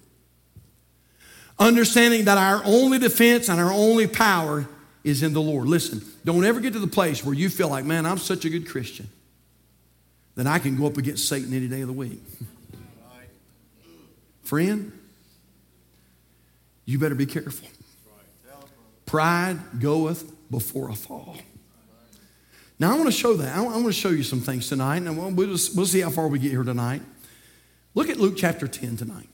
Understanding 1.56 2.24
that 2.24 2.38
our 2.38 2.60
only 2.64 2.98
defense 2.98 3.48
and 3.48 3.60
our 3.60 3.70
only 3.70 4.08
power 4.08 4.66
is 5.04 5.22
in 5.22 5.32
the 5.32 5.40
Lord. 5.40 5.68
Listen, 5.68 6.02
don't 6.24 6.44
ever 6.44 6.58
get 6.58 6.72
to 6.72 6.80
the 6.80 6.88
place 6.88 7.24
where 7.24 7.36
you 7.36 7.48
feel 7.48 7.68
like, 7.68 7.84
man, 7.84 8.04
I'm 8.04 8.18
such 8.18 8.44
a 8.44 8.50
good 8.50 8.68
Christian 8.68 9.08
that 10.34 10.48
I 10.48 10.58
can 10.58 10.76
go 10.76 10.88
up 10.88 10.96
against 10.96 11.28
Satan 11.28 11.54
any 11.54 11.68
day 11.68 11.82
of 11.82 11.86
the 11.86 11.92
week. 11.92 12.20
Friend, 14.42 14.90
you 16.84 16.98
better 16.98 17.14
be 17.14 17.26
careful. 17.26 17.68
Pride 19.06 19.60
goeth 19.78 20.34
before 20.50 20.90
a 20.90 20.94
fall. 20.94 21.36
Now, 22.78 22.92
I 22.92 22.94
want 22.94 23.06
to 23.06 23.12
show 23.12 23.34
that. 23.34 23.56
I 23.56 23.60
want 23.60 23.86
to 23.86 23.92
show 23.92 24.10
you 24.10 24.22
some 24.22 24.40
things 24.40 24.68
tonight, 24.68 25.02
and 25.02 25.18
we'll, 25.36 25.48
we'll 25.74 25.86
see 25.86 26.00
how 26.00 26.10
far 26.10 26.28
we 26.28 26.38
get 26.38 26.50
here 26.50 26.62
tonight. 26.62 27.02
Look 27.94 28.08
at 28.08 28.18
Luke 28.18 28.34
chapter 28.36 28.68
10 28.68 28.96
tonight. 28.96 29.28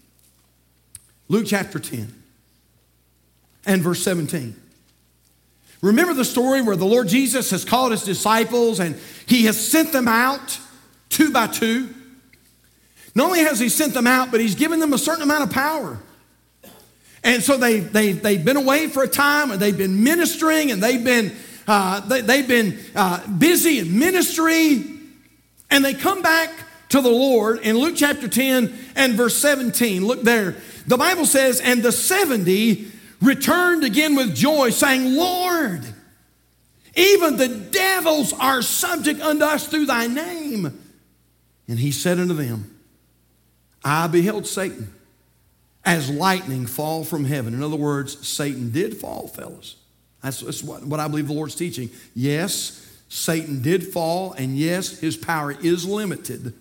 Luke 1.29 1.45
chapter 1.47 1.79
10 1.79 2.15
and 3.67 3.83
verse 3.83 4.03
17. 4.03 4.61
Remember 5.83 6.15
the 6.15 6.25
story 6.25 6.63
where 6.63 6.77
the 6.77 6.87
Lord 6.87 7.09
Jesus 7.09 7.51
has 7.51 7.65
called 7.65 7.91
his 7.91 8.05
disciples 8.05 8.81
and 8.81 8.97
he 9.27 9.45
has 9.45 9.71
sent 9.71 9.93
them 9.93 10.09
out 10.09 10.59
two 11.11 11.31
by 11.31 11.47
two. 11.47 11.95
Not 13.15 13.27
only 13.27 13.41
has 13.41 13.61
he 13.61 13.69
sent 13.69 13.95
them 13.95 14.07
out, 14.07 14.31
but 14.31 14.41
he's 14.41 14.55
given 14.55 14.81
them 14.81 14.93
a 14.93 14.99
certain 14.99 15.23
amount 15.23 15.45
of 15.45 15.51
power. 15.51 15.99
And 17.25 17.43
so 17.43 17.57
they, 17.57 17.81
they, 17.81 18.13
they've 18.13 18.45
been 18.45 18.59
away 18.59 18.87
for 18.89 19.03
a 19.03 19.09
time 19.09 19.51
and 19.51 19.59
they've 19.59 19.77
been 19.77 20.05
ministering 20.05 20.71
and 20.71 20.83
they've 20.83 21.03
been, 21.03 21.35
uh, 21.67 22.01
they, 22.01 22.21
they've 22.21 22.47
been 22.47 22.79
uh, 22.95 23.27
busy 23.27 23.79
in 23.79 23.99
ministry. 23.99 24.85
And 25.71 25.83
they 25.83 25.95
come 25.95 26.21
back 26.21 26.51
to 26.91 27.01
the 27.01 27.09
Lord 27.09 27.61
in 27.61 27.79
Luke 27.79 27.95
chapter 27.97 28.29
10 28.29 28.73
and 28.95 29.15
verse 29.15 29.37
17. 29.37 30.07
Look 30.07 30.23
there. 30.23 30.57
The 30.87 30.99
Bible 30.99 31.25
says, 31.25 31.61
And 31.61 31.83
the 31.83 31.93
70 31.93 32.93
returned 33.23 33.85
again 33.85 34.15
with 34.15 34.37
joy, 34.37 34.69
saying, 34.69 35.15
Lord, 35.15 35.83
even 36.95 37.39
the 37.39 37.49
devils 37.49 38.35
are 38.35 38.61
subject 38.61 39.21
unto 39.23 39.45
us 39.45 39.67
through 39.67 39.87
thy 39.87 40.07
name. 40.07 40.79
And 41.67 41.79
he 41.79 41.91
said 41.91 42.19
unto 42.19 42.35
them, 42.35 42.79
I 43.83 44.07
beheld 44.09 44.47
Satan 44.47 44.94
as 45.85 46.11
lightning 46.11 46.67
fall 46.67 47.05
from 47.05 47.25
heaven. 47.25 47.55
In 47.55 47.63
other 47.63 47.77
words, 47.77 48.27
Satan 48.27 48.71
did 48.71 48.97
fall, 48.97 49.29
fellas. 49.29 49.77
That's, 50.23 50.41
that's 50.41 50.63
what, 50.63 50.85
what 50.85 51.01
I 51.01 51.09
believe 51.09 51.27
the 51.27 51.35
Lord's 51.35 51.55
teaching. 51.55 51.91
Yes, 52.15 52.81
Satan 53.09 53.61
did 53.63 53.87
fall, 53.87 54.33
and 54.33 54.57
yes, 54.57 54.99
his 54.99 55.17
power 55.17 55.53
is 55.53 55.87
limited. 55.87 56.55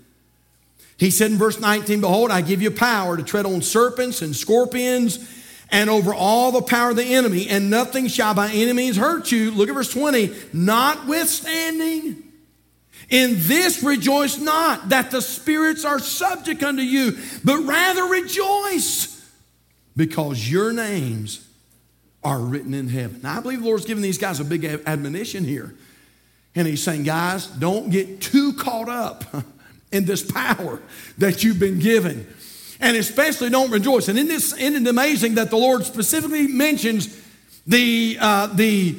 He 0.97 1.09
said 1.09 1.31
in 1.31 1.37
verse 1.37 1.59
19, 1.59 2.01
Behold, 2.01 2.31
I 2.31 2.41
give 2.41 2.61
you 2.61 2.71
power 2.71 3.17
to 3.17 3.23
tread 3.23 3.45
on 3.45 3.61
serpents 3.61 4.21
and 4.21 4.35
scorpions 4.35 5.27
and 5.71 5.89
over 5.89 6.13
all 6.13 6.51
the 6.51 6.61
power 6.61 6.91
of 6.91 6.97
the 6.97 7.15
enemy, 7.15 7.47
and 7.49 7.69
nothing 7.69 8.07
shall 8.07 8.33
by 8.33 8.51
any 8.51 8.73
means 8.73 8.97
hurt 8.97 9.31
you. 9.31 9.49
Look 9.51 9.69
at 9.69 9.75
verse 9.75 9.91
20. 9.91 10.31
Notwithstanding, 10.53 12.23
in 13.09 13.35
this 13.37 13.81
rejoice 13.81 14.37
not 14.37 14.89
that 14.89 15.09
the 15.09 15.21
spirits 15.21 15.83
are 15.83 15.99
subject 15.99 16.61
unto 16.61 16.83
you, 16.83 17.17
but 17.43 17.57
rather 17.59 18.05
rejoice 18.05 19.12
because 19.95 20.49
your 20.49 20.73
names 20.73 21.47
are 22.23 22.39
written 22.39 22.73
in 22.73 22.87
heaven. 22.87 23.19
Now, 23.21 23.37
I 23.37 23.41
believe 23.41 23.59
the 23.61 23.65
Lord's 23.65 23.85
giving 23.85 24.01
these 24.01 24.17
guys 24.17 24.39
a 24.39 24.45
big 24.45 24.63
admonition 24.63 25.43
here. 25.43 25.75
And 26.55 26.67
He's 26.67 26.83
saying, 26.83 27.03
guys, 27.03 27.47
don't 27.47 27.89
get 27.89 28.21
too 28.21 28.53
caught 28.53 28.89
up 28.89 29.23
in 29.91 30.05
this 30.05 30.29
power 30.29 30.81
that 31.17 31.43
you've 31.43 31.59
been 31.59 31.79
given. 31.79 32.27
And 32.79 32.97
especially 32.97 33.49
don't 33.49 33.71
rejoice. 33.71 34.07
And 34.07 34.17
in 34.17 34.27
this, 34.27 34.53
isn't 34.53 34.87
it 34.87 34.89
amazing 34.89 35.35
that 35.35 35.49
the 35.49 35.57
Lord 35.57 35.85
specifically 35.85 36.47
mentions 36.47 37.21
the, 37.65 38.17
uh, 38.19 38.47
the, 38.47 38.97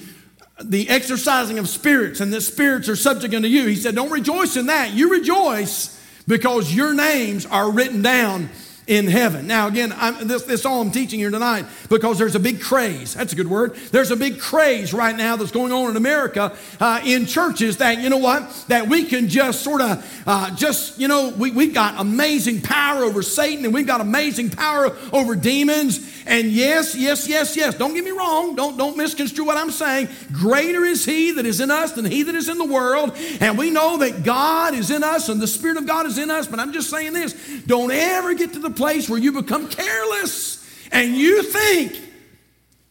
the 0.62 0.88
exorcising 0.88 1.58
of 1.58 1.68
spirits 1.68 2.20
and 2.20 2.32
that 2.32 2.40
spirits 2.42 2.88
are 2.88 2.96
subject 2.96 3.34
unto 3.34 3.48
you? 3.48 3.66
He 3.66 3.76
said, 3.76 3.94
don't 3.94 4.10
rejoice 4.10 4.56
in 4.56 4.66
that. 4.66 4.92
You 4.92 5.10
rejoice 5.10 6.00
because 6.26 6.74
your 6.74 6.94
names 6.94 7.46
are 7.46 7.70
written 7.70 8.00
down 8.00 8.48
in 8.86 9.06
heaven. 9.06 9.46
Now, 9.46 9.68
again, 9.68 9.94
I'm, 9.96 10.28
this, 10.28 10.42
this 10.42 10.66
all 10.66 10.80
I'm 10.80 10.90
teaching 10.90 11.18
here 11.18 11.30
tonight 11.30 11.64
because 11.88 12.18
there's 12.18 12.34
a 12.34 12.40
big 12.40 12.60
craze. 12.60 13.14
That's 13.14 13.32
a 13.32 13.36
good 13.36 13.48
word. 13.48 13.74
There's 13.92 14.10
a 14.10 14.16
big 14.16 14.38
craze 14.38 14.92
right 14.92 15.16
now 15.16 15.36
that's 15.36 15.50
going 15.50 15.72
on 15.72 15.90
in 15.90 15.96
America 15.96 16.54
uh, 16.80 17.00
in 17.04 17.26
churches 17.26 17.78
that, 17.78 17.98
you 17.98 18.10
know 18.10 18.18
what, 18.18 18.64
that 18.68 18.88
we 18.88 19.04
can 19.04 19.28
just 19.28 19.62
sort 19.62 19.80
of, 19.80 20.22
uh, 20.26 20.54
just, 20.54 20.98
you 20.98 21.08
know, 21.08 21.30
we, 21.30 21.50
we've 21.50 21.74
got 21.74 21.98
amazing 21.98 22.60
power 22.60 23.04
over 23.04 23.22
Satan 23.22 23.64
and 23.64 23.72
we've 23.72 23.86
got 23.86 24.00
amazing 24.00 24.50
power 24.50 24.94
over 25.12 25.34
demons. 25.34 26.23
And 26.26 26.48
yes, 26.48 26.94
yes, 26.94 27.28
yes, 27.28 27.56
yes. 27.56 27.74
Don't 27.74 27.94
get 27.94 28.04
me 28.04 28.10
wrong. 28.10 28.54
Don't, 28.54 28.76
don't 28.76 28.96
misconstrue 28.96 29.44
what 29.44 29.56
I'm 29.56 29.70
saying. 29.70 30.08
Greater 30.32 30.84
is 30.84 31.04
he 31.04 31.32
that 31.32 31.44
is 31.44 31.60
in 31.60 31.70
us 31.70 31.92
than 31.92 32.04
he 32.04 32.22
that 32.22 32.34
is 32.34 32.48
in 32.48 32.56
the 32.56 32.64
world. 32.64 33.12
And 33.40 33.58
we 33.58 33.70
know 33.70 33.98
that 33.98 34.24
God 34.24 34.74
is 34.74 34.90
in 34.90 35.04
us 35.04 35.28
and 35.28 35.40
the 35.40 35.46
Spirit 35.46 35.76
of 35.76 35.86
God 35.86 36.06
is 36.06 36.16
in 36.16 36.30
us. 36.30 36.46
But 36.46 36.60
I'm 36.60 36.72
just 36.72 36.88
saying 36.88 37.12
this 37.12 37.34
don't 37.66 37.90
ever 37.90 38.34
get 38.34 38.54
to 38.54 38.58
the 38.58 38.70
place 38.70 39.08
where 39.08 39.18
you 39.18 39.32
become 39.32 39.68
careless 39.68 40.66
and 40.90 41.14
you 41.14 41.42
think 41.42 42.00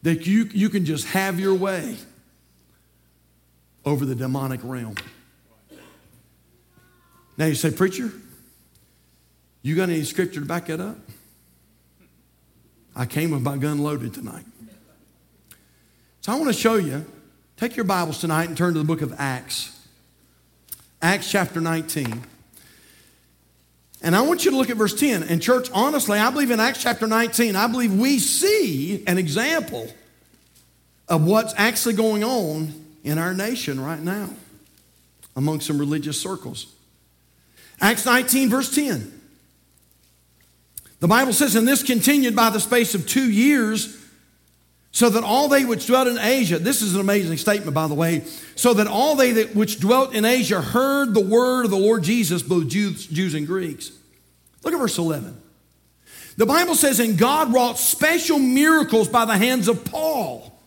that 0.04 0.28
you, 0.28 0.50
you 0.54 0.70
can 0.70 0.86
just 0.86 1.08
have 1.08 1.40
your 1.40 1.56
way 1.56 1.98
over 3.86 4.06
the 4.06 4.16
demonic 4.16 4.60
realm. 4.64 4.96
Now 7.38 7.46
you 7.46 7.56
say, 7.56 7.72
Preacher, 7.72 8.12
you 9.64 9.76
got 9.76 9.90
any 9.90 10.04
scripture 10.04 10.40
to 10.42 10.46
back 10.46 10.68
that 10.68 10.80
up? 10.80 10.98
I 12.96 13.06
came 13.06 13.32
with 13.32 13.42
my 13.42 13.58
gun 13.58 13.80
loaded 13.80 14.14
tonight. 14.14 14.46
So 16.22 16.32
I 16.32 16.36
want 16.36 16.48
to 16.48 16.54
show 16.54 16.76
you. 16.76 17.06
Take 17.58 17.76
your 17.76 17.86
Bibles 17.86 18.20
tonight 18.20 18.48
and 18.48 18.58
turn 18.58 18.74
to 18.74 18.80
the 18.80 18.86
book 18.86 19.02
of 19.02 19.14
Acts. 19.18 19.80
Acts 21.02 21.30
chapter 21.30 21.60
19. 21.60 22.24
And 24.02 24.16
I 24.16 24.22
want 24.22 24.44
you 24.44 24.52
to 24.52 24.58
look 24.58 24.70
at 24.70 24.78
verse 24.78 24.94
10. 24.94 25.24
And, 25.24 25.42
church, 25.42 25.70
honestly, 25.74 26.20
I 26.20 26.30
believe 26.30 26.52
in 26.52 26.60
Acts 26.60 26.82
chapter 26.82 27.08
19, 27.08 27.56
I 27.56 27.68
believe 27.68 27.94
we 27.94 28.20
see 28.20 29.04
an 29.08 29.18
example 29.18 29.88
of 31.08 31.26
what's 31.26 31.54
actually 31.58 31.96
going 31.96 32.24
on 32.24 32.74
in 33.04 33.18
our 33.18 33.34
nation 33.34 33.80
right 33.80 34.02
now 34.02 34.30
among 35.36 35.62
some 35.62 35.78
religious 35.78 36.20
circles. 36.20 36.68
Acts 37.82 38.06
19, 38.06 38.50
verse 38.50 38.74
10. 38.74 39.22
The 41.04 41.10
Bible 41.10 41.34
says, 41.34 41.56
and 41.56 41.68
this 41.68 41.84
continued 41.84 42.34
by 42.34 42.50
the 42.50 42.62
space 42.62 42.96
of 42.96 43.06
two 43.06 43.30
years, 43.30 44.02
so 44.94 45.10
that 45.10 45.22
all 45.22 45.50
they 45.50 45.66
which 45.66 45.86
dwelt 45.86 46.08
in 46.08 46.18
Asia, 46.18 46.58
this 46.58 46.82
is 46.82 46.96
an 46.96 47.02
amazing 47.02 47.36
statement, 47.36 47.74
by 47.74 47.88
the 47.88 47.94
way, 47.94 48.24
so 48.56 48.74
that 48.74 48.88
all 48.88 49.18
they 49.18 49.34
that 49.34 49.54
which 49.54 49.82
dwelt 49.82 50.14
in 50.16 50.24
Asia 50.24 50.62
heard 50.62 51.14
the 51.14 51.20
word 51.20 51.66
of 51.66 51.72
the 51.72 51.78
Lord 51.78 52.04
Jesus, 52.04 52.42
both 52.42 52.70
Jews, 52.70 53.06
Jews 53.06 53.34
and 53.34 53.46
Greeks. 53.46 53.92
Look 54.64 54.74
at 54.74 54.80
verse 54.80 54.98
11. 54.98 55.38
The 56.38 56.46
Bible 56.46 56.74
says, 56.74 57.02
and 57.02 57.18
God 57.18 57.54
wrought 57.54 57.78
special 57.78 58.40
miracles 58.40 59.10
by 59.10 59.26
the 59.26 59.38
hands 59.38 59.68
of 59.68 59.84
Paul, 59.84 60.58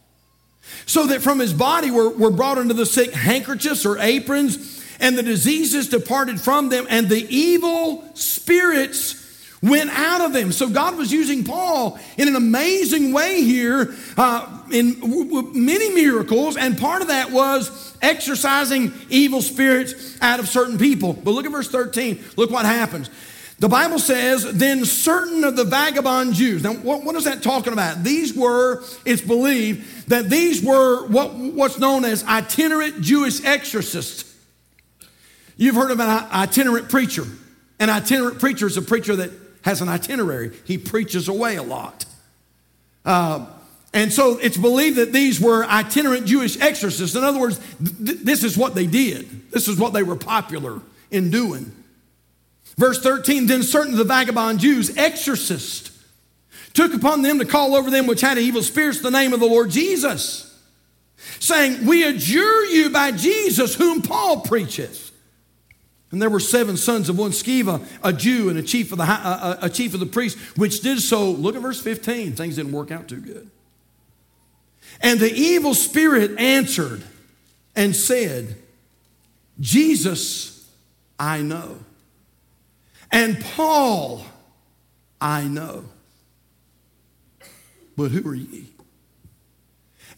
so 0.85 1.07
that 1.07 1.23
from 1.23 1.39
his 1.39 1.55
body 1.55 1.91
were, 1.91 2.11
were 2.11 2.31
brought 2.31 2.59
unto 2.59 2.75
the 2.75 2.85
sick 2.85 3.15
handkerchiefs 3.15 3.87
or 3.87 3.97
aprons, 3.99 4.85
and 5.01 5.17
the 5.17 5.23
diseases 5.23 5.89
departed 5.89 6.39
from 6.39 6.69
them, 6.69 6.87
and 6.91 7.09
the 7.09 7.27
evil 7.35 8.05
spirits 8.13 9.23
went 9.69 9.91
out 9.91 10.21
of 10.21 10.33
them. 10.33 10.53
So 10.53 10.69
God 10.69 10.97
was 10.97 11.13
using 11.13 11.45
Paul 11.45 11.99
in 12.17 12.29
an 12.29 12.37
amazing 12.37 13.13
way 13.13 13.43
here 13.43 13.95
uh, 14.17 14.63
in 14.73 15.01
w- 15.01 15.25
w- 15.25 15.51
many 15.55 15.95
miracles, 15.95 16.57
and 16.57 16.79
part 16.79 17.03
of 17.03 17.09
that 17.09 17.31
was 17.31 17.97
exorcising 18.03 18.93
evil 19.09 19.43
spirits 19.43 20.19
out 20.21 20.41
of 20.41 20.49
certain 20.49 20.79
people. 20.79 21.13
But 21.13 21.33
look 21.33 21.47
at 21.47 21.53
verse 21.53 21.69
13. 21.69 22.23
Look 22.37 22.51
what 22.51 22.65
happens. 22.65 23.11
The 23.59 23.69
Bible 23.69 23.99
says, 23.99 24.45
then 24.53 24.85
certain 24.85 25.43
of 25.43 25.57
the 25.57 25.65
vagabond 25.65 26.35
Jews. 26.35 26.63
Now, 26.63 26.75
what, 26.75 27.05
what 27.05 27.17
is 27.17 27.25
that 27.25 27.43
talking 27.43 27.73
about? 27.73 28.05
These 28.05 28.35
were, 28.35 28.85
it's 29.07 29.23
believed, 29.23 30.09
that 30.09 30.29
these 30.29 30.63
were 30.63 31.07
what, 31.07 31.35
what's 31.35 31.79
known 31.79 32.05
as 32.05 32.23
itinerant 32.25 33.01
Jewish 33.01 33.43
exorcists. 33.45 34.31
You've 35.57 35.75
heard 35.75 35.91
about 35.91 36.25
an 36.25 36.31
itinerant 36.33 36.91
preacher. 36.91 37.25
An 37.79 37.89
itinerant 37.89 38.41
preacher 38.41 38.67
is 38.67 38.77
a 38.77 38.83
preacher 38.83 39.17
that 39.17 39.31
has 39.67 39.83
an 39.83 39.89
itinerary. 39.89 40.53
He 40.65 40.79
preaches 40.79 41.29
away 41.29 41.57
a 41.57 41.63
lot. 41.63 42.07
Uh, 43.05 43.47
and 43.93 44.13
so 44.13 44.39
it's 44.39 44.57
believed 44.57 44.97
that 44.97 45.13
these 45.13 45.41
were 45.41 45.65
itinerant 45.65 46.27
Jewish 46.27 46.59
exorcists. 46.61 47.17
In 47.17 47.25
other 47.25 47.41
words, 47.41 47.59
th- 47.79 48.21
this 48.21 48.45
is 48.45 48.57
what 48.57 48.77
they 48.77 48.87
did, 48.87 49.51
this 49.51 49.69
is 49.69 49.77
what 49.79 49.93
they 49.93 50.05
were 50.05 50.17
popular 50.17 50.81
in 51.11 51.31
doing. 51.31 51.73
Verse 52.79 53.03
13 53.03 53.47
Then 53.47 53.65
certain 53.65 53.93
of 53.93 53.99
the 53.99 54.05
vagabond 54.05 54.61
Jews, 54.61 54.97
exorcists, 54.97 55.91
took 56.73 56.95
upon 56.95 57.23
them 57.23 57.41
to 57.41 57.45
call 57.45 57.75
over 57.75 57.91
them 57.91 58.07
which 58.07 58.21
had 58.21 58.39
evil 58.39 58.63
spirits 58.63 59.01
the 59.01 59.11
name 59.11 59.33
of 59.33 59.41
the 59.41 59.47
Lord 59.47 59.71
Jesus, 59.71 60.57
saying, 61.41 61.87
We 61.87 62.05
adjure 62.05 62.67
you 62.67 62.91
by 62.91 63.11
Jesus 63.11 63.75
whom 63.75 64.01
Paul 64.01 64.43
preacheth. 64.43 65.06
And 66.13 66.23
there 66.23 66.31
were 66.31 66.41
seven 66.41 66.77
sons 66.77 67.09
of 67.09 67.19
one 67.19 67.33
Sceva, 67.33 67.85
a 68.03 68.13
Jew 68.13 68.49
and 68.49 68.59
a 68.59 68.63
chief 68.63 68.93
of 68.93 68.99
the, 68.99 69.05
a, 69.05 69.59
a 69.63 69.71
chief 69.71 69.93
of 69.93 70.01
the 70.01 70.07
priests, 70.07 70.41
which 70.57 70.81
did 70.81 71.01
so. 71.01 71.31
Look 71.31 71.57
at 71.57 71.63
verse 71.63 71.81
15. 71.81 72.35
Things 72.35 72.57
didn't 72.57 72.73
work 72.73 72.91
out 72.91 73.09
too 73.09 73.21
good. 73.21 73.51
And 75.01 75.19
the 75.19 75.33
evil 75.33 75.75
spirit 75.75 76.39
answered 76.39 77.03
and 77.75 77.95
said, 77.95 78.57
Jesus, 79.59 80.69
I 81.19 81.43
know. 81.43 81.79
And 83.11 83.41
Paul, 83.41 84.25
I 85.21 85.45
know. 85.45 85.85
But 87.97 88.11
who 88.11 88.29
are 88.29 88.35
ye? 88.35 88.67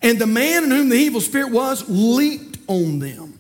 And 0.03 0.19
the 0.19 0.27
man 0.27 0.65
in 0.65 0.71
whom 0.71 0.89
the 0.91 0.97
evil 0.97 1.21
spirit 1.21 1.51
was 1.51 1.89
leaped 1.89 2.59
on 2.69 2.99
them 2.99 3.38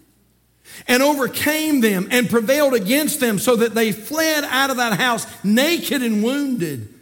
and 0.87 1.03
overcame 1.03 1.81
them 1.81 2.09
and 2.11 2.31
prevailed 2.31 2.75
against 2.75 3.21
them 3.21 3.39
so 3.39 3.57
that 3.57 3.75
they 3.75 3.93
fled 3.93 4.45
out 4.45 4.71
of 4.71 4.77
that 4.77 4.99
house 4.99 5.27
naked 5.45 6.03
and 6.03 6.23
wounded. 6.23 6.95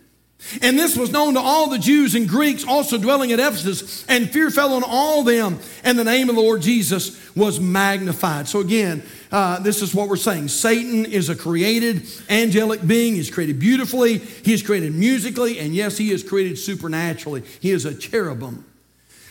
And 0.62 0.78
this 0.78 0.96
was 0.96 1.10
known 1.10 1.34
to 1.34 1.40
all 1.40 1.68
the 1.68 1.78
Jews 1.78 2.14
and 2.14 2.28
Greeks 2.28 2.64
also 2.64 2.98
dwelling 2.98 3.32
at 3.32 3.40
Ephesus, 3.40 4.06
and 4.06 4.30
fear 4.30 4.50
fell 4.50 4.74
on 4.74 4.84
all 4.84 5.24
them, 5.24 5.58
and 5.82 5.98
the 5.98 6.04
name 6.04 6.28
of 6.28 6.36
the 6.36 6.42
Lord 6.42 6.62
Jesus 6.62 7.34
was 7.34 7.58
magnified. 7.58 8.46
So, 8.46 8.60
again, 8.60 9.02
uh, 9.32 9.58
this 9.60 9.82
is 9.82 9.94
what 9.94 10.08
we're 10.08 10.16
saying 10.16 10.48
Satan 10.48 11.04
is 11.04 11.28
a 11.28 11.36
created 11.36 12.06
angelic 12.28 12.86
being. 12.86 13.14
He's 13.14 13.30
created 13.30 13.58
beautifully, 13.58 14.18
he 14.18 14.52
is 14.52 14.62
created 14.62 14.94
musically, 14.94 15.58
and 15.58 15.74
yes, 15.74 15.98
he 15.98 16.12
is 16.12 16.22
created 16.22 16.58
supernaturally. 16.58 17.42
He 17.60 17.70
is 17.70 17.84
a 17.84 17.94
cherubim. 17.94 18.64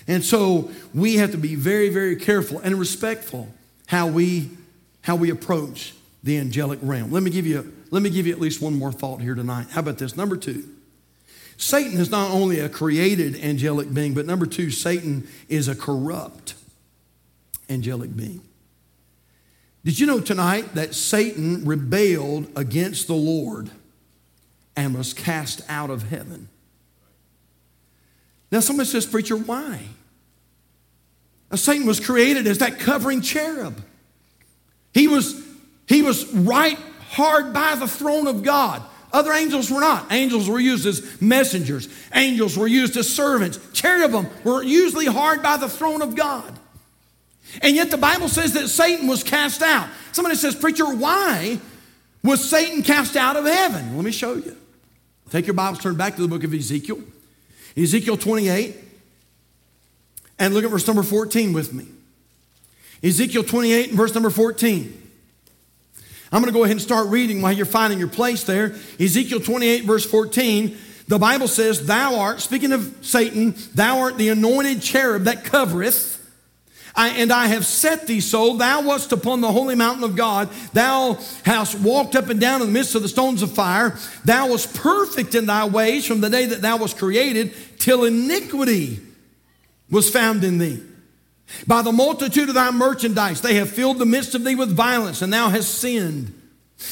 And 0.07 0.23
so, 0.23 0.71
we 0.93 1.15
have 1.15 1.31
to 1.31 1.37
be 1.37 1.55
very, 1.55 1.89
very 1.89 2.15
careful 2.15 2.59
and 2.59 2.77
respectful 2.77 3.49
how 3.87 4.07
we, 4.07 4.49
how 5.01 5.15
we 5.15 5.29
approach 5.29 5.93
the 6.23 6.37
angelic 6.37 6.79
realm. 6.81 7.11
Let 7.11 7.23
me, 7.23 7.31
give 7.31 7.45
you, 7.45 7.73
let 7.91 8.01
me 8.01 8.09
give 8.09 8.25
you 8.25 8.33
at 8.33 8.39
least 8.39 8.61
one 8.61 8.77
more 8.77 8.91
thought 8.91 9.21
here 9.21 9.35
tonight. 9.35 9.67
How 9.71 9.81
about 9.81 9.97
this? 9.97 10.17
Number 10.17 10.37
two. 10.37 10.67
Satan 11.57 11.99
is 11.99 12.09
not 12.09 12.31
only 12.31 12.59
a 12.59 12.67
created 12.67 13.41
angelic 13.41 13.93
being, 13.93 14.13
but 14.13 14.25
number 14.25 14.45
two, 14.45 14.71
Satan 14.71 15.27
is 15.47 15.67
a 15.67 15.75
corrupt 15.75 16.55
angelic 17.69 18.15
being. 18.15 18.41
Did 19.85 19.99
you 19.99 20.07
know 20.07 20.19
tonight 20.19 20.73
that 20.73 20.95
Satan 20.95 21.63
rebelled 21.63 22.47
against 22.55 23.07
the 23.07 23.13
Lord 23.13 23.69
and 24.75 24.95
was 24.95 25.13
cast 25.13 25.61
out 25.69 25.89
of 25.89 26.09
heaven? 26.09 26.49
Now, 28.51 28.59
somebody 28.59 28.89
says, 28.89 29.05
Preacher, 29.05 29.37
why? 29.37 29.83
Satan 31.59 31.85
was 31.85 31.99
created 31.99 32.47
as 32.47 32.59
that 32.59 32.79
covering 32.79 33.21
cherub. 33.21 33.81
He 34.93 35.07
was, 35.07 35.41
he 35.87 36.01
was 36.01 36.31
right 36.33 36.77
hard 37.09 37.53
by 37.53 37.75
the 37.75 37.87
throne 37.87 38.27
of 38.27 38.43
God. 38.43 38.81
Other 39.11 39.31
angels 39.31 39.71
were 39.71 39.79
not. 39.79 40.11
Angels 40.11 40.49
were 40.49 40.59
used 40.59 40.85
as 40.85 41.21
messengers, 41.21 41.87
angels 42.13 42.57
were 42.57 42.67
used 42.67 42.97
as 42.97 43.13
servants. 43.13 43.59
Cherubim 43.73 44.27
were 44.43 44.61
usually 44.61 45.05
hard 45.05 45.41
by 45.41 45.57
the 45.57 45.69
throne 45.69 46.01
of 46.01 46.15
God. 46.15 46.59
And 47.61 47.75
yet 47.75 47.91
the 47.91 47.97
Bible 47.97 48.27
says 48.27 48.53
that 48.53 48.67
Satan 48.67 49.07
was 49.07 49.23
cast 49.23 49.61
out. 49.61 49.87
Somebody 50.11 50.35
says, 50.35 50.55
Preacher, 50.55 50.85
why 50.85 51.59
was 52.23 52.43
Satan 52.49 52.81
cast 52.81 53.15
out 53.15 53.37
of 53.37 53.45
heaven? 53.45 53.95
Let 53.95 54.03
me 54.03 54.11
show 54.11 54.33
you. 54.33 54.57
Take 55.29 55.47
your 55.47 55.53
Bibles, 55.53 55.79
turn 55.79 55.95
back 55.95 56.15
to 56.15 56.21
the 56.21 56.27
book 56.27 56.43
of 56.43 56.53
Ezekiel. 56.53 56.99
Ezekiel 57.77 58.17
28, 58.17 58.75
and 60.39 60.53
look 60.53 60.63
at 60.63 60.71
verse 60.71 60.87
number 60.87 61.03
14 61.03 61.53
with 61.53 61.73
me. 61.73 61.85
Ezekiel 63.03 63.43
28 63.43 63.89
and 63.89 63.97
verse 63.97 64.13
number 64.13 64.29
14. 64.29 65.01
I'm 66.31 66.41
going 66.41 66.51
to 66.51 66.57
go 66.57 66.63
ahead 66.63 66.73
and 66.73 66.81
start 66.81 67.07
reading 67.07 67.41
while 67.41 67.53
you're 67.53 67.65
finding 67.65 67.99
your 67.99 68.07
place 68.07 68.43
there. 68.43 68.75
Ezekiel 68.99 69.39
28, 69.39 69.83
verse 69.85 70.05
14. 70.05 70.77
The 71.07 71.19
Bible 71.19 71.47
says, 71.47 71.85
Thou 71.85 72.19
art, 72.19 72.41
speaking 72.41 72.71
of 72.71 72.97
Satan, 73.01 73.55
thou 73.73 73.99
art 73.99 74.17
the 74.17 74.29
anointed 74.29 74.81
cherub 74.81 75.23
that 75.23 75.45
covereth. 75.45 76.13
I, 76.95 77.09
and 77.09 77.31
I 77.31 77.47
have 77.47 77.65
set 77.65 78.07
thee 78.07 78.21
so. 78.21 78.55
Thou 78.55 78.81
wast 78.81 79.11
upon 79.11 79.41
the 79.41 79.51
holy 79.51 79.75
mountain 79.75 80.03
of 80.03 80.15
God. 80.15 80.49
Thou 80.73 81.19
hast 81.43 81.79
walked 81.79 82.15
up 82.15 82.29
and 82.29 82.39
down 82.39 82.61
in 82.61 82.67
the 82.67 82.73
midst 82.73 82.95
of 82.95 83.01
the 83.01 83.09
stones 83.09 83.41
of 83.41 83.51
fire. 83.51 83.97
Thou 84.23 84.49
wast 84.49 84.73
perfect 84.73 85.35
in 85.35 85.45
thy 85.45 85.65
ways 85.65 86.05
from 86.07 86.21
the 86.21 86.29
day 86.29 86.45
that 86.47 86.61
thou 86.61 86.77
wast 86.77 86.97
created 86.97 87.53
till 87.79 88.05
iniquity 88.05 88.99
was 89.95 90.09
found 90.09 90.43
in 90.43 90.57
thee. 90.57 90.83
By 91.65 91.81
the 91.81 91.93
multitude 91.93 92.49
of 92.49 92.55
thy 92.55 92.69
merchandise, 92.71 93.39
they 93.39 93.55
have 93.55 93.69
filled 93.69 93.97
the 93.97 94.05
midst 94.05 94.35
of 94.35 94.43
thee 94.43 94.55
with 94.55 94.75
violence, 94.75 95.21
and 95.21 95.31
thou 95.31 95.47
hast 95.47 95.75
sinned. 95.75 96.33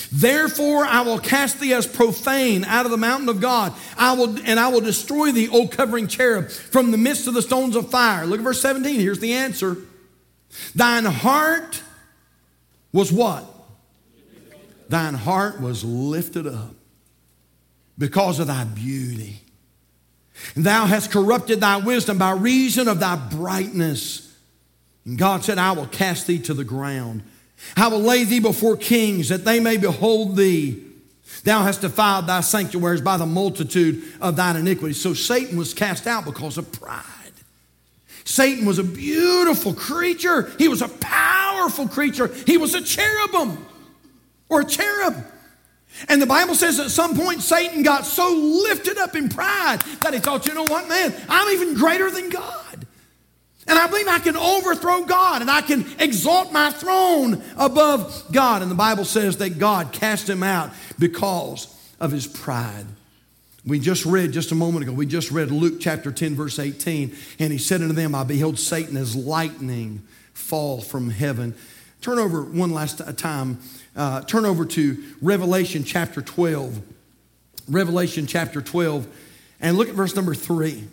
Therefore, 0.10 0.86
I 0.86 1.02
will 1.02 1.20
cast 1.20 1.60
thee 1.60 1.74
as 1.74 1.86
profane 1.86 2.64
out 2.64 2.86
of 2.86 2.92
the 2.92 2.98
mountain 2.98 3.28
of 3.28 3.42
God. 3.42 3.74
I 3.98 4.14
will, 4.14 4.40
and 4.46 4.58
I 4.58 4.70
will 4.70 4.80
destroy 4.80 5.34
thee, 5.34 5.50
O 5.50 5.68
covering 5.68 6.08
cherub, 6.08 6.50
from 6.50 6.92
the 6.92 6.98
midst 6.98 7.28
of 7.28 7.34
the 7.34 7.42
stones 7.42 7.76
of 7.76 7.92
fire. 7.92 8.26
Look 8.26 8.40
at 8.40 8.44
verse 8.44 8.62
17. 8.62 9.02
Here's 9.02 9.20
the 9.20 9.34
answer. 9.34 9.76
Thine 10.74 11.06
heart 11.06 11.84
was 12.94 13.12
what? 13.12 13.44
Thine 14.88 15.16
heart 15.16 15.60
was 15.60 15.84
lifted 15.84 16.48
up 16.48 16.74
because 17.98 18.40
of 18.40 18.48
thy 18.48 18.64
beauty. 18.64 19.43
Thou 20.56 20.86
hast 20.86 21.12
corrupted 21.12 21.62
thy 21.62 21.78
wisdom 21.78 22.18
by 22.18 22.32
reason 22.32 22.88
of 22.88 23.00
thy 23.00 23.16
brightness. 23.16 24.36
And 25.06 25.18
God 25.18 25.44
said, 25.44 25.58
I 25.58 25.74
will 25.74 25.88
cast 25.88 26.28
thee 26.28 26.40
to 26.40 26.54
the 26.54 26.64
ground. 26.64 27.24
I 27.78 27.88
will 27.88 28.00
lay 28.00 28.24
thee 28.24 28.40
before 28.40 28.78
kings 28.78 29.30
that 29.30 29.46
they 29.46 29.60
may 29.60 29.78
behold 29.78 30.36
thee. 30.36 30.84
Thou 31.44 31.64
hast 31.64 31.82
defiled 31.82 32.28
thy 32.28 32.42
sanctuaries 32.42 33.02
by 33.02 33.18
the 33.18 33.26
multitude 33.26 34.04
of 34.22 34.36
thine 34.36 34.56
iniquities. 34.56 35.02
So 35.02 35.14
Satan 35.14 35.58
was 35.58 35.74
cast 35.74 36.08
out 36.08 36.26
because 36.26 36.58
of 36.58 36.72
pride. 36.72 37.04
Satan 38.26 38.66
was 38.66 38.80
a 38.80 38.84
beautiful 38.84 39.74
creature. 39.74 40.52
He 40.58 40.68
was 40.68 40.82
a 40.82 40.88
powerful 40.88 41.88
creature. 41.88 42.28
He 42.46 42.58
was 42.58 42.74
a 42.74 42.82
cherubim 42.82 43.66
or 44.48 44.62
a 44.62 44.66
cherub. 44.66 45.26
And 46.10 46.22
the 46.22 46.26
Bible 46.26 46.56
says 46.56 46.80
at 46.80 46.90
some 46.90 47.16
point 47.16 47.42
Satan 47.42 47.84
got 47.84 48.06
so 48.06 48.34
lifted 48.34 48.98
up 48.98 49.16
in 49.16 49.30
pride 49.30 49.82
that 50.02 50.14
he 50.14 50.20
thought, 50.20 50.48
you 50.48 50.54
know 50.54 50.64
what, 50.64 50.88
man, 50.88 51.14
I'm 51.30 51.54
even 51.54 51.76
greater 51.76 52.10
than 52.10 52.30
God. 52.30 52.88
And 53.68 53.80
I 53.80 53.88
believe 53.88 54.08
I 54.08 54.20
can 54.20 54.36
overthrow 54.36 55.06
God 55.06 55.42
and 55.42 55.50
I 55.50 55.62
can 55.62 55.86
exalt 56.00 56.52
my 56.52 56.70
throne 56.72 57.42
above 57.58 58.26
God. 58.32 58.62
And 58.62 58.70
the 58.70 58.76
Bible 58.76 59.06
says 59.06 59.38
that 59.38 59.58
God 59.58 59.94
cast 59.94 60.30
him 60.30 60.44
out 60.44 60.72
because 61.00 61.74
of 62.00 62.12
his 62.12 62.28
pride. 62.28 62.86
We 63.66 63.80
just 63.80 64.06
read 64.06 64.34
just 64.34 64.52
a 64.52 64.56
moment 64.56 64.84
ago, 64.84 64.92
we 64.92 65.06
just 65.06 65.32
read 65.32 65.50
Luke 65.50 65.80
chapter 65.80 66.12
10, 66.12 66.36
verse 66.36 66.60
18, 66.60 67.16
and 67.40 67.54
he 67.54 67.58
said 67.58 67.82
unto 67.82 67.94
them, 67.94 68.14
I 68.14 68.26
beheld 68.26 68.60
Satan 68.60 68.98
as 68.98 69.16
lightning 69.16 70.04
fall 70.34 70.82
from 70.82 71.10
heaven. 71.10 71.56
Turn 72.02 72.20
over 72.20 72.44
one 72.44 72.72
last 72.72 73.02
time, 73.18 73.60
uh, 73.96 74.22
turn 74.22 74.46
over 74.46 74.66
to 74.66 75.04
Revelation 75.22 75.84
chapter 75.84 76.22
12. 76.22 76.82
Revelation 77.68 78.28
chapter 78.28 78.62
12, 78.62 79.08
and 79.62 79.78
look 79.78 79.88
at 79.88 79.96
verse 79.96 80.16
number 80.16 80.34
3. 80.34 80.84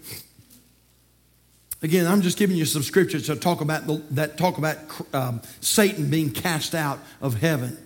Again, 1.83 2.07
I'm 2.07 2.21
just 2.21 2.39
giving 2.39 2.57
you 2.57 2.67
some 2.67 2.83
scriptures 2.83 3.27
that 3.27 3.41
talk 3.41 3.61
about, 3.61 3.87
the, 3.87 4.03
that 4.13 4.37
talk 4.37 4.59
about 4.59 4.77
um, 5.15 5.41
Satan 5.61 6.11
being 6.11 6.31
cast 6.31 6.75
out 6.75 7.01
of 7.21 7.41
heaven. 7.41 7.79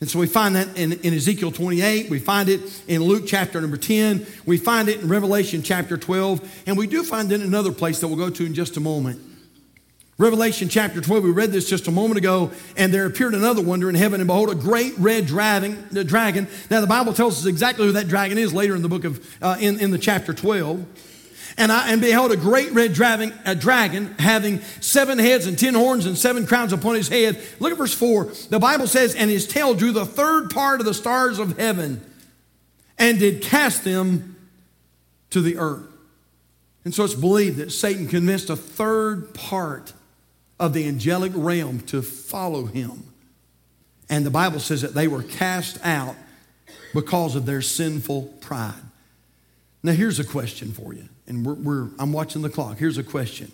And 0.00 0.10
so 0.10 0.18
we 0.18 0.26
find 0.26 0.54
that 0.54 0.76
in, 0.76 0.92
in, 0.92 1.14
Ezekiel 1.14 1.50
28, 1.50 2.10
we 2.10 2.18
find 2.18 2.50
it 2.50 2.60
in 2.86 3.02
Luke 3.02 3.24
chapter 3.26 3.58
number 3.60 3.78
10, 3.78 4.26
we 4.44 4.58
find 4.58 4.90
it 4.90 5.00
in 5.00 5.08
Revelation 5.08 5.62
chapter 5.62 5.96
12, 5.96 6.64
and 6.66 6.76
we 6.76 6.86
do 6.86 7.02
find 7.02 7.32
it 7.32 7.40
in 7.40 7.46
another 7.46 7.72
place 7.72 8.00
that 8.00 8.08
we'll 8.08 8.18
go 8.18 8.28
to 8.28 8.44
in 8.44 8.52
just 8.52 8.76
a 8.76 8.80
moment. 8.80 9.18
Revelation 10.18 10.70
chapter 10.70 11.02
12, 11.02 11.24
we 11.24 11.30
read 11.30 11.52
this 11.52 11.68
just 11.68 11.88
a 11.88 11.90
moment 11.90 12.16
ago, 12.16 12.50
and 12.74 12.92
there 12.92 13.04
appeared 13.04 13.34
another 13.34 13.60
wonder 13.60 13.90
in 13.90 13.94
heaven, 13.94 14.18
and 14.18 14.26
behold, 14.26 14.48
a 14.48 14.54
great 14.54 14.96
red 14.96 15.26
dragon. 15.26 15.86
dragon. 16.06 16.48
Now, 16.70 16.80
the 16.80 16.86
Bible 16.86 17.12
tells 17.12 17.38
us 17.38 17.44
exactly 17.44 17.84
who 17.84 17.92
that 17.92 18.08
dragon 18.08 18.38
is 18.38 18.54
later 18.54 18.74
in 18.74 18.80
the 18.80 18.88
book 18.88 19.04
of, 19.04 19.42
uh, 19.42 19.58
in, 19.60 19.78
in 19.78 19.90
the 19.90 19.98
chapter 19.98 20.32
12. 20.32 20.86
And 21.58 21.70
I 21.70 21.92
and 21.92 22.00
beheld 22.00 22.32
a 22.32 22.36
great 22.36 22.72
red 22.72 22.94
dragon, 22.94 23.34
a 23.44 23.54
dragon 23.54 24.14
having 24.18 24.60
seven 24.80 25.18
heads 25.18 25.46
and 25.46 25.58
ten 25.58 25.74
horns 25.74 26.06
and 26.06 26.16
seven 26.16 26.46
crowns 26.46 26.72
upon 26.72 26.94
his 26.94 27.08
head. 27.08 27.40
Look 27.60 27.72
at 27.72 27.78
verse 27.78 27.94
4. 27.94 28.24
The 28.48 28.58
Bible 28.58 28.86
says, 28.86 29.14
And 29.14 29.30
his 29.30 29.46
tail 29.46 29.74
drew 29.74 29.92
the 29.92 30.06
third 30.06 30.50
part 30.50 30.80
of 30.80 30.86
the 30.86 30.94
stars 30.94 31.38
of 31.38 31.58
heaven 31.58 32.02
and 32.98 33.18
did 33.18 33.42
cast 33.42 33.84
them 33.84 34.36
to 35.30 35.42
the 35.42 35.58
earth. 35.58 35.86
And 36.84 36.94
so 36.94 37.04
it's 37.04 37.14
believed 37.14 37.58
that 37.58 37.72
Satan 37.72 38.06
convinced 38.06 38.48
a 38.48 38.56
third 38.56 39.34
part 39.34 39.92
of 40.58 40.72
the 40.72 40.86
angelic 40.86 41.32
realm 41.34 41.80
to 41.80 42.02
follow 42.02 42.66
him. 42.66 43.04
And 44.08 44.24
the 44.24 44.30
Bible 44.30 44.60
says 44.60 44.82
that 44.82 44.94
they 44.94 45.08
were 45.08 45.22
cast 45.22 45.78
out 45.84 46.16
because 46.94 47.34
of 47.34 47.46
their 47.46 47.62
sinful 47.62 48.22
pride. 48.40 48.74
Now, 49.82 49.92
here's 49.92 50.18
a 50.18 50.24
question 50.24 50.72
for 50.72 50.94
you 50.94 51.08
and 51.26 51.44
we're, 51.44 51.54
we're, 51.54 51.88
I'm 51.98 52.12
watching 52.12 52.42
the 52.42 52.50
clock. 52.50 52.78
Here's 52.78 52.98
a 52.98 53.02
question. 53.02 53.50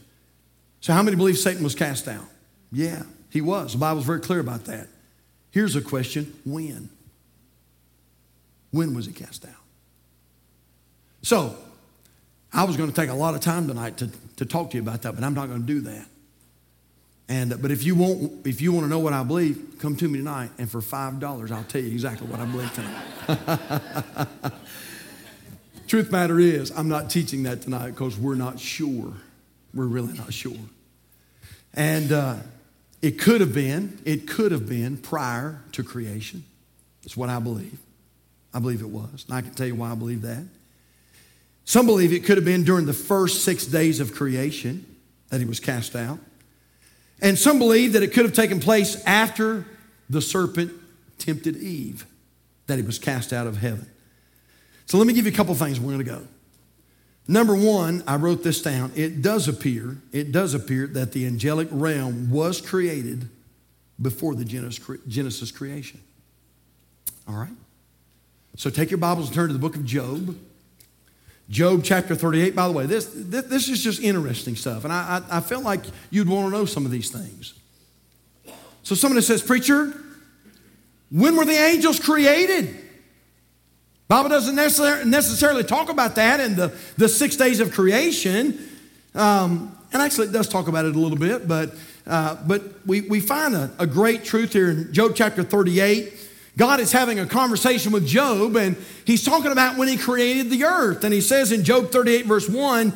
So, 0.80 0.92
how 0.92 1.02
many 1.02 1.16
believe 1.16 1.38
Satan 1.38 1.62
was 1.62 1.74
cast 1.74 2.08
out? 2.08 2.24
Yeah, 2.70 3.02
he 3.30 3.40
was. 3.40 3.72
The 3.72 3.78
Bible's 3.78 4.04
very 4.04 4.20
clear 4.20 4.40
about 4.40 4.64
that. 4.66 4.88
Here's 5.50 5.76
a 5.76 5.80
question 5.80 6.34
when? 6.44 6.90
When 8.70 8.94
was 8.94 9.06
he 9.06 9.12
cast 9.12 9.44
out? 9.44 9.54
So, 11.22 11.56
I 12.52 12.64
was 12.64 12.76
going 12.76 12.90
to 12.90 12.94
take 12.94 13.10
a 13.10 13.14
lot 13.14 13.34
of 13.34 13.40
time 13.40 13.68
tonight 13.68 13.98
to, 13.98 14.10
to 14.36 14.44
talk 14.44 14.70
to 14.70 14.76
you 14.76 14.82
about 14.82 15.02
that, 15.02 15.14
but 15.14 15.24
I'm 15.24 15.34
not 15.34 15.48
going 15.48 15.60
to 15.60 15.66
do 15.66 15.80
that. 15.82 16.06
And, 17.28 17.60
but 17.62 17.70
if 17.70 17.84
you, 17.84 17.94
want, 17.94 18.46
if 18.46 18.60
you 18.60 18.72
want 18.72 18.84
to 18.84 18.90
know 18.90 18.98
what 18.98 19.12
I 19.12 19.22
believe, 19.22 19.76
come 19.78 19.96
to 19.96 20.08
me 20.08 20.18
tonight, 20.18 20.50
and 20.58 20.70
for 20.70 20.80
$5, 20.80 21.50
I'll 21.50 21.64
tell 21.64 21.80
you 21.80 21.90
exactly 21.90 22.26
what 22.26 22.40
I 22.40 22.44
believe 22.44 22.72
tonight. 22.74 24.52
Truth 25.86 26.10
matter 26.10 26.38
is, 26.40 26.70
I'm 26.76 26.88
not 26.88 27.10
teaching 27.10 27.44
that 27.44 27.62
tonight 27.62 27.90
because 27.90 28.18
we're 28.18 28.34
not 28.34 28.58
sure. 28.58 29.12
We're 29.74 29.86
really 29.86 30.12
not 30.14 30.32
sure. 30.32 30.56
And 31.74 32.12
uh, 32.12 32.36
it 33.00 33.18
could 33.18 33.40
have 33.40 33.54
been, 33.54 33.98
it 34.04 34.28
could 34.28 34.52
have 34.52 34.68
been 34.68 34.96
prior 34.96 35.60
to 35.72 35.82
creation. 35.82 36.44
That's 37.02 37.16
what 37.16 37.28
I 37.28 37.38
believe. 37.40 37.78
I 38.54 38.58
believe 38.58 38.80
it 38.80 38.88
was. 38.88 39.24
And 39.28 39.36
I 39.36 39.40
can 39.40 39.54
tell 39.54 39.66
you 39.66 39.74
why 39.74 39.92
I 39.92 39.94
believe 39.94 40.22
that. 40.22 40.44
Some 41.64 41.86
believe 41.86 42.12
it 42.12 42.24
could 42.24 42.36
have 42.36 42.44
been 42.44 42.64
during 42.64 42.86
the 42.86 42.92
first 42.92 43.44
six 43.44 43.66
days 43.66 44.00
of 44.00 44.14
creation 44.14 44.84
that 45.30 45.40
he 45.40 45.46
was 45.46 45.60
cast 45.60 45.96
out. 45.96 46.18
And 47.22 47.38
some 47.38 47.58
believe 47.58 47.94
that 47.94 48.02
it 48.02 48.12
could 48.12 48.24
have 48.24 48.34
taken 48.34 48.60
place 48.60 49.02
after 49.06 49.64
the 50.10 50.20
serpent 50.20 50.72
tempted 51.18 51.56
Eve, 51.56 52.04
that 52.66 52.78
he 52.78 52.84
was 52.84 52.98
cast 52.98 53.32
out 53.32 53.46
of 53.46 53.58
heaven. 53.58 53.88
So 54.86 54.98
let 54.98 55.06
me 55.06 55.14
give 55.14 55.24
you 55.24 55.32
a 55.32 55.34
couple 55.34 55.54
things 55.54 55.80
we're 55.80 55.92
going 55.92 56.04
to 56.04 56.10
go. 56.10 56.26
Number 57.28 57.54
one, 57.54 58.02
I 58.06 58.16
wrote 58.16 58.42
this 58.42 58.60
down. 58.60 58.90
It 58.96 59.22
does 59.22 59.46
appear, 59.46 59.98
it 60.10 60.32
does 60.32 60.52
appear 60.52 60.88
that 60.88 61.12
the 61.12 61.24
angelic 61.24 61.68
realm 61.70 62.30
was 62.30 62.60
created 62.60 63.28
before 64.00 64.34
the 64.34 64.44
Genesis 64.44 65.52
creation. 65.52 66.00
All 67.28 67.36
right? 67.36 67.52
So 68.56 68.68
take 68.68 68.90
your 68.90 68.98
Bibles 68.98 69.26
and 69.26 69.34
turn 69.34 69.46
to 69.46 69.52
the 69.52 69.60
book 69.60 69.76
of 69.76 69.84
Job. 69.84 70.36
Job 71.52 71.84
chapter 71.84 72.14
38. 72.14 72.56
By 72.56 72.66
the 72.66 72.72
way, 72.72 72.86
this, 72.86 73.12
this, 73.14 73.44
this 73.44 73.68
is 73.68 73.84
just 73.84 74.00
interesting 74.00 74.56
stuff. 74.56 74.84
And 74.84 74.92
I, 74.92 75.22
I, 75.30 75.36
I 75.36 75.40
felt 75.40 75.64
like 75.64 75.82
you'd 76.08 76.26
want 76.26 76.50
to 76.50 76.58
know 76.58 76.64
some 76.64 76.86
of 76.86 76.90
these 76.90 77.10
things. 77.10 77.52
So 78.82 78.94
somebody 78.94 79.20
says, 79.20 79.42
Preacher, 79.42 79.92
when 81.10 81.36
were 81.36 81.44
the 81.44 81.52
angels 81.52 82.00
created? 82.00 82.74
Bible 84.08 84.30
doesn't 84.30 84.54
necessarily 84.54 85.62
talk 85.62 85.90
about 85.90 86.14
that 86.14 86.40
in 86.40 86.56
the, 86.56 86.74
the 86.96 87.08
six 87.08 87.36
days 87.36 87.60
of 87.60 87.70
creation. 87.70 88.58
Um, 89.14 89.76
and 89.92 90.00
actually, 90.00 90.28
it 90.28 90.32
does 90.32 90.48
talk 90.48 90.68
about 90.68 90.86
it 90.86 90.96
a 90.96 90.98
little 90.98 91.18
bit, 91.18 91.46
but, 91.46 91.74
uh, 92.06 92.36
but 92.46 92.62
we, 92.86 93.02
we 93.02 93.20
find 93.20 93.54
a, 93.54 93.70
a 93.78 93.86
great 93.86 94.24
truth 94.24 94.54
here 94.54 94.70
in 94.70 94.90
Job 94.94 95.12
chapter 95.14 95.42
38. 95.42 96.14
God 96.56 96.80
is 96.80 96.92
having 96.92 97.18
a 97.18 97.26
conversation 97.26 97.92
with 97.92 98.06
Job, 98.06 98.56
and 98.56 98.76
he's 99.06 99.24
talking 99.24 99.52
about 99.52 99.78
when 99.78 99.88
he 99.88 99.96
created 99.96 100.50
the 100.50 100.64
earth. 100.64 101.02
And 101.02 101.12
he 101.12 101.20
says 101.20 101.50
in 101.50 101.64
Job 101.64 101.90
38, 101.90 102.26
verse 102.26 102.48
1, 102.48 102.92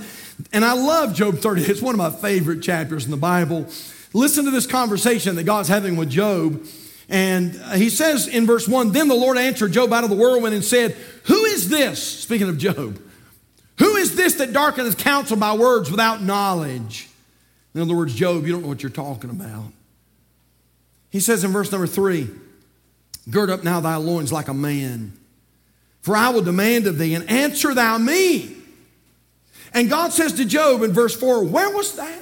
and 0.52 0.64
I 0.64 0.74
love 0.74 1.14
Job 1.14 1.38
38, 1.38 1.68
it's 1.68 1.80
one 1.80 1.94
of 1.94 1.98
my 1.98 2.10
favorite 2.10 2.60
chapters 2.60 3.06
in 3.06 3.10
the 3.10 3.16
Bible. 3.16 3.66
Listen 4.12 4.44
to 4.44 4.50
this 4.50 4.66
conversation 4.66 5.36
that 5.36 5.44
God's 5.44 5.68
having 5.68 5.96
with 5.96 6.10
Job. 6.10 6.66
And 7.08 7.54
he 7.74 7.88
says 7.88 8.26
in 8.26 8.46
verse 8.46 8.68
1 8.68 8.92
Then 8.92 9.08
the 9.08 9.14
Lord 9.14 9.38
answered 9.38 9.72
Job 9.72 9.92
out 9.92 10.04
of 10.04 10.10
the 10.10 10.16
whirlwind 10.16 10.54
and 10.54 10.64
said, 10.64 10.92
Who 11.24 11.44
is 11.44 11.68
this? 11.68 12.02
Speaking 12.02 12.48
of 12.48 12.58
Job, 12.58 13.00
Who 13.78 13.96
is 13.96 14.16
this 14.16 14.34
that 14.34 14.52
darkeneth 14.52 14.98
counsel 14.98 15.36
by 15.36 15.54
words 15.54 15.90
without 15.90 16.22
knowledge? 16.22 17.08
In 17.74 17.80
other 17.80 17.94
words, 17.94 18.14
Job, 18.14 18.46
you 18.46 18.52
don't 18.52 18.62
know 18.62 18.68
what 18.68 18.82
you're 18.82 18.90
talking 18.90 19.30
about. 19.30 19.72
He 21.10 21.20
says 21.20 21.44
in 21.44 21.52
verse 21.52 21.70
number 21.70 21.86
three, 21.86 22.28
Gird 23.28 23.50
up 23.50 23.64
now 23.64 23.80
thy 23.80 23.96
loins 23.96 24.32
like 24.32 24.48
a 24.48 24.54
man, 24.54 25.12
for 26.00 26.16
I 26.16 26.30
will 26.30 26.42
demand 26.42 26.86
of 26.86 26.98
thee, 26.98 27.14
and 27.14 27.28
answer 27.28 27.74
thou 27.74 27.98
me. 27.98 28.56
And 29.72 29.90
God 29.90 30.12
says 30.12 30.34
to 30.34 30.44
Job 30.44 30.82
in 30.82 30.92
verse 30.92 31.14
4, 31.14 31.44
Where 31.44 31.74
wast 31.74 31.96
thou? 31.96 32.18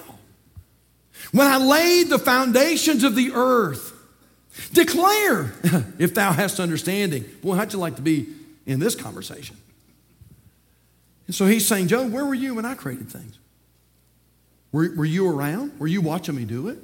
When 1.32 1.46
I 1.46 1.59
laid 1.59 2.09
the 2.09 2.18
foundations 2.18 3.05
of 3.05 3.16
the 3.16 3.32
earth, 3.32 3.92
declare 4.72 5.52
if 5.98 6.14
thou 6.14 6.32
hast 6.32 6.61
understanding. 6.61 7.24
Boy, 7.42 7.57
how'd 7.57 7.72
you 7.72 7.78
like 7.78 7.96
to 7.96 8.02
be 8.02 8.28
in 8.66 8.80
this 8.80 8.94
conversation? 8.94 9.57
And 11.26 11.34
so 11.34 11.46
he's 11.46 11.66
saying, 11.66 11.88
Job, 11.88 12.12
where 12.12 12.24
were 12.24 12.34
you 12.34 12.55
when 12.55 12.64
I 12.64 12.74
created 12.74 13.11
things? 13.11 13.38
Were, 14.72 14.90
were 14.96 15.05
you 15.05 15.28
around? 15.28 15.78
Were 15.78 15.86
you 15.86 16.00
watching 16.00 16.34
me 16.34 16.44
do 16.44 16.68
it? 16.68 16.78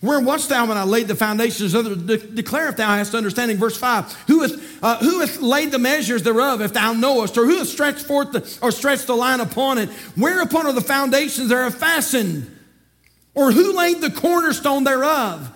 Where 0.00 0.20
wast 0.20 0.48
thou 0.48 0.66
when 0.66 0.78
I 0.78 0.84
laid 0.84 1.08
the 1.08 1.14
foundations 1.14 1.74
of 1.74 1.84
the 1.84 2.16
de- 2.16 2.26
declare 2.26 2.68
if 2.68 2.76
thou 2.76 2.88
hast 2.88 3.14
understanding? 3.14 3.58
Verse 3.58 3.76
5. 3.76 4.12
Who 4.28 4.42
hath, 4.42 4.82
uh, 4.82 4.96
who 4.98 5.20
hath 5.20 5.40
laid 5.40 5.72
the 5.72 5.78
measures 5.78 6.22
thereof, 6.22 6.62
if 6.62 6.72
thou 6.72 6.94
knowest, 6.94 7.36
or 7.36 7.44
who 7.44 7.58
hath 7.58 7.68
stretched 7.68 8.06
forth 8.06 8.32
the, 8.32 8.58
or 8.62 8.70
stretched 8.70 9.06
the 9.06 9.16
line 9.16 9.40
upon 9.40 9.76
it? 9.76 9.90
Whereupon 10.16 10.66
are 10.66 10.72
the 10.72 10.80
foundations 10.80 11.48
thereof 11.48 11.74
fastened? 11.74 12.56
Or 13.34 13.52
who 13.52 13.76
laid 13.76 14.00
the 14.00 14.10
cornerstone 14.10 14.84
thereof? 14.84 15.52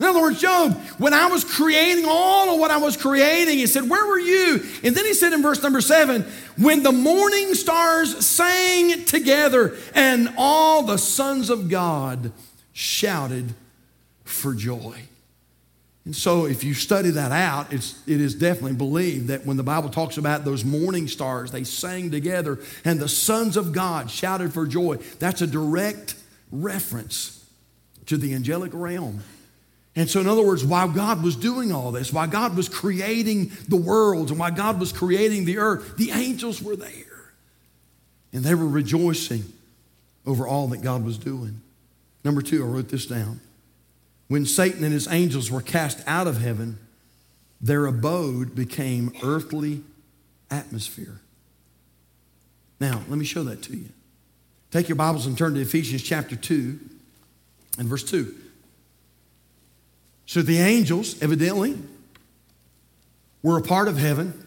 In 0.00 0.06
other 0.06 0.20
words, 0.20 0.40
Job, 0.40 0.74
when 0.98 1.12
I 1.12 1.26
was 1.26 1.42
creating 1.44 2.04
all 2.06 2.54
of 2.54 2.60
what 2.60 2.70
I 2.70 2.76
was 2.76 2.96
creating, 2.96 3.58
he 3.58 3.66
said, 3.66 3.88
Where 3.88 4.06
were 4.06 4.18
you? 4.18 4.62
And 4.84 4.94
then 4.94 5.04
he 5.04 5.14
said 5.14 5.32
in 5.32 5.42
verse 5.42 5.62
number 5.62 5.80
seven, 5.80 6.24
When 6.56 6.82
the 6.82 6.92
morning 6.92 7.54
stars 7.54 8.24
sang 8.24 9.04
together 9.04 9.76
and 9.94 10.34
all 10.36 10.84
the 10.84 10.98
sons 10.98 11.50
of 11.50 11.68
God 11.68 12.32
shouted 12.78 13.52
for 14.22 14.54
joy. 14.54 15.02
And 16.04 16.14
so, 16.14 16.46
if 16.46 16.62
you 16.62 16.74
study 16.74 17.10
that 17.10 17.32
out, 17.32 17.72
it's, 17.72 18.00
it 18.06 18.20
is 18.20 18.36
definitely 18.36 18.74
believed 18.74 19.26
that 19.26 19.44
when 19.44 19.56
the 19.56 19.64
Bible 19.64 19.90
talks 19.90 20.16
about 20.16 20.44
those 20.44 20.64
morning 20.64 21.08
stars, 21.08 21.50
they 21.50 21.64
sang 21.64 22.12
together 22.12 22.60
and 22.84 23.00
the 23.00 23.08
sons 23.08 23.56
of 23.56 23.72
God 23.72 24.12
shouted 24.12 24.54
for 24.54 24.64
joy. 24.64 24.96
That's 25.18 25.42
a 25.42 25.46
direct 25.46 26.14
reference 26.52 27.44
to 28.06 28.16
the 28.16 28.32
angelic 28.32 28.70
realm. 28.72 29.24
And 29.96 30.08
so, 30.08 30.20
in 30.20 30.28
other 30.28 30.46
words, 30.46 30.64
while 30.64 30.88
God 30.88 31.24
was 31.24 31.34
doing 31.34 31.72
all 31.72 31.90
this, 31.90 32.12
while 32.12 32.28
God 32.28 32.56
was 32.56 32.68
creating 32.68 33.50
the 33.68 33.76
worlds 33.76 34.30
and 34.30 34.38
while 34.38 34.52
God 34.52 34.78
was 34.78 34.92
creating 34.92 35.46
the 35.46 35.58
earth, 35.58 35.96
the 35.96 36.12
angels 36.12 36.62
were 36.62 36.76
there. 36.76 37.32
And 38.32 38.44
they 38.44 38.54
were 38.54 38.68
rejoicing 38.68 39.44
over 40.24 40.46
all 40.46 40.68
that 40.68 40.80
God 40.80 41.04
was 41.04 41.18
doing. 41.18 41.60
Number 42.28 42.42
two, 42.42 42.62
I 42.62 42.66
wrote 42.66 42.90
this 42.90 43.06
down. 43.06 43.40
When 44.26 44.44
Satan 44.44 44.84
and 44.84 44.92
his 44.92 45.08
angels 45.08 45.50
were 45.50 45.62
cast 45.62 46.06
out 46.06 46.26
of 46.26 46.42
heaven, 46.42 46.78
their 47.58 47.86
abode 47.86 48.54
became 48.54 49.14
earthly 49.22 49.82
atmosphere. 50.50 51.22
Now, 52.80 53.00
let 53.08 53.18
me 53.18 53.24
show 53.24 53.44
that 53.44 53.62
to 53.62 53.74
you. 53.74 53.88
Take 54.70 54.90
your 54.90 54.96
Bibles 54.96 55.24
and 55.24 55.38
turn 55.38 55.54
to 55.54 55.60
Ephesians 55.62 56.02
chapter 56.02 56.36
2 56.36 56.78
and 57.78 57.88
verse 57.88 58.04
2. 58.04 58.34
So 60.26 60.42
the 60.42 60.58
angels, 60.58 61.22
evidently, 61.22 61.78
were 63.42 63.56
a 63.56 63.62
part 63.62 63.88
of 63.88 63.96
heaven, 63.96 64.46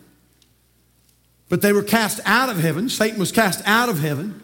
but 1.49 1.63
they 1.63 1.73
were 1.73 1.81
cast 1.81 2.19
out 2.25 2.49
of 2.49 2.59
heaven. 2.59 2.89
Satan 2.89 3.17
was 3.17 3.31
cast 3.31 3.63
out 3.65 3.89
of 3.89 3.97
heaven. 3.97 4.39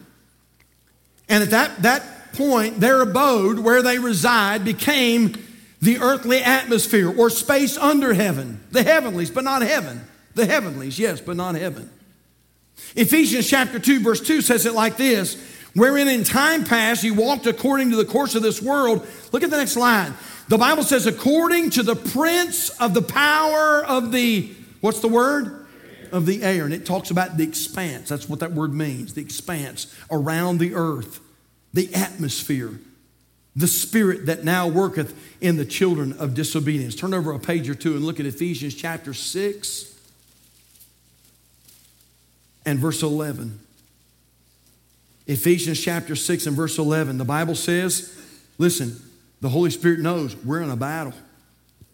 And 1.28 1.44
at 1.44 1.50
that, 1.50 1.82
that 1.82 2.17
point, 2.32 2.80
their 2.80 3.00
abode, 3.00 3.58
where 3.58 3.82
they 3.82 3.98
reside, 3.98 4.64
became 4.64 5.34
the 5.80 5.98
earthly 5.98 6.38
atmosphere 6.42 7.08
or 7.08 7.30
space 7.30 7.76
under 7.76 8.14
heaven, 8.14 8.60
the 8.70 8.82
heavenlies, 8.82 9.30
but 9.30 9.44
not 9.44 9.62
heaven. 9.62 10.00
The 10.34 10.46
heavenlies, 10.46 10.98
yes, 10.98 11.20
but 11.20 11.36
not 11.36 11.54
heaven. 11.54 11.90
Ephesians 12.94 13.48
chapter 13.48 13.78
2, 13.78 14.00
verse 14.00 14.20
2 14.20 14.40
says 14.40 14.66
it 14.66 14.74
like 14.74 14.96
this 14.96 15.36
Wherein 15.74 16.08
in 16.08 16.24
time 16.24 16.64
past 16.64 17.04
you 17.04 17.14
walked 17.14 17.46
according 17.46 17.90
to 17.90 17.96
the 17.96 18.04
course 18.04 18.34
of 18.34 18.42
this 18.42 18.60
world. 18.62 19.06
Look 19.32 19.42
at 19.42 19.50
the 19.50 19.56
next 19.56 19.76
line. 19.76 20.14
The 20.48 20.58
Bible 20.58 20.82
says, 20.82 21.06
according 21.06 21.70
to 21.70 21.82
the 21.82 21.94
prince 21.94 22.70
of 22.80 22.94
the 22.94 23.02
power 23.02 23.84
of 23.84 24.12
the, 24.12 24.50
what's 24.80 25.00
the 25.00 25.08
word? 25.08 25.66
Of 26.10 26.24
the 26.24 26.42
air. 26.42 26.64
And 26.64 26.72
it 26.72 26.86
talks 26.86 27.10
about 27.10 27.36
the 27.36 27.44
expanse. 27.44 28.08
That's 28.08 28.28
what 28.28 28.40
that 28.40 28.52
word 28.52 28.72
means 28.72 29.14
the 29.14 29.20
expanse 29.20 29.94
around 30.10 30.58
the 30.58 30.74
earth 30.74 31.20
the 31.72 31.94
atmosphere, 31.94 32.78
the 33.54 33.66
spirit 33.66 34.26
that 34.26 34.44
now 34.44 34.68
worketh 34.68 35.14
in 35.40 35.56
the 35.56 35.64
children 35.64 36.12
of 36.14 36.34
disobedience. 36.34 36.94
Turn 36.94 37.14
over 37.14 37.32
a 37.32 37.38
page 37.38 37.68
or 37.68 37.74
two 37.74 37.96
and 37.96 38.04
look 38.04 38.20
at 38.20 38.26
Ephesians 38.26 38.74
chapter 38.74 39.12
6 39.12 39.94
and 42.64 42.78
verse 42.78 43.02
11. 43.02 43.58
Ephesians 45.26 45.80
chapter 45.80 46.16
6 46.16 46.46
and 46.46 46.56
verse 46.56 46.78
11. 46.78 47.18
The 47.18 47.24
Bible 47.24 47.54
says, 47.54 48.18
listen, 48.56 49.00
the 49.40 49.50
Holy 49.50 49.70
Spirit 49.70 50.00
knows 50.00 50.36
we're 50.36 50.62
in 50.62 50.70
a 50.70 50.76
battle. 50.76 51.14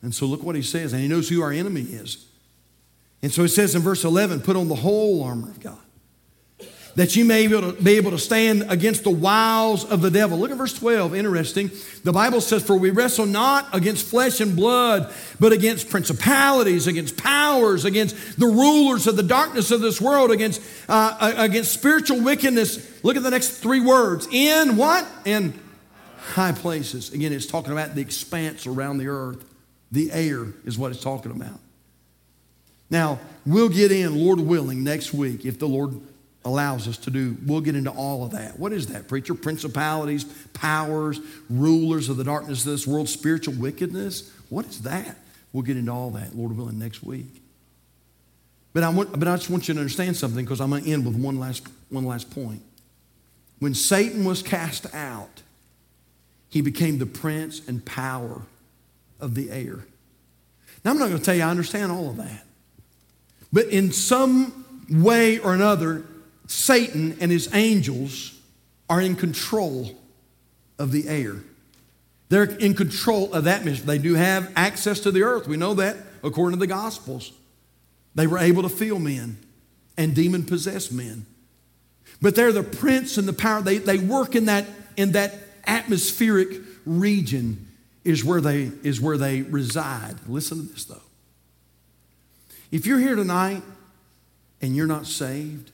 And 0.02 0.14
so 0.14 0.26
look 0.26 0.42
what 0.42 0.54
he 0.54 0.62
says, 0.62 0.92
and 0.92 1.02
he 1.02 1.08
knows 1.08 1.28
who 1.28 1.42
our 1.42 1.50
enemy 1.50 1.82
is. 1.82 2.26
And 3.22 3.32
so 3.32 3.42
it 3.42 3.48
says 3.48 3.74
in 3.74 3.82
verse 3.82 4.04
11, 4.04 4.42
put 4.42 4.54
on 4.54 4.68
the 4.68 4.74
whole 4.74 5.24
armor 5.24 5.48
of 5.48 5.60
God 5.60 5.78
that 6.96 7.16
you 7.16 7.24
may 7.24 7.46
be 7.46 7.56
able, 7.56 7.72
to, 7.72 7.82
be 7.82 7.96
able 7.96 8.10
to 8.12 8.18
stand 8.18 8.64
against 8.68 9.02
the 9.04 9.10
wiles 9.10 9.84
of 9.84 10.00
the 10.00 10.10
devil. 10.10 10.38
Look 10.38 10.50
at 10.50 10.56
verse 10.56 10.78
12, 10.78 11.14
interesting. 11.14 11.70
The 12.04 12.12
Bible 12.12 12.40
says, 12.40 12.62
For 12.62 12.76
we 12.76 12.90
wrestle 12.90 13.26
not 13.26 13.68
against 13.74 14.06
flesh 14.06 14.40
and 14.40 14.54
blood, 14.54 15.12
but 15.40 15.52
against 15.52 15.90
principalities, 15.90 16.86
against 16.86 17.16
powers, 17.16 17.84
against 17.84 18.38
the 18.38 18.46
rulers 18.46 19.06
of 19.06 19.16
the 19.16 19.22
darkness 19.22 19.70
of 19.70 19.80
this 19.80 20.00
world, 20.00 20.30
against, 20.30 20.62
uh, 20.88 21.34
against 21.36 21.72
spiritual 21.72 22.22
wickedness. 22.22 23.02
Look 23.02 23.16
at 23.16 23.22
the 23.22 23.30
next 23.30 23.58
three 23.58 23.80
words. 23.80 24.28
In 24.30 24.76
what? 24.76 25.06
In 25.24 25.58
high 26.18 26.52
places. 26.52 27.12
Again, 27.12 27.32
it's 27.32 27.46
talking 27.46 27.72
about 27.72 27.94
the 27.94 28.00
expanse 28.00 28.66
around 28.66 28.98
the 28.98 29.08
earth. 29.08 29.44
The 29.90 30.12
air 30.12 30.46
is 30.64 30.78
what 30.78 30.92
it's 30.92 31.02
talking 31.02 31.32
about. 31.32 31.60
Now, 32.88 33.18
we'll 33.44 33.68
get 33.68 33.90
in, 33.90 34.16
Lord 34.16 34.38
willing, 34.40 34.84
next 34.84 35.12
week 35.12 35.44
if 35.44 35.58
the 35.58 35.66
Lord 35.66 36.00
allows 36.44 36.86
us 36.86 36.96
to 36.98 37.10
do. 37.10 37.36
We'll 37.46 37.60
get 37.60 37.74
into 37.74 37.90
all 37.90 38.24
of 38.24 38.32
that. 38.32 38.58
What 38.58 38.72
is 38.72 38.88
that, 38.88 39.08
preacher? 39.08 39.34
Principalities, 39.34 40.24
powers, 40.52 41.20
rulers 41.48 42.08
of 42.08 42.16
the 42.16 42.24
darkness 42.24 42.64
of 42.64 42.72
this 42.72 42.86
world, 42.86 43.08
spiritual 43.08 43.54
wickedness. 43.54 44.30
What 44.50 44.66
is 44.66 44.82
that? 44.82 45.16
We'll 45.52 45.62
get 45.62 45.76
into 45.76 45.92
all 45.92 46.10
that, 46.10 46.36
Lord 46.36 46.56
willing, 46.56 46.78
next 46.78 47.02
week. 47.02 47.42
But 48.72 48.82
I, 48.82 48.88
want, 48.88 49.18
but 49.18 49.28
I 49.28 49.36
just 49.36 49.50
want 49.50 49.68
you 49.68 49.74
to 49.74 49.80
understand 49.80 50.16
something 50.16 50.44
because 50.44 50.60
I'm 50.60 50.70
going 50.70 50.84
to 50.84 50.90
end 50.90 51.06
with 51.06 51.16
one 51.16 51.38
last, 51.38 51.66
one 51.90 52.04
last 52.04 52.30
point. 52.30 52.60
When 53.60 53.72
Satan 53.72 54.24
was 54.24 54.42
cast 54.42 54.92
out, 54.94 55.42
he 56.50 56.60
became 56.60 56.98
the 56.98 57.06
prince 57.06 57.66
and 57.66 57.84
power 57.84 58.42
of 59.20 59.34
the 59.34 59.50
air. 59.50 59.86
Now, 60.84 60.90
I'm 60.90 60.98
not 60.98 61.06
going 61.06 61.18
to 61.18 61.24
tell 61.24 61.34
you 61.34 61.42
I 61.42 61.50
understand 61.50 61.90
all 61.90 62.10
of 62.10 62.16
that. 62.18 62.44
But 63.52 63.66
in 63.66 63.92
some 63.92 64.84
way 64.90 65.38
or 65.38 65.54
another, 65.54 66.04
Satan 66.46 67.16
and 67.20 67.30
his 67.30 67.52
angels 67.54 68.38
are 68.88 69.00
in 69.00 69.16
control 69.16 69.92
of 70.78 70.92
the 70.92 71.08
air. 71.08 71.36
They're 72.28 72.44
in 72.44 72.74
control 72.74 73.32
of 73.32 73.44
that 73.44 73.64
mission. 73.64 73.86
They 73.86 73.98
do 73.98 74.14
have 74.14 74.52
access 74.56 75.00
to 75.00 75.10
the 75.10 75.22
earth. 75.22 75.46
We 75.46 75.56
know 75.56 75.74
that 75.74 75.96
according 76.22 76.58
to 76.58 76.60
the 76.60 76.66
Gospels. 76.66 77.32
They 78.14 78.26
were 78.26 78.38
able 78.38 78.62
to 78.62 78.68
feel 78.68 78.98
men 78.98 79.38
and 79.96 80.14
demon 80.14 80.44
possessed 80.44 80.92
men. 80.92 81.26
But 82.20 82.34
they're 82.34 82.52
the 82.52 82.62
prince 82.62 83.18
and 83.18 83.28
the 83.28 83.32
power. 83.32 83.60
They, 83.60 83.78
they 83.78 83.98
work 83.98 84.34
in 84.34 84.46
that, 84.46 84.66
in 84.96 85.12
that 85.12 85.34
atmospheric 85.66 86.60
region 86.86 87.68
is 88.04 88.24
where, 88.24 88.40
they, 88.40 88.70
is 88.82 89.00
where 89.00 89.16
they 89.16 89.42
reside. 89.42 90.16
Listen 90.28 90.66
to 90.66 90.72
this 90.72 90.84
though. 90.84 91.00
If 92.70 92.86
you're 92.86 92.98
here 92.98 93.16
tonight 93.16 93.62
and 94.60 94.74
you're 94.74 94.86
not 94.86 95.06
saved, 95.06 95.70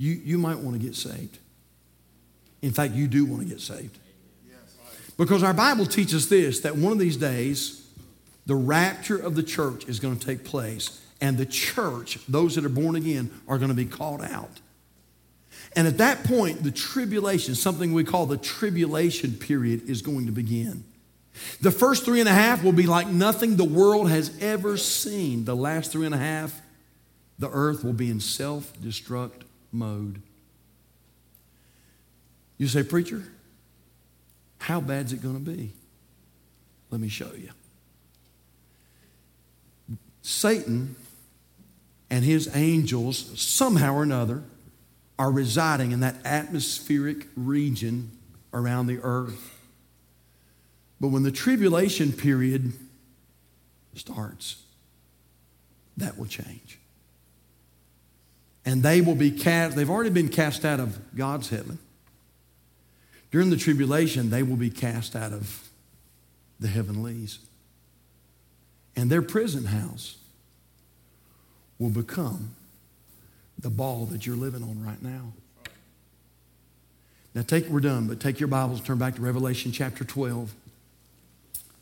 you, 0.00 0.14
you 0.24 0.38
might 0.38 0.58
want 0.58 0.80
to 0.80 0.82
get 0.82 0.96
saved. 0.96 1.38
In 2.62 2.72
fact, 2.72 2.94
you 2.94 3.06
do 3.06 3.26
want 3.26 3.42
to 3.42 3.48
get 3.48 3.60
saved. 3.60 3.98
Because 5.18 5.42
our 5.42 5.52
Bible 5.52 5.84
teaches 5.84 6.30
this 6.30 6.60
that 6.60 6.74
one 6.74 6.90
of 6.90 6.98
these 6.98 7.18
days, 7.18 7.86
the 8.46 8.54
rapture 8.54 9.18
of 9.18 9.34
the 9.34 9.42
church 9.42 9.86
is 9.86 10.00
going 10.00 10.18
to 10.18 10.26
take 10.26 10.42
place, 10.42 11.04
and 11.20 11.36
the 11.36 11.44
church, 11.44 12.18
those 12.26 12.54
that 12.54 12.64
are 12.64 12.70
born 12.70 12.96
again, 12.96 13.30
are 13.46 13.58
going 13.58 13.68
to 13.68 13.74
be 13.74 13.84
called 13.84 14.22
out. 14.22 14.60
And 15.76 15.86
at 15.86 15.98
that 15.98 16.24
point, 16.24 16.62
the 16.62 16.70
tribulation, 16.70 17.54
something 17.54 17.92
we 17.92 18.02
call 18.02 18.24
the 18.24 18.38
tribulation 18.38 19.34
period, 19.34 19.90
is 19.90 20.00
going 20.00 20.24
to 20.24 20.32
begin. 20.32 20.82
The 21.60 21.70
first 21.70 22.06
three 22.06 22.20
and 22.20 22.28
a 22.28 22.32
half 22.32 22.64
will 22.64 22.72
be 22.72 22.86
like 22.86 23.06
nothing 23.06 23.56
the 23.56 23.64
world 23.64 24.08
has 24.08 24.34
ever 24.40 24.78
seen. 24.78 25.44
The 25.44 25.54
last 25.54 25.92
three 25.92 26.06
and 26.06 26.14
a 26.14 26.18
half 26.18 26.58
the 27.38 27.50
earth 27.50 27.84
will 27.84 27.92
be 27.92 28.10
in 28.10 28.20
self 28.20 28.72
destruct 28.80 29.42
mode. 29.72 30.22
You 32.58 32.68
say, 32.68 32.82
Preacher, 32.82 33.22
how 34.58 34.80
bad's 34.80 35.12
it 35.12 35.22
going 35.22 35.42
to 35.42 35.50
be? 35.50 35.72
Let 36.90 37.00
me 37.00 37.08
show 37.08 37.32
you. 37.32 37.50
Satan 40.22 40.96
and 42.10 42.24
his 42.24 42.54
angels, 42.54 43.40
somehow 43.40 43.94
or 43.94 44.02
another, 44.02 44.42
are 45.18 45.30
residing 45.30 45.92
in 45.92 46.00
that 46.00 46.16
atmospheric 46.24 47.26
region 47.36 48.10
around 48.52 48.86
the 48.86 48.98
earth. 49.02 49.58
But 51.00 51.08
when 51.08 51.22
the 51.22 51.30
tribulation 51.30 52.12
period 52.12 52.72
starts, 53.94 54.62
that 55.96 56.18
will 56.18 56.26
change. 56.26 56.79
And 58.70 58.84
they 58.84 59.00
will 59.00 59.16
be 59.16 59.32
cast, 59.32 59.74
they've 59.74 59.90
already 59.90 60.10
been 60.10 60.28
cast 60.28 60.64
out 60.64 60.78
of 60.78 60.96
God's 61.16 61.48
heaven. 61.48 61.80
During 63.32 63.50
the 63.50 63.56
tribulation, 63.56 64.30
they 64.30 64.44
will 64.44 64.54
be 64.54 64.70
cast 64.70 65.16
out 65.16 65.32
of 65.32 65.68
the 66.60 66.68
heavenlies. 66.68 67.40
And 68.94 69.10
their 69.10 69.22
prison 69.22 69.64
house 69.64 70.18
will 71.80 71.90
become 71.90 72.54
the 73.58 73.70
ball 73.70 74.06
that 74.06 74.24
you're 74.24 74.36
living 74.36 74.62
on 74.62 74.86
right 74.86 75.02
now. 75.02 75.32
Now, 77.34 77.42
take, 77.42 77.66
we're 77.66 77.80
done, 77.80 78.06
but 78.06 78.20
take 78.20 78.38
your 78.38 78.46
Bibles, 78.46 78.80
turn 78.82 78.98
back 78.98 79.16
to 79.16 79.20
Revelation 79.20 79.72
chapter 79.72 80.04
12. 80.04 80.54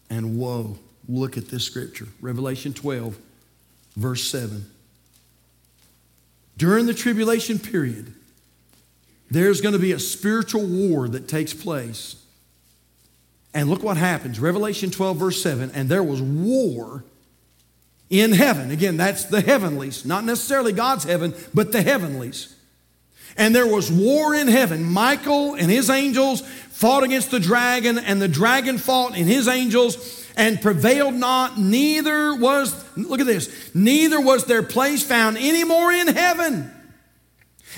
And 0.09 0.39
whoa, 0.39 0.79
look 1.07 1.37
at 1.37 1.49
this 1.49 1.65
scripture 1.65 2.09
Revelation 2.23 2.73
12, 2.73 3.19
verse 3.95 4.25
7. 4.25 4.65
During 6.59 6.87
the 6.87 6.95
tribulation 6.95 7.61
period, 7.61 8.13
there's 9.31 9.61
going 9.61 9.75
to 9.75 9.79
be 9.79 9.93
a 9.93 9.99
spiritual 9.99 10.67
war 10.67 11.09
that 11.09 11.29
takes 11.29 11.55
place. 11.55 12.17
And 13.55 13.71
look 13.71 13.83
what 13.83 13.97
happens 13.97 14.41
Revelation 14.41 14.91
12, 14.91 15.17
verse 15.17 15.43
7 15.43 15.71
and 15.73 15.89
there 15.89 16.03
was 16.03 16.21
war 16.21 17.05
in 18.11 18.33
heaven. 18.33 18.71
Again, 18.71 18.97
that's 18.97 19.25
the 19.25 19.41
heavenlies, 19.41 20.05
not 20.05 20.25
necessarily 20.25 20.73
God's 20.73 21.05
heaven, 21.05 21.33
but 21.55 21.73
the 21.73 21.83
heavenlies. 21.83 22.55
And 23.37 23.55
there 23.55 23.67
was 23.67 23.93
war 23.93 24.35
in 24.35 24.49
heaven. 24.49 24.83
Michael 24.83 25.55
and 25.55 25.71
his 25.71 25.91
angels 25.91 26.41
fought 26.41 27.05
against 27.05 27.31
the 27.31 27.39
dragon, 27.39 27.99
and 27.99 28.21
the 28.21 28.29
dragon 28.29 28.79
fought 28.79 29.17
and 29.17 29.29
his 29.29 29.47
angels 29.47 30.27
and 30.39 30.63
prevailed 30.63 31.15
not. 31.15 31.59
Neither 31.59 32.35
was, 32.35 32.73
look 32.97 33.21
at 33.21 33.27
this, 33.27 33.75
neither 33.75 34.21
was 34.21 34.45
their 34.45 34.63
place 34.63 35.03
found 35.03 35.37
any 35.37 35.65
more 35.65 35.93
in 35.93 36.07
heaven. 36.07 36.73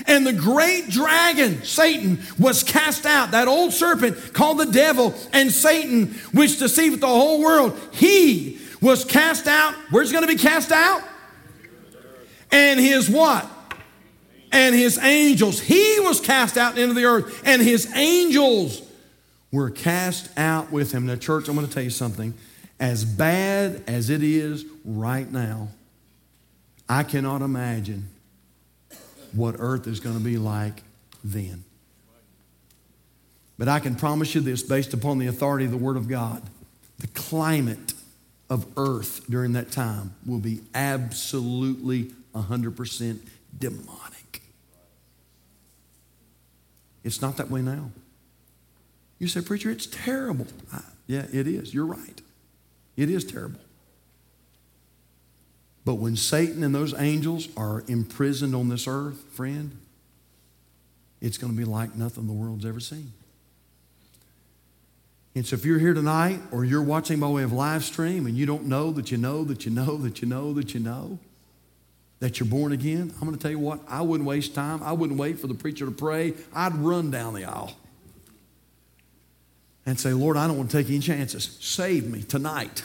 And 0.07 0.25
the 0.25 0.31
great 0.31 0.89
dragon, 0.89 1.63
Satan, 1.63 2.19
was 2.39 2.63
cast 2.63 3.05
out. 3.05 3.31
That 3.31 3.49
old 3.49 3.73
serpent 3.73 4.33
called 4.33 4.59
the 4.59 4.71
devil 4.71 5.13
and 5.33 5.51
Satan, 5.51 6.13
which 6.33 6.59
deceived 6.59 7.01
the 7.01 7.07
whole 7.07 7.41
world, 7.41 7.77
he 7.91 8.59
was 8.79 9.03
cast 9.03 9.47
out. 9.47 9.75
Where's 9.89 10.09
he 10.09 10.13
going 10.13 10.25
to 10.25 10.33
be 10.33 10.41
cast 10.41 10.71
out? 10.71 11.03
And 12.51 12.79
his 12.79 13.09
what? 13.09 13.49
And 14.51 14.75
his 14.75 14.97
angels. 14.97 15.59
He 15.59 15.99
was 15.99 16.19
cast 16.19 16.57
out 16.57 16.77
into 16.77 16.93
the 16.93 17.05
earth, 17.05 17.41
and 17.45 17.61
his 17.61 17.91
angels 17.95 18.81
were 19.51 19.69
cast 19.69 20.29
out 20.37 20.71
with 20.71 20.91
him. 20.91 21.05
Now, 21.05 21.15
church, 21.15 21.47
I'm 21.47 21.55
going 21.55 21.67
to 21.67 21.73
tell 21.73 21.83
you 21.83 21.89
something. 21.89 22.33
As 22.81 23.05
bad 23.05 23.83
as 23.87 24.09
it 24.09 24.23
is 24.23 24.65
right 24.83 25.31
now, 25.31 25.69
I 26.89 27.03
cannot 27.03 27.41
imagine 27.41 28.09
what 29.31 29.55
earth 29.59 29.87
is 29.87 30.01
going 30.01 30.17
to 30.17 30.23
be 30.23 30.37
like 30.37 30.83
then. 31.23 31.63
But 33.57 33.69
I 33.69 33.79
can 33.79 33.95
promise 33.95 34.35
you 34.35 34.41
this 34.41 34.63
based 34.63 34.93
upon 34.93 35.19
the 35.19 35.27
authority 35.27 35.63
of 35.63 35.71
the 35.71 35.77
Word 35.77 35.95
of 35.95 36.09
God 36.09 36.41
the 37.01 37.07
climate 37.07 37.93
of 38.47 38.65
earth 38.77 39.25
during 39.27 39.53
that 39.53 39.71
time 39.71 40.13
will 40.23 40.39
be 40.39 40.61
absolutely 40.75 42.11
100% 42.35 43.19
demonic. 43.57 44.43
It's 47.03 47.21
not 47.21 47.37
that 47.37 47.49
way 47.49 47.63
now. 47.63 47.89
You 49.17 49.27
say, 49.27 49.41
Preacher, 49.41 49.71
it's 49.71 49.87
terrible. 49.87 50.45
I, 50.71 50.81
yeah, 51.07 51.25
it 51.33 51.47
is. 51.47 51.73
You're 51.73 51.87
right. 51.87 52.21
It 52.95 53.09
is 53.09 53.23
terrible. 53.23 53.59
But 55.83 55.95
when 55.95 56.15
Satan 56.15 56.63
and 56.63 56.75
those 56.75 56.93
angels 56.99 57.47
are 57.57 57.83
imprisoned 57.87 58.53
on 58.53 58.69
this 58.69 58.87
earth, 58.87 59.17
friend, 59.33 59.77
it's 61.21 61.37
going 61.37 61.53
to 61.53 61.57
be 61.57 61.65
like 61.65 61.95
nothing 61.95 62.27
the 62.27 62.33
world's 62.33 62.65
ever 62.65 62.79
seen. 62.79 63.11
And 65.33 65.45
so 65.45 65.55
if 65.55 65.65
you're 65.65 65.79
here 65.79 65.93
tonight 65.93 66.39
or 66.51 66.65
you're 66.65 66.81
watching 66.81 67.19
by 67.19 67.27
way 67.29 67.43
of 67.43 67.53
live 67.53 67.83
stream 67.83 68.25
and 68.25 68.35
you 68.35 68.45
don't 68.45 68.65
know 68.65 68.91
that 68.91 69.11
you 69.11 69.17
know 69.17 69.43
that 69.45 69.65
you 69.65 69.71
know 69.71 69.97
that 69.97 70.21
you 70.21 70.27
know 70.27 70.53
that 70.53 70.73
you 70.73 70.79
know 70.81 71.19
that 72.19 72.39
you're 72.39 72.49
born 72.49 72.71
again, 72.71 73.11
I'm 73.15 73.27
going 73.27 73.35
to 73.35 73.41
tell 73.41 73.49
you 73.49 73.57
what, 73.57 73.79
I 73.87 74.01
wouldn't 74.01 74.27
waste 74.27 74.53
time. 74.53 74.83
I 74.83 74.91
wouldn't 74.91 75.17
wait 75.17 75.39
for 75.39 75.47
the 75.47 75.55
preacher 75.55 75.85
to 75.85 75.91
pray. 75.91 76.33
I'd 76.53 76.75
run 76.75 77.09
down 77.09 77.33
the 77.33 77.45
aisle 77.45 77.73
and 79.85 79.99
say, 79.99 80.13
Lord, 80.13 80.37
I 80.37 80.47
don't 80.47 80.57
want 80.57 80.71
to 80.71 80.77
take 80.77 80.89
any 80.89 80.99
chances. 80.99 81.57
Save 81.59 82.09
me 82.09 82.23
tonight. 82.23 82.83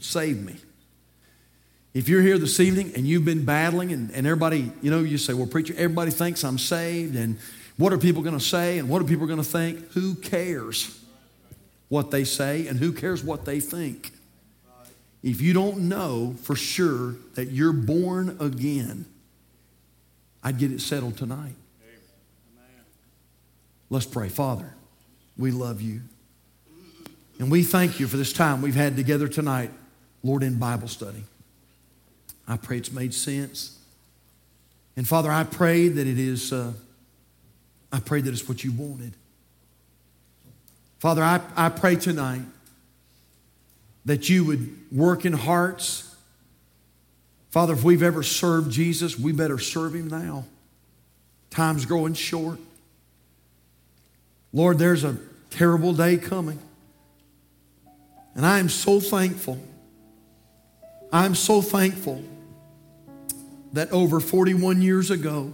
Save 0.00 0.42
me. 0.42 0.56
If 1.94 2.08
you're 2.08 2.22
here 2.22 2.38
this 2.38 2.58
evening 2.60 2.92
and 2.96 3.06
you've 3.06 3.24
been 3.24 3.44
battling 3.44 3.92
and, 3.92 4.10
and 4.12 4.26
everybody, 4.26 4.72
you 4.80 4.90
know, 4.90 5.00
you 5.00 5.18
say, 5.18 5.34
well, 5.34 5.46
preacher, 5.46 5.74
everybody 5.76 6.10
thinks 6.10 6.42
I'm 6.44 6.58
saved 6.58 7.16
and 7.16 7.38
what 7.76 7.92
are 7.92 7.98
people 7.98 8.22
going 8.22 8.38
to 8.38 8.44
say 8.44 8.78
and 8.78 8.88
what 8.88 9.02
are 9.02 9.04
people 9.04 9.26
going 9.26 9.38
to 9.38 9.44
think? 9.44 9.92
Who 9.92 10.14
cares? 10.14 10.98
what 11.92 12.10
they 12.10 12.24
say, 12.24 12.68
and 12.68 12.78
who 12.78 12.90
cares 12.90 13.22
what 13.22 13.44
they 13.44 13.60
think? 13.60 14.12
If 15.22 15.42
you 15.42 15.52
don't 15.52 15.90
know 15.90 16.34
for 16.40 16.56
sure 16.56 17.16
that 17.34 17.50
you're 17.50 17.74
born 17.74 18.38
again, 18.40 19.04
I'd 20.42 20.56
get 20.56 20.72
it 20.72 20.80
settled 20.80 21.18
tonight. 21.18 21.54
Let's 23.90 24.06
pray. 24.06 24.30
Father, 24.30 24.72
we 25.36 25.50
love 25.50 25.82
you. 25.82 26.00
And 27.42 27.50
we 27.50 27.64
thank 27.64 27.98
you 27.98 28.06
for 28.06 28.16
this 28.16 28.32
time 28.32 28.62
we've 28.62 28.76
had 28.76 28.94
together 28.94 29.26
tonight, 29.26 29.72
Lord, 30.22 30.44
in 30.44 30.60
Bible 30.60 30.86
study. 30.86 31.24
I 32.46 32.56
pray 32.56 32.76
it's 32.76 32.92
made 32.92 33.12
sense. 33.12 33.80
And 34.96 35.08
Father, 35.08 35.28
I 35.28 35.42
pray 35.42 35.88
that 35.88 36.06
it 36.06 36.20
is, 36.20 36.52
uh, 36.52 36.72
I 37.90 37.98
pray 37.98 38.20
that 38.20 38.32
it's 38.32 38.48
what 38.48 38.62
you 38.62 38.70
wanted. 38.70 39.14
Father, 41.00 41.24
I, 41.24 41.40
I 41.56 41.68
pray 41.68 41.96
tonight 41.96 42.42
that 44.04 44.28
you 44.28 44.44
would 44.44 44.76
work 44.92 45.24
in 45.24 45.32
hearts. 45.32 46.14
Father, 47.50 47.72
if 47.72 47.82
we've 47.82 48.04
ever 48.04 48.22
served 48.22 48.70
Jesus, 48.70 49.18
we 49.18 49.32
better 49.32 49.58
serve 49.58 49.96
him 49.96 50.06
now. 50.06 50.44
Time's 51.50 51.86
growing 51.86 52.14
short. 52.14 52.60
Lord, 54.52 54.78
there's 54.78 55.02
a 55.02 55.16
terrible 55.50 55.92
day 55.92 56.18
coming. 56.18 56.60
And 58.34 58.46
I 58.46 58.58
am 58.58 58.68
so 58.68 59.00
thankful. 59.00 59.58
I'm 61.12 61.34
so 61.34 61.60
thankful 61.60 62.22
that 63.72 63.90
over 63.92 64.20
41 64.20 64.82
years 64.82 65.10
ago, 65.10 65.52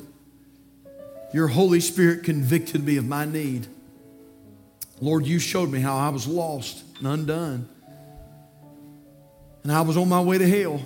your 1.33 1.49
Holy 1.49 1.81
Spirit 1.81 2.25
convicted 2.25 2.85
me 2.85 2.97
of 2.97 3.07
my 3.07 3.25
need. 3.25 3.67
Lord, 5.01 5.27
you 5.27 5.39
showed 5.39 5.71
me 5.71 5.81
how 5.81 5.97
I 5.97 6.09
was 6.09 6.27
lost 6.27 6.85
and 6.99 7.07
undone. 7.07 7.69
And 9.63 9.73
I 9.73 9.83
was 9.83 9.97
on 9.97 10.09
my 10.09 10.21
way 10.21 10.39
to 10.39 10.49
hell. 10.49 10.81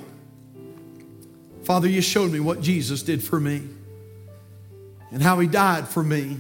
Father, 1.64 1.88
you 1.88 2.00
showed 2.00 2.32
me 2.32 2.40
what 2.40 2.60
Jesus 2.60 3.02
did 3.02 3.22
for 3.22 3.38
me 3.38 3.68
and 5.12 5.22
how 5.22 5.38
he 5.38 5.46
died 5.46 5.86
for 5.86 6.02
me, 6.02 6.38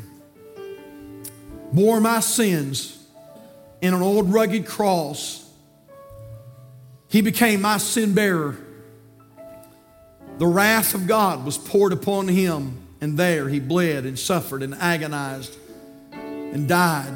bore 1.72 2.00
my 2.00 2.20
sins 2.20 3.01
in 3.82 3.92
an 3.92 4.00
old 4.00 4.32
rugged 4.32 4.64
cross. 4.64 5.44
He 7.08 7.20
became 7.20 7.60
my 7.60 7.76
sin 7.76 8.14
bearer. 8.14 8.56
The 10.38 10.46
wrath 10.46 10.94
of 10.94 11.06
God 11.06 11.44
was 11.44 11.58
poured 11.58 11.92
upon 11.92 12.28
him, 12.28 12.86
and 13.00 13.18
there 13.18 13.48
he 13.48 13.60
bled 13.60 14.06
and 14.06 14.18
suffered 14.18 14.62
and 14.62 14.74
agonized 14.76 15.58
and 16.12 16.66
died 16.68 17.12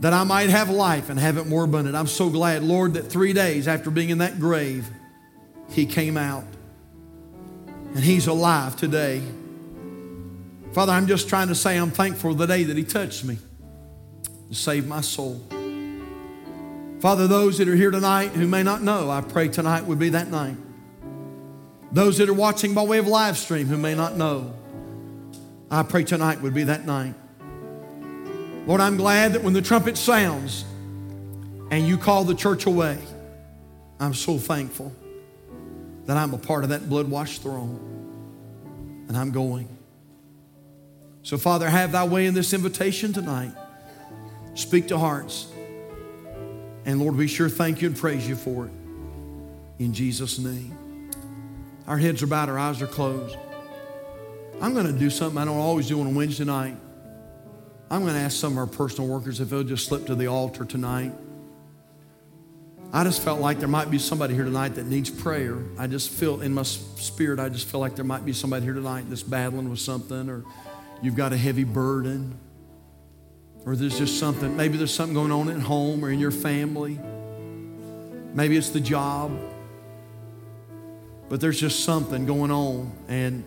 that 0.00 0.12
I 0.12 0.24
might 0.24 0.50
have 0.50 0.68
life 0.68 1.08
and 1.08 1.18
have 1.18 1.38
it 1.38 1.46
more 1.46 1.64
abundant. 1.64 1.96
I'm 1.96 2.06
so 2.06 2.28
glad, 2.28 2.62
Lord, 2.62 2.94
that 2.94 3.04
three 3.04 3.32
days 3.32 3.66
after 3.66 3.90
being 3.90 4.10
in 4.10 4.18
that 4.18 4.38
grave, 4.38 4.86
He 5.70 5.86
came 5.86 6.18
out. 6.18 6.44
And 7.94 8.04
He's 8.04 8.26
alive 8.26 8.76
today. 8.76 9.22
Father, 10.72 10.92
I'm 10.92 11.06
just 11.06 11.30
trying 11.30 11.48
to 11.48 11.54
say 11.54 11.78
I'm 11.78 11.90
thankful 11.90 12.34
the 12.34 12.46
day 12.46 12.64
that 12.64 12.76
He 12.76 12.84
touched 12.84 13.24
me 13.24 13.38
to 14.48 14.54
save 14.54 14.86
my 14.86 15.00
soul. 15.00 15.40
Father, 17.00 17.26
those 17.26 17.58
that 17.58 17.68
are 17.68 17.76
here 17.76 17.90
tonight 17.90 18.30
who 18.30 18.48
may 18.48 18.62
not 18.62 18.82
know, 18.82 19.10
I 19.10 19.20
pray 19.20 19.48
tonight 19.48 19.84
would 19.84 19.98
be 19.98 20.10
that 20.10 20.28
night 20.28 20.56
Those 21.92 22.18
that 22.18 22.28
are 22.28 22.34
watching 22.34 22.74
by 22.74 22.82
way 22.82 22.98
of 22.98 23.06
live 23.06 23.38
stream 23.38 23.66
who 23.68 23.78
may 23.78 23.94
not 23.94 24.16
know, 24.16 24.54
I 25.70 25.82
pray 25.82 26.04
tonight 26.04 26.40
would 26.42 26.54
be 26.54 26.64
that 26.64 26.84
night. 26.84 27.14
Lord, 28.66 28.80
I'm 28.80 28.96
glad 28.96 29.34
that 29.34 29.42
when 29.42 29.52
the 29.52 29.62
trumpet 29.62 29.96
sounds 29.96 30.64
and 31.70 31.86
you 31.86 31.98
call 31.98 32.24
the 32.24 32.34
church 32.34 32.66
away, 32.66 32.98
I'm 34.00 34.14
so 34.14 34.38
thankful 34.38 34.92
that 36.06 36.16
I'm 36.16 36.34
a 36.34 36.38
part 36.38 36.64
of 36.64 36.70
that 36.70 36.88
blood 36.88 37.08
washed 37.08 37.42
throne 37.42 37.94
and 39.08 39.16
I'm 39.16 39.30
going. 39.30 39.68
So, 41.22 41.38
Father, 41.38 41.68
have 41.68 41.92
thy 41.92 42.04
way 42.04 42.26
in 42.26 42.34
this 42.34 42.52
invitation 42.52 43.12
tonight. 43.12 43.52
Speak 44.56 44.88
to 44.88 44.98
hearts. 44.98 45.46
And 46.86 46.98
Lord, 46.98 47.16
we 47.16 47.26
sure 47.26 47.48
thank 47.48 47.82
you 47.82 47.88
and 47.88 47.96
praise 47.96 48.26
you 48.26 48.36
for 48.36 48.66
it. 48.66 48.72
In 49.78 49.92
Jesus' 49.92 50.38
name. 50.38 51.10
Our 51.86 51.98
heads 51.98 52.22
are 52.22 52.26
bowed, 52.26 52.48
our 52.48 52.58
eyes 52.58 52.80
are 52.82 52.86
closed. 52.86 53.36
I'm 54.60 54.72
going 54.72 54.86
to 54.86 54.98
do 54.98 55.10
something 55.10 55.38
I 55.38 55.44
don't 55.44 55.58
always 55.58 55.88
do 55.88 56.00
on 56.00 56.06
a 56.06 56.10
Wednesday 56.10 56.44
night. 56.44 56.76
I'm 57.90 58.00
going 58.00 58.14
to 58.14 58.20
ask 58.20 58.36
some 58.36 58.52
of 58.52 58.58
our 58.58 58.66
personal 58.66 59.08
workers 59.08 59.40
if 59.40 59.50
they'll 59.50 59.62
just 59.62 59.86
slip 59.86 60.06
to 60.06 60.14
the 60.14 60.26
altar 60.26 60.64
tonight. 60.64 61.12
I 62.92 63.04
just 63.04 63.22
felt 63.22 63.40
like 63.40 63.58
there 63.58 63.68
might 63.68 63.90
be 63.90 63.98
somebody 63.98 64.34
here 64.34 64.44
tonight 64.44 64.76
that 64.76 64.86
needs 64.86 65.10
prayer. 65.10 65.58
I 65.78 65.86
just 65.86 66.08
feel 66.08 66.40
in 66.40 66.54
my 66.54 66.62
spirit, 66.62 67.38
I 67.38 67.50
just 67.50 67.66
feel 67.68 67.80
like 67.80 67.94
there 67.94 68.06
might 68.06 68.24
be 68.24 68.32
somebody 68.32 68.64
here 68.64 68.74
tonight 68.74 69.04
that's 69.08 69.22
battling 69.22 69.68
with 69.68 69.80
something, 69.80 70.30
or 70.30 70.44
you've 71.02 71.14
got 71.14 71.34
a 71.34 71.36
heavy 71.36 71.64
burden, 71.64 72.38
or 73.66 73.74
there's 73.74 73.98
just 73.98 74.18
something, 74.18 74.56
maybe 74.56 74.78
there's 74.78 74.94
something 74.94 75.14
going 75.14 75.32
on 75.32 75.50
at 75.50 75.60
home 75.60 76.04
or 76.04 76.10
in 76.10 76.20
your 76.20 76.30
family. 76.30 76.98
Maybe 78.32 78.56
it's 78.56 78.70
the 78.70 78.80
job, 78.80 79.36
but 81.28 81.40
there's 81.40 81.60
just 81.60 81.84
something 81.84 82.24
going 82.24 82.50
on, 82.52 82.92
and 83.08 83.44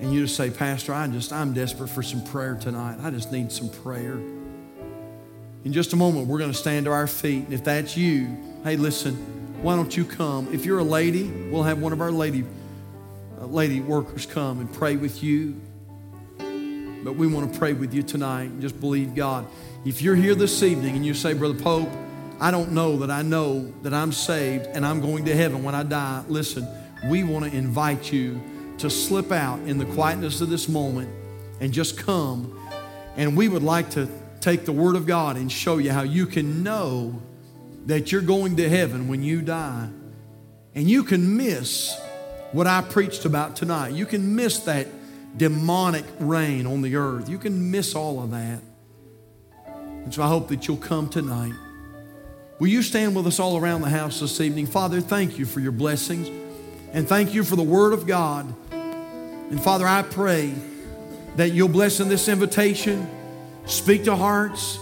and 0.00 0.12
you 0.12 0.22
just 0.22 0.36
say, 0.36 0.48
Pastor, 0.50 0.94
I 0.94 1.08
just, 1.08 1.32
I'm 1.32 1.52
desperate 1.52 1.88
for 1.88 2.04
some 2.04 2.22
prayer 2.24 2.54
tonight. 2.54 2.98
I 3.02 3.10
just 3.10 3.32
need 3.32 3.50
some 3.50 3.68
prayer. 3.68 4.12
In 5.64 5.72
just 5.72 5.92
a 5.92 5.96
moment, 5.96 6.28
we're 6.28 6.38
going 6.38 6.52
to 6.52 6.56
stand 6.56 6.84
to 6.84 6.92
our 6.92 7.08
feet. 7.08 7.46
And 7.46 7.52
if 7.52 7.64
that's 7.64 7.96
you, 7.96 8.36
hey, 8.62 8.76
listen, 8.76 9.16
why 9.60 9.74
don't 9.74 9.96
you 9.96 10.04
come? 10.04 10.54
If 10.54 10.64
you're 10.64 10.78
a 10.78 10.84
lady, 10.84 11.24
we'll 11.24 11.64
have 11.64 11.80
one 11.80 11.92
of 11.92 12.00
our 12.00 12.12
lady, 12.12 12.44
uh, 13.40 13.46
lady 13.46 13.80
workers 13.80 14.24
come 14.24 14.60
and 14.60 14.72
pray 14.72 14.94
with 14.94 15.20
you. 15.20 15.60
But 17.04 17.14
we 17.14 17.26
want 17.26 17.52
to 17.52 17.58
pray 17.58 17.72
with 17.72 17.94
you 17.94 18.02
tonight 18.02 18.44
and 18.44 18.60
just 18.60 18.80
believe 18.80 19.14
God. 19.14 19.46
If 19.84 20.02
you're 20.02 20.16
here 20.16 20.34
this 20.34 20.62
evening 20.62 20.96
and 20.96 21.06
you 21.06 21.14
say, 21.14 21.32
Brother 21.32 21.58
Pope, 21.58 21.88
I 22.40 22.50
don't 22.50 22.72
know 22.72 22.98
that 22.98 23.10
I 23.10 23.22
know 23.22 23.72
that 23.82 23.94
I'm 23.94 24.12
saved 24.12 24.66
and 24.66 24.84
I'm 24.84 25.00
going 25.00 25.24
to 25.26 25.34
heaven 25.34 25.62
when 25.62 25.74
I 25.74 25.82
die, 25.82 26.24
listen, 26.28 26.66
we 27.08 27.24
want 27.24 27.44
to 27.44 27.56
invite 27.56 28.12
you 28.12 28.40
to 28.78 28.90
slip 28.90 29.32
out 29.32 29.60
in 29.60 29.78
the 29.78 29.84
quietness 29.86 30.40
of 30.40 30.50
this 30.50 30.68
moment 30.68 31.10
and 31.60 31.72
just 31.72 31.96
come. 31.98 32.58
And 33.16 33.36
we 33.36 33.48
would 33.48 33.62
like 33.62 33.90
to 33.90 34.08
take 34.40 34.64
the 34.64 34.72
Word 34.72 34.96
of 34.96 35.06
God 35.06 35.36
and 35.36 35.50
show 35.50 35.78
you 35.78 35.90
how 35.90 36.02
you 36.02 36.26
can 36.26 36.62
know 36.62 37.20
that 37.86 38.12
you're 38.12 38.22
going 38.22 38.56
to 38.56 38.68
heaven 38.68 39.08
when 39.08 39.22
you 39.22 39.42
die. 39.42 39.88
And 40.74 40.88
you 40.88 41.02
can 41.02 41.36
miss 41.36 41.98
what 42.52 42.66
I 42.66 42.82
preached 42.82 43.24
about 43.24 43.56
tonight. 43.56 43.94
You 43.94 44.06
can 44.06 44.36
miss 44.36 44.60
that 44.60 44.86
demonic 45.36 46.04
reign 46.18 46.66
on 46.66 46.82
the 46.82 46.96
earth. 46.96 47.28
You 47.28 47.38
can 47.38 47.70
miss 47.70 47.94
all 47.94 48.22
of 48.22 48.30
that. 48.30 48.60
And 49.66 50.12
so 50.14 50.22
I 50.22 50.28
hope 50.28 50.48
that 50.48 50.66
you'll 50.66 50.78
come 50.78 51.08
tonight. 51.08 51.52
Will 52.58 52.68
you 52.68 52.82
stand 52.82 53.14
with 53.14 53.26
us 53.26 53.38
all 53.38 53.56
around 53.56 53.82
the 53.82 53.90
house 53.90 54.20
this 54.20 54.40
evening? 54.40 54.66
Father, 54.66 55.00
thank 55.00 55.38
you 55.38 55.46
for 55.46 55.60
your 55.60 55.72
blessings 55.72 56.28
and 56.92 57.06
thank 57.06 57.34
you 57.34 57.44
for 57.44 57.56
the 57.56 57.62
Word 57.62 57.92
of 57.92 58.06
God. 58.06 58.52
And 58.72 59.62
Father, 59.62 59.86
I 59.86 60.02
pray 60.02 60.54
that 61.36 61.50
you'll 61.50 61.68
bless 61.68 62.00
in 62.00 62.08
this 62.08 62.28
invitation, 62.28 63.08
speak 63.66 64.04
to 64.04 64.16
hearts. 64.16 64.78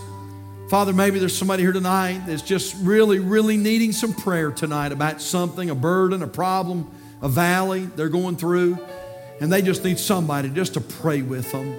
Father, 0.71 0.93
maybe 0.93 1.19
there's 1.19 1.37
somebody 1.37 1.63
here 1.63 1.73
tonight 1.73 2.23
that's 2.27 2.43
just 2.43 2.75
really, 2.79 3.19
really 3.19 3.57
needing 3.57 3.93
some 3.93 4.15
prayer 4.15 4.51
tonight 4.51 4.91
about 4.91 5.21
something, 5.21 5.69
a 5.71 5.75
burden, 5.75 6.23
a 6.23 6.27
problem, 6.27 6.91
a 7.21 7.29
valley 7.29 7.85
they're 7.85 8.09
going 8.09 8.37
through, 8.37 8.79
and 9.41 9.53
they 9.53 9.63
just 9.63 9.85
need 9.85 9.99
somebody 9.99 10.49
just 10.49 10.75
to 10.75 10.81
pray 10.81 11.23
with 11.23 11.51
them. 11.53 11.79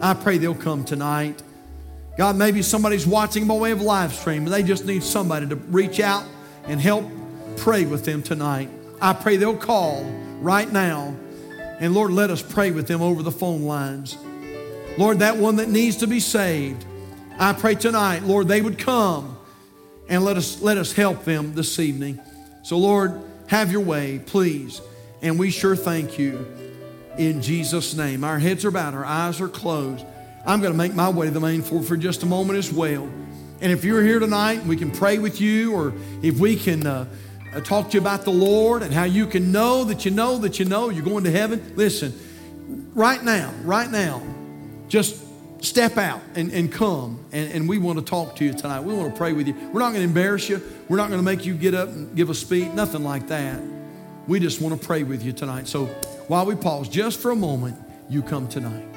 I 0.00 0.14
pray 0.14 0.38
they'll 0.38 0.54
come 0.54 0.84
tonight. 0.84 1.42
God, 2.16 2.36
maybe 2.36 2.62
somebody's 2.62 3.06
watching 3.06 3.46
by 3.46 3.54
way 3.54 3.70
of 3.70 3.80
live 3.80 4.12
stream 4.12 4.44
and 4.44 4.52
they 4.52 4.62
just 4.62 4.84
need 4.84 5.02
somebody 5.02 5.46
to 5.48 5.56
reach 5.56 6.00
out 6.00 6.24
and 6.64 6.80
help 6.80 7.04
pray 7.56 7.84
with 7.84 8.04
them 8.04 8.22
tonight. 8.22 8.68
I 9.00 9.12
pray 9.12 9.36
they'll 9.36 9.56
call 9.56 10.04
right 10.40 10.70
now 10.70 11.16
and 11.80 11.94
Lord, 11.94 12.10
let 12.10 12.28
us 12.28 12.42
pray 12.42 12.70
with 12.70 12.86
them 12.86 13.00
over 13.00 13.22
the 13.22 13.32
phone 13.32 13.62
lines. 13.62 14.18
Lord, 14.98 15.20
that 15.20 15.38
one 15.38 15.56
that 15.56 15.70
needs 15.70 15.96
to 15.98 16.06
be 16.06 16.20
saved, 16.20 16.84
I 17.38 17.54
pray 17.54 17.74
tonight, 17.74 18.22
Lord, 18.22 18.48
they 18.48 18.60
would 18.60 18.78
come 18.78 19.38
and 20.08 20.22
let 20.22 20.36
us, 20.36 20.60
let 20.60 20.76
us 20.76 20.92
help 20.92 21.24
them 21.24 21.54
this 21.54 21.78
evening. 21.78 22.20
So, 22.62 22.76
Lord, 22.76 23.18
have 23.46 23.72
your 23.72 23.80
way, 23.80 24.20
please. 24.26 24.82
And 25.22 25.38
we 25.38 25.50
sure 25.50 25.74
thank 25.74 26.18
you 26.18 26.46
in 27.18 27.42
Jesus' 27.42 27.94
name. 27.94 28.24
Our 28.24 28.38
heads 28.38 28.64
are 28.64 28.70
bowed, 28.70 28.94
our 28.94 29.04
eyes 29.04 29.40
are 29.40 29.48
closed. 29.48 30.04
I'm 30.46 30.60
going 30.60 30.72
to 30.72 30.78
make 30.78 30.94
my 30.94 31.10
way 31.10 31.26
to 31.26 31.32
the 31.32 31.40
main 31.40 31.62
floor 31.62 31.82
for 31.82 31.96
just 31.96 32.22
a 32.22 32.26
moment 32.26 32.58
as 32.58 32.72
well. 32.72 33.08
And 33.60 33.70
if 33.70 33.84
you're 33.84 34.02
here 34.02 34.18
tonight, 34.18 34.64
we 34.64 34.76
can 34.76 34.90
pray 34.90 35.18
with 35.18 35.40
you, 35.40 35.74
or 35.74 35.92
if 36.22 36.38
we 36.38 36.56
can. 36.56 36.86
Uh, 36.86 37.06
uh, 37.52 37.60
to 37.60 37.86
you 37.90 38.00
about 38.00 38.24
the 38.24 38.30
Lord 38.30 38.82
and 38.82 38.92
how 38.94 39.04
you 39.04 39.26
can 39.26 39.50
know 39.52 39.84
that 39.84 40.04
you 40.04 40.10
know 40.10 40.38
that 40.38 40.58
you 40.58 40.64
know 40.64 40.88
you're 40.88 41.04
going 41.04 41.24
to 41.24 41.30
heaven. 41.30 41.72
Listen, 41.74 42.18
right 42.94 43.22
now, 43.22 43.52
right 43.64 43.90
now, 43.90 44.22
just 44.88 45.20
step 45.60 45.98
out 45.98 46.20
and, 46.34 46.52
and 46.52 46.72
come. 46.72 47.24
And, 47.32 47.52
and 47.52 47.68
we 47.68 47.78
want 47.78 47.98
to 47.98 48.04
talk 48.04 48.36
to 48.36 48.44
you 48.44 48.52
tonight. 48.52 48.80
We 48.80 48.94
want 48.94 49.12
to 49.12 49.18
pray 49.18 49.32
with 49.32 49.48
you. 49.48 49.54
We're 49.72 49.80
not 49.80 49.90
going 49.90 50.02
to 50.02 50.08
embarrass 50.08 50.48
you. 50.48 50.62
We're 50.88 50.96
not 50.96 51.08
going 51.08 51.18
to 51.18 51.24
make 51.24 51.44
you 51.44 51.54
get 51.54 51.74
up 51.74 51.88
and 51.88 52.14
give 52.16 52.30
a 52.30 52.34
speech, 52.34 52.70
nothing 52.72 53.02
like 53.02 53.28
that. 53.28 53.60
We 54.26 54.40
just 54.40 54.60
want 54.60 54.80
to 54.80 54.86
pray 54.86 55.02
with 55.02 55.24
you 55.24 55.32
tonight. 55.32 55.66
So 55.66 55.86
while 56.28 56.46
we 56.46 56.54
pause 56.54 56.88
just 56.88 57.20
for 57.20 57.30
a 57.30 57.36
moment, 57.36 57.76
you 58.08 58.22
come 58.22 58.48
tonight. 58.48 58.89